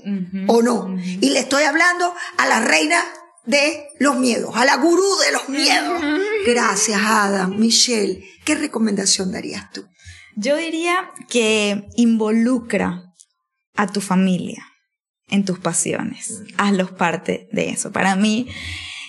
¿o 0.47 0.63
no? 0.63 0.97
Y 0.97 1.31
le 1.31 1.41
estoy 1.41 1.65
hablando 1.65 2.15
a 2.37 2.47
la 2.47 2.61
reina 2.61 3.03
de 3.47 3.89
los 3.99 4.17
miedos, 4.17 4.55
a 4.55 4.65
la 4.65 4.77
gurú 4.77 5.17
de 5.27 5.33
los 5.33 5.49
miedos. 5.49 6.03
Gracias, 6.47 7.01
Adam, 7.03 7.59
Michelle. 7.59 8.25
¿Qué 8.45 8.55
recomendación 8.55 9.33
darías 9.33 9.71
tú? 9.73 9.87
Yo 10.37 10.57
diría 10.57 11.11
que 11.29 11.89
involucra 11.97 13.15
a 13.77 13.87
tu 13.87 14.01
familia 14.01 14.67
en 15.29 15.45
tus 15.45 15.59
pasiones. 15.59 16.43
Hazlos 16.57 16.91
parte 16.91 17.49
de 17.53 17.71
eso. 17.71 17.93
Para 17.93 18.17
mí, 18.17 18.49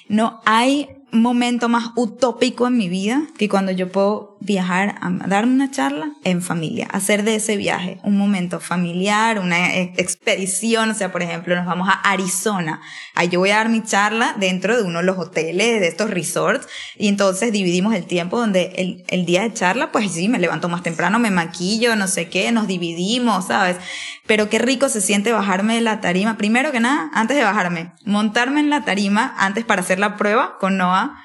no 0.08 0.42
hay 0.46 0.90
momento 1.12 1.70
más 1.70 1.92
utópico 1.96 2.68
en 2.68 2.78
mi 2.78 2.90
vida 2.90 3.28
que 3.38 3.50
cuando 3.50 3.72
yo 3.72 3.92
puedo 3.92 4.31
viajar 4.42 4.96
a 5.02 5.10
darme 5.28 5.54
una 5.54 5.70
charla 5.70 6.12
en 6.24 6.42
familia, 6.42 6.88
hacer 6.92 7.24
de 7.24 7.36
ese 7.36 7.58
viaje 7.58 8.00
un 8.04 8.18
momento 8.18 8.60
familiar, 8.60 9.40
una 9.40 9.76
e, 9.76 9.94
expedición, 9.98 10.90
o 10.90 10.94
sea, 10.96 11.12
por 11.12 11.22
ejemplo, 11.22 11.56
nos 11.56 11.68
vamos 11.68 11.88
a 11.88 11.94
Arizona, 12.12 12.82
ahí 13.14 13.30
yo 13.30 13.40
voy 13.40 13.52
a 13.52 13.58
dar 13.58 13.70
mi 13.70 13.84
charla 13.84 14.36
dentro 14.40 14.76
de 14.76 14.84
uno 14.84 15.00
de 15.00 15.06
los 15.06 15.20
hoteles, 15.20 15.80
de 15.80 15.88
estos 15.88 16.10
resorts, 16.10 16.68
y 16.98 17.08
entonces 17.08 17.52
dividimos 17.52 17.94
el 17.94 18.06
tiempo 18.06 18.40
donde 18.40 18.74
el, 18.78 19.06
el 19.10 19.26
día 19.26 19.44
de 19.44 19.54
charla, 19.54 19.92
pues 19.92 20.12
sí, 20.12 20.28
me 20.28 20.40
levanto 20.40 20.70
más 20.70 20.82
temprano, 20.82 21.20
me 21.20 21.30
maquillo, 21.30 21.96
no 21.96 22.08
sé 22.08 22.28
qué, 22.30 22.52
nos 22.52 22.68
dividimos, 22.68 23.46
¿sabes? 23.46 23.78
Pero 24.26 24.50
qué 24.50 24.58
rico 24.58 24.90
se 24.90 25.02
siente 25.02 25.32
bajarme 25.32 25.76
de 25.76 25.82
la 25.82 26.02
tarima, 26.02 26.38
primero 26.38 26.72
que 26.72 26.80
nada, 26.80 27.12
antes 27.14 27.38
de 27.38 27.44
bajarme, 27.44 27.92
montarme 28.06 28.60
en 28.60 28.72
la 28.72 28.84
tarima 28.86 29.36
antes 29.38 29.66
para 29.66 29.82
hacer 29.82 30.00
la 30.00 30.18
prueba 30.18 30.58
con 30.60 30.78
Noah, 30.78 31.24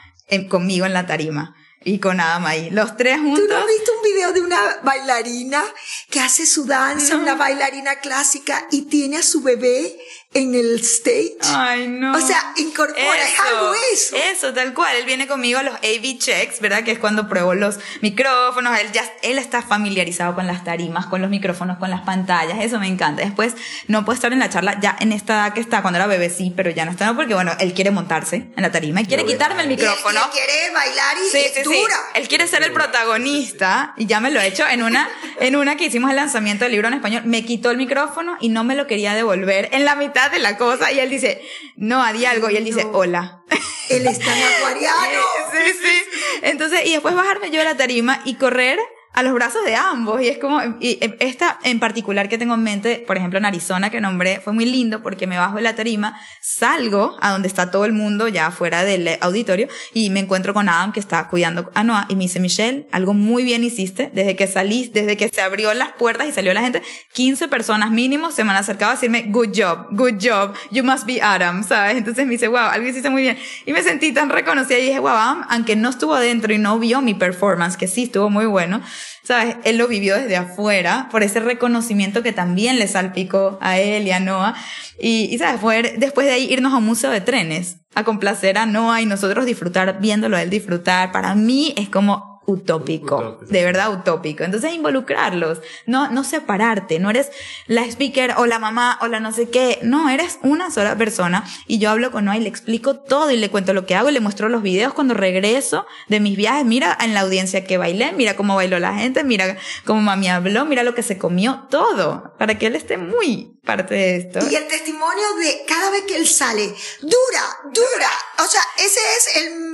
conmigo 0.48 0.84
en 0.84 0.92
la 0.92 1.06
tarima 1.06 1.54
y 1.86 2.00
con 2.00 2.18
Adam 2.20 2.44
ahí. 2.46 2.68
Los 2.70 2.96
tres 2.96 3.16
juntos. 3.18 3.44
¿Tú 3.44 3.48
no 3.48 3.56
has 3.58 3.66
visto 3.66 3.92
un 3.96 4.02
video 4.02 4.32
de 4.32 4.40
una 4.40 4.58
bailarina 4.82 5.62
que 6.10 6.18
hace 6.18 6.44
su 6.44 6.66
danza, 6.66 7.16
una 7.16 7.36
bailarina 7.36 8.00
clásica 8.00 8.66
y 8.72 8.82
tiene 8.82 9.18
a 9.18 9.22
su 9.22 9.40
bebé 9.40 9.96
en 10.36 10.54
el 10.54 10.78
stage. 10.80 11.36
Ay, 11.42 11.88
no. 11.88 12.16
O 12.16 12.20
sea, 12.20 12.52
incorpora, 12.56 13.22
es 13.22 13.40
algo 13.40 13.74
eso. 13.92 14.16
Eso, 14.16 14.52
tal 14.52 14.74
cual. 14.74 14.94
Él 14.96 15.06
viene 15.06 15.26
conmigo 15.26 15.58
a 15.58 15.62
los 15.62 15.74
AV 15.76 16.18
checks, 16.18 16.60
¿verdad? 16.60 16.84
Que 16.84 16.92
es 16.92 16.98
cuando 16.98 17.28
pruebo 17.28 17.54
los 17.54 17.78
micrófonos. 18.02 18.78
Él 18.78 18.92
ya, 18.92 19.10
él 19.22 19.38
está 19.38 19.62
familiarizado 19.62 20.34
con 20.34 20.46
las 20.46 20.62
tarimas, 20.62 21.06
con 21.06 21.22
los 21.22 21.30
micrófonos, 21.30 21.78
con 21.78 21.90
las 21.90 22.02
pantallas. 22.02 22.58
Eso 22.60 22.78
me 22.78 22.86
encanta. 22.86 23.22
Después, 23.22 23.54
no 23.88 24.04
puede 24.04 24.16
estar 24.16 24.32
en 24.32 24.38
la 24.38 24.50
charla 24.50 24.78
ya 24.80 24.96
en 25.00 25.12
esta 25.12 25.34
edad 25.34 25.54
que 25.54 25.60
está, 25.60 25.80
cuando 25.82 25.98
era 25.98 26.06
bebé 26.06 26.28
sí, 26.28 26.52
pero 26.54 26.70
ya 26.70 26.84
no 26.84 26.90
está, 26.90 27.06
no, 27.06 27.16
porque 27.16 27.34
bueno, 27.34 27.52
él 27.58 27.72
quiere 27.72 27.90
montarse 27.90 28.36
en 28.56 28.62
la 28.62 28.70
tarima 28.70 29.00
y 29.00 29.06
quiere 29.06 29.24
quitarme 29.24 29.62
el 29.62 29.68
micrófono. 29.68 30.20
Y, 30.28 30.36
quiere 30.36 30.70
bailar 30.72 31.16
y 31.16 31.30
sí, 31.30 31.44
sí, 31.54 31.84
Él 32.14 32.28
quiere 32.28 32.46
ser 32.46 32.62
el 32.62 32.72
protagonista 32.72 33.94
y 33.96 34.06
ya 34.06 34.20
me 34.20 34.30
lo 34.30 34.40
he 34.40 34.46
hecho 34.46 34.66
en 34.68 34.82
una, 34.82 35.08
en 35.40 35.56
una 35.56 35.76
que 35.76 35.86
hicimos 35.86 36.10
el 36.10 36.16
lanzamiento 36.16 36.64
del 36.64 36.72
libro 36.72 36.88
en 36.88 36.94
español, 36.94 37.22
me 37.24 37.44
quitó 37.44 37.70
el 37.70 37.76
micrófono 37.76 38.36
y 38.40 38.48
no 38.48 38.64
me 38.64 38.74
lo 38.74 38.86
quería 38.86 39.14
devolver 39.14 39.68
en 39.72 39.84
la 39.84 39.94
mitad 39.96 40.30
de 40.30 40.38
la 40.38 40.56
cosa. 40.56 40.92
Y 40.92 41.00
él 41.00 41.10
dice, 41.10 41.42
no, 41.76 42.04
di 42.12 42.24
algo. 42.24 42.50
Y 42.50 42.56
él 42.56 42.64
dice, 42.64 42.86
hola. 42.92 43.42
Él 43.88 44.06
está 44.06 44.36
en 44.36 44.44
acuariano. 44.44 45.22
sí, 45.52 45.72
sí. 45.80 46.02
Entonces, 46.42 46.86
y 46.86 46.92
después 46.92 47.14
bajarme 47.14 47.50
yo 47.50 47.58
de 47.58 47.64
la 47.64 47.76
tarima 47.76 48.20
y 48.24 48.34
correr 48.34 48.78
a 49.16 49.22
los 49.22 49.32
brazos 49.32 49.64
de 49.64 49.74
ambos. 49.74 50.20
Y 50.20 50.28
es 50.28 50.38
como, 50.38 50.60
y 50.78 50.98
esta 51.20 51.58
en 51.64 51.80
particular 51.80 52.28
que 52.28 52.36
tengo 52.36 52.54
en 52.54 52.62
mente, 52.62 53.02
por 53.06 53.16
ejemplo, 53.16 53.38
en 53.38 53.46
Arizona, 53.46 53.90
que 53.90 54.00
nombré, 54.00 54.40
fue 54.40 54.52
muy 54.52 54.66
lindo 54.66 55.02
porque 55.02 55.26
me 55.26 55.38
bajo 55.38 55.56
de 55.56 55.62
la 55.62 55.74
tarima, 55.74 56.20
salgo 56.42 57.16
a 57.20 57.32
donde 57.32 57.48
está 57.48 57.70
todo 57.70 57.86
el 57.86 57.94
mundo 57.94 58.28
ya 58.28 58.50
fuera 58.50 58.84
del 58.84 59.08
auditorio 59.22 59.68
y 59.94 60.10
me 60.10 60.20
encuentro 60.20 60.52
con 60.52 60.68
Adam 60.68 60.92
que 60.92 61.00
está 61.00 61.28
cuidando 61.28 61.70
a 61.74 61.82
Noah 61.82 62.06
y 62.10 62.14
me 62.14 62.24
dice, 62.24 62.40
Michelle, 62.40 62.86
algo 62.92 63.14
muy 63.14 63.42
bien 63.42 63.64
hiciste 63.64 64.10
desde 64.12 64.36
que 64.36 64.46
salí, 64.46 64.90
desde 64.92 65.16
que 65.16 65.30
se 65.30 65.40
abrió 65.40 65.72
las 65.72 65.92
puertas 65.92 66.28
y 66.28 66.32
salió 66.32 66.52
la 66.52 66.60
gente, 66.60 66.82
15 67.14 67.48
personas 67.48 67.90
mínimo 67.90 68.30
se 68.30 68.44
me 68.44 68.50
han 68.50 68.56
acercado 68.56 68.92
a 68.92 68.94
decirme, 68.96 69.24
good 69.28 69.48
job, 69.56 69.86
good 69.92 70.16
job, 70.22 70.54
you 70.70 70.84
must 70.84 71.06
be 71.06 71.22
Adam, 71.22 71.64
¿sabes? 71.64 71.96
Entonces 71.96 72.26
me 72.26 72.32
dice, 72.32 72.48
wow, 72.48 72.58
algo 72.58 72.86
hiciste 72.86 73.08
muy 73.08 73.22
bien. 73.22 73.38
Y 73.64 73.72
me 73.72 73.82
sentí 73.82 74.12
tan 74.12 74.28
reconocida 74.28 74.78
y 74.78 74.82
dije, 74.82 74.98
wow, 74.98 75.08
Adam, 75.08 75.46
aunque 75.48 75.74
no 75.74 75.88
estuvo 75.88 76.14
adentro 76.14 76.52
y 76.52 76.58
no 76.58 76.78
vio 76.78 77.00
mi 77.00 77.14
performance, 77.14 77.78
que 77.78 77.88
sí 77.88 78.04
estuvo 78.04 78.28
muy 78.28 78.44
bueno, 78.44 78.82
¿sabes? 79.26 79.56
Él 79.64 79.76
lo 79.76 79.88
vivió 79.88 80.16
desde 80.16 80.36
afuera 80.36 81.08
por 81.10 81.24
ese 81.24 81.40
reconocimiento 81.40 82.22
que 82.22 82.32
también 82.32 82.78
le 82.78 82.86
salpicó 82.86 83.58
a 83.60 83.78
él 83.78 84.06
y 84.06 84.12
a 84.12 84.20
Noah. 84.20 84.54
Y, 85.00 85.28
y 85.32 85.38
¿sabes? 85.38 85.60
Fue 85.60 85.94
después 85.98 86.28
de 86.28 86.34
ahí 86.34 86.46
irnos 86.48 86.72
a 86.72 86.76
un 86.76 86.84
museo 86.86 87.10
de 87.10 87.20
trenes 87.20 87.78
a 87.96 88.04
complacer 88.04 88.56
a 88.56 88.66
Noah 88.66 89.00
y 89.00 89.06
nosotros 89.06 89.44
disfrutar, 89.44 89.98
viéndolo 90.00 90.36
a 90.36 90.42
él 90.42 90.50
disfrutar. 90.50 91.10
Para 91.10 91.34
mí 91.34 91.74
es 91.76 91.88
como 91.88 92.35
utópico, 92.46 93.38
de 93.48 93.64
verdad 93.64 93.92
utópico. 93.92 94.44
Entonces 94.44 94.72
involucrarlos, 94.72 95.60
no, 95.86 96.10
no 96.10 96.24
separarte, 96.24 96.98
no 96.98 97.10
eres 97.10 97.30
la 97.66 97.84
speaker 97.84 98.34
o 98.38 98.46
la 98.46 98.58
mamá 98.58 98.98
o 99.02 99.08
la 99.08 99.20
no 99.20 99.32
sé 99.32 99.50
qué, 99.50 99.80
no, 99.82 100.08
eres 100.08 100.38
una 100.42 100.70
sola 100.70 100.96
persona 100.96 101.44
y 101.66 101.78
yo 101.78 101.90
hablo 101.90 102.10
con 102.10 102.24
Noah 102.24 102.36
y 102.36 102.40
le 102.40 102.48
explico 102.48 102.96
todo 102.96 103.30
y 103.30 103.36
le 103.36 103.50
cuento 103.50 103.74
lo 103.74 103.86
que 103.86 103.94
hago 103.94 104.08
y 104.08 104.12
le 104.12 104.20
muestro 104.20 104.48
los 104.48 104.62
videos 104.62 104.94
cuando 104.94 105.14
regreso 105.14 105.86
de 106.08 106.20
mis 106.20 106.36
viajes, 106.36 106.64
mira 106.64 106.96
en 107.00 107.14
la 107.14 107.20
audiencia 107.20 107.64
que 107.64 107.78
bailé, 107.78 108.12
mira 108.12 108.36
cómo 108.36 108.54
bailó 108.54 108.78
la 108.78 108.94
gente, 108.94 109.24
mira 109.24 109.56
cómo 109.84 110.00
mami 110.00 110.28
habló, 110.28 110.64
mira 110.64 110.82
lo 110.82 110.94
que 110.94 111.02
se 111.02 111.18
comió, 111.18 111.66
todo, 111.70 112.34
para 112.38 112.58
que 112.58 112.66
él 112.66 112.76
esté 112.76 112.96
muy 112.96 113.55
parte 113.66 113.94
de 113.94 114.16
esto. 114.16 114.38
Y 114.50 114.54
el 114.54 114.66
testimonio 114.66 115.34
de 115.38 115.64
cada 115.68 115.90
vez 115.90 116.04
que 116.08 116.16
él 116.16 116.26
sale, 116.26 116.74
dura, 117.02 117.58
dura. 117.64 118.10
O 118.38 118.46
sea, 118.46 118.62
ese 118.78 119.00
es 119.18 119.36
el 119.36 119.66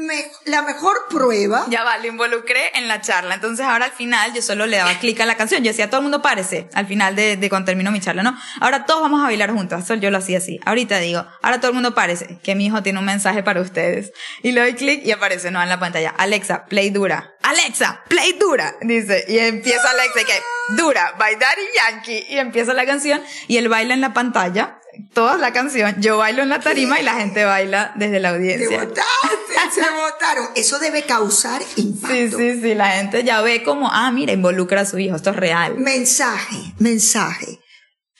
la 0.45 0.62
mejor 0.62 1.07
prueba. 1.09 1.66
Ya 1.68 1.84
va, 1.84 1.99
lo 1.99 2.07
involucré 2.07 2.76
en 2.76 2.88
la 2.88 3.01
charla. 3.01 3.34
Entonces 3.34 3.64
ahora 3.64 3.86
al 3.86 3.93
final 3.93 4.32
yo 4.32 4.43
solo 4.43 4.66
le 4.66 4.76
daba 4.78 4.99
clic 4.99 5.20
a 5.20 5.26
la 5.26 5.36
canción. 5.36 5.62
Yo 5.62 5.70
decía, 5.70 5.88
todo 5.88 5.99
el 5.99 6.05
mundo 6.05 6.22
párese 6.22 6.68
al 6.74 6.86
final 6.86 7.14
de, 7.16 7.36
de 7.36 7.49
cuando 7.49 7.66
terminó 7.66 7.90
mi 7.90 8.01
charla, 8.01 8.22
¿no? 8.22 8.36
Ahora 8.61 8.84
todos 8.84 9.03
vamos 9.03 9.20
a 9.20 9.24
bailar 9.24 9.53
juntos. 9.53 9.82
Eso 9.82 9.95
yo 9.95 10.11
lo 10.11 10.18
hacía 10.18 10.38
así. 10.38 10.61
Ahorita 10.64 10.99
digo, 10.99 11.24
ahora 11.43 11.59
todo 11.61 11.68
el 11.68 11.74
mundo 11.74 11.95
párese, 11.95 12.38
que 12.43 12.55
mi 12.55 12.66
hijo 12.66 12.82
tiene 12.82 12.99
un 12.99 13.05
mensaje 13.05 13.43
para 13.43 13.61
ustedes. 13.61 14.12
Y 14.43 14.53
le 14.53 14.61
doy 14.61 14.74
clic 14.74 15.05
y 15.05 15.12
aparece, 15.12 15.51
¿no? 15.51 15.62
En 15.62 15.68
la 15.68 15.78
pantalla. 15.78 16.11
Alexa, 16.16 16.64
play 16.66 16.90
dura. 16.90 17.34
Alexa, 17.43 18.03
play 18.09 18.32
dura. 18.32 18.76
Dice, 18.80 19.24
y 19.28 19.38
empieza 19.38 19.90
Alexa 19.90 20.20
y 20.20 20.24
que, 20.24 20.43
dura, 20.76 21.14
by 21.18 21.36
Daddy 21.36 21.62
Yankee. 21.74 22.26
Y 22.28 22.38
empieza 22.38 22.72
la 22.74 22.86
canción 22.86 23.22
y 23.49 23.57
él 23.57 23.68
baila 23.68 23.95
en 23.95 24.01
la 24.01 24.12
pantalla 24.12 24.78
toda 25.14 25.36
la 25.36 25.53
canción, 25.53 25.95
yo 26.01 26.18
bailo 26.18 26.43
en 26.43 26.49
la 26.49 26.61
tarima 26.61 27.01
y 27.01 27.03
la 27.03 27.14
gente 27.14 27.45
baila 27.45 27.93
desde 27.97 28.20
la 28.20 28.30
audiencia. 28.30 28.80
Se 29.72 29.90
votaron. 29.90 30.49
Eso 30.55 30.78
debe 30.78 31.03
causar 31.05 31.62
impacto. 31.76 32.14
Sí, 32.14 32.30
sí, 32.30 32.61
sí. 32.61 32.74
La 32.74 32.90
gente 32.90 33.24
ya 33.24 33.40
ve 33.40 33.62
como, 33.62 33.90
ah, 33.90 34.11
mira, 34.11 34.32
involucra 34.32 34.82
a 34.82 34.86
su 34.86 34.99
hijo. 34.99 35.16
Esto 35.16 35.30
es 35.30 35.36
real. 35.36 35.78
Mensaje, 35.78 36.57
mensaje. 36.78 37.61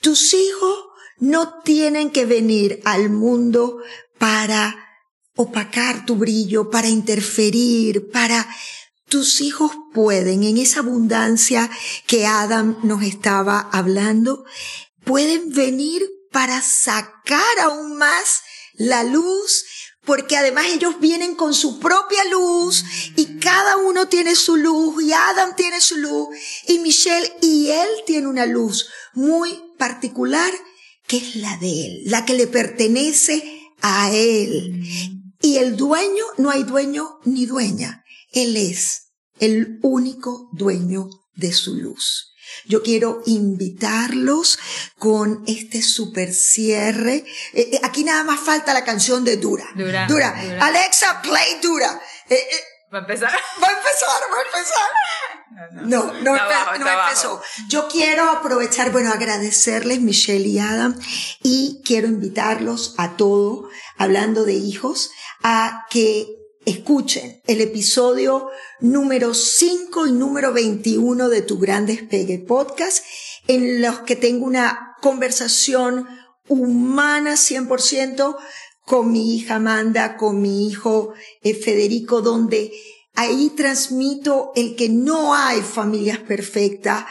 Tus 0.01 0.33
hijos 0.33 0.85
no 1.17 1.61
tienen 1.61 2.11
que 2.11 2.25
venir 2.25 2.81
al 2.85 3.09
mundo 3.09 3.77
para 4.17 4.75
opacar 5.35 6.05
tu 6.05 6.15
brillo, 6.15 6.69
para 6.69 6.87
interferir, 6.87 8.09
para... 8.11 8.47
Tus 9.13 9.41
hijos 9.41 9.69
pueden, 9.93 10.41
en 10.41 10.57
esa 10.57 10.79
abundancia 10.79 11.69
que 12.07 12.25
Adam 12.25 12.79
nos 12.81 13.03
estaba 13.03 13.59
hablando, 13.71 14.43
pueden 15.05 15.53
venir 15.53 16.01
para 16.31 16.59
sacar 16.63 17.59
aún 17.61 17.95
más 17.95 18.41
la 18.73 19.03
luz, 19.03 19.65
porque 20.03 20.35
además 20.35 20.65
ellos 20.69 20.99
vienen 20.99 21.35
con 21.35 21.53
su 21.53 21.79
propia 21.79 22.25
luz 22.31 22.83
y 23.15 23.37
cada 23.37 23.77
uno 23.77 24.07
tiene 24.07 24.33
su 24.33 24.57
luz 24.57 25.03
y 25.03 25.13
Adam 25.13 25.55
tiene 25.55 25.79
su 25.79 25.97
luz 25.97 26.29
y 26.67 26.79
Michelle 26.79 27.35
y 27.39 27.69
él 27.69 27.89
tiene 28.07 28.25
una 28.25 28.47
luz 28.47 28.87
muy 29.13 29.61
particular 29.77 30.51
que 31.05 31.17
es 31.17 31.35
la 31.35 31.55
de 31.57 31.85
él, 31.85 32.01
la 32.05 32.25
que 32.25 32.33
le 32.33 32.47
pertenece 32.47 33.61
a 33.79 34.09
él. 34.11 34.83
Y 35.39 35.57
el 35.57 35.77
dueño, 35.77 36.25
no 36.39 36.49
hay 36.49 36.63
dueño 36.63 37.19
ni 37.25 37.45
dueña, 37.45 38.03
él 38.31 38.57
es 38.57 39.02
el 39.43 39.79
único 39.81 40.49
dueño 40.53 41.09
de 41.35 41.51
su 41.51 41.75
luz. 41.75 42.33
Yo 42.65 42.81
quiero 42.81 43.21
invitarlos 43.25 44.57
con 44.97 45.43
este 45.47 45.81
super 45.81 46.33
cierre. 46.33 47.25
Eh, 47.53 47.71
eh, 47.73 47.79
aquí 47.83 48.05
nada 48.05 48.23
más 48.23 48.39
falta 48.39 48.73
la 48.73 48.85
canción 48.85 49.25
de 49.25 49.35
Dura. 49.35 49.65
Dura. 49.75 50.07
Dura. 50.07 50.29
Alexa, 50.61 51.21
play 51.21 51.59
Dura. 51.61 51.99
Eh, 52.29 52.41
va 52.93 52.99
a 52.99 53.01
empezar. 53.01 53.31
Va 53.61 53.67
a 53.67 53.71
empezar, 53.71 54.21
va 54.31 54.37
a 54.37 54.43
empezar. 54.45 55.83
No, 55.87 56.13
no, 56.21 56.35
no, 56.77 57.05
empezó. 57.05 57.41
Yo 57.67 57.89
quiero 57.89 58.29
aprovechar, 58.29 58.91
bueno, 58.91 59.11
agradecerles 59.11 59.99
Michelle 59.99 60.47
y 60.47 60.59
Adam 60.59 60.97
y 61.41 61.81
quiero 61.85 62.07
invitarlos 62.07 62.95
a 62.97 63.17
todo, 63.17 63.69
hablando 63.97 64.45
de 64.45 64.53
hijos, 64.53 65.11
a 65.43 65.85
que 65.89 66.42
escuchen 66.65 67.41
el 67.45 67.61
episodio 67.61 68.49
número 68.79 69.33
5 69.33 70.07
y 70.07 70.11
número 70.11 70.53
21 70.53 71.29
de 71.29 71.41
Tu 71.41 71.59
Gran 71.59 71.85
Despegue 71.85 72.39
Podcast, 72.39 73.03
en 73.47 73.81
los 73.81 73.99
que 73.99 74.15
tengo 74.15 74.45
una 74.45 74.95
conversación 75.01 76.07
humana 76.47 77.33
100% 77.33 78.37
con 78.85 79.11
mi 79.11 79.35
hija 79.35 79.55
Amanda, 79.55 80.17
con 80.17 80.41
mi 80.41 80.67
hijo 80.67 81.13
eh, 81.41 81.53
Federico, 81.53 82.21
donde 82.21 82.71
ahí 83.15 83.51
transmito 83.55 84.51
el 84.55 84.75
que 84.75 84.89
no 84.89 85.35
hay 85.35 85.61
familias 85.61 86.19
perfectas, 86.19 87.05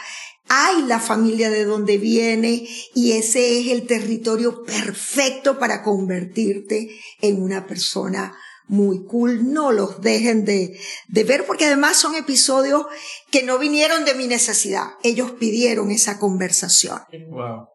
hay 0.47 0.83
la 0.83 0.99
familia 0.99 1.49
de 1.49 1.65
donde 1.65 1.97
viene 1.97 2.67
y 2.93 3.13
ese 3.13 3.59
es 3.59 3.67
el 3.67 3.87
territorio 3.87 4.63
perfecto 4.63 5.57
para 5.57 5.81
convertirte 5.81 6.89
en 7.21 7.41
una 7.41 7.65
persona 7.65 8.35
muy 8.67 9.05
cool. 9.05 9.51
No 9.51 9.71
los 9.71 10.01
dejen 10.01 10.45
de, 10.45 10.79
de 11.07 11.23
ver 11.23 11.45
porque 11.45 11.65
además 11.65 11.97
son 11.97 12.15
episodios 12.15 12.85
que 13.31 13.43
no 13.43 13.59
vinieron 13.59 14.05
de 14.05 14.15
mi 14.15 14.27
necesidad. 14.27 14.91
Ellos 15.03 15.31
pidieron 15.31 15.91
esa 15.91 16.19
conversación. 16.19 17.01
Wow. 17.29 17.67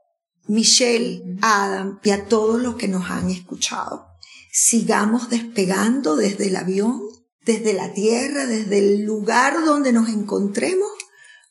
Michelle, 0.48 1.22
Adam 1.42 2.00
y 2.02 2.10
a 2.10 2.24
todos 2.24 2.60
los 2.60 2.76
que 2.76 2.88
nos 2.88 3.10
han 3.10 3.30
escuchado. 3.30 4.06
Sigamos 4.50 5.28
despegando 5.28 6.16
desde 6.16 6.48
el 6.48 6.56
avión, 6.56 7.02
desde 7.42 7.74
la 7.74 7.92
tierra, 7.92 8.46
desde 8.46 8.78
el 8.78 9.04
lugar 9.04 9.64
donde 9.64 9.92
nos 9.92 10.08
encontremos, 10.08 10.88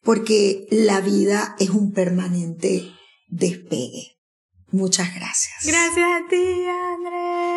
porque 0.04 0.68
la 0.72 1.00
vida 1.00 1.56
es 1.60 1.70
un 1.70 1.94
permanente 1.94 2.92
despegue. 3.28 4.18
Muchas 4.72 5.14
gracias. 5.16 5.66
Gracias 5.66 6.06
a 6.06 6.28
ti, 6.30 6.66
André. 6.66 7.57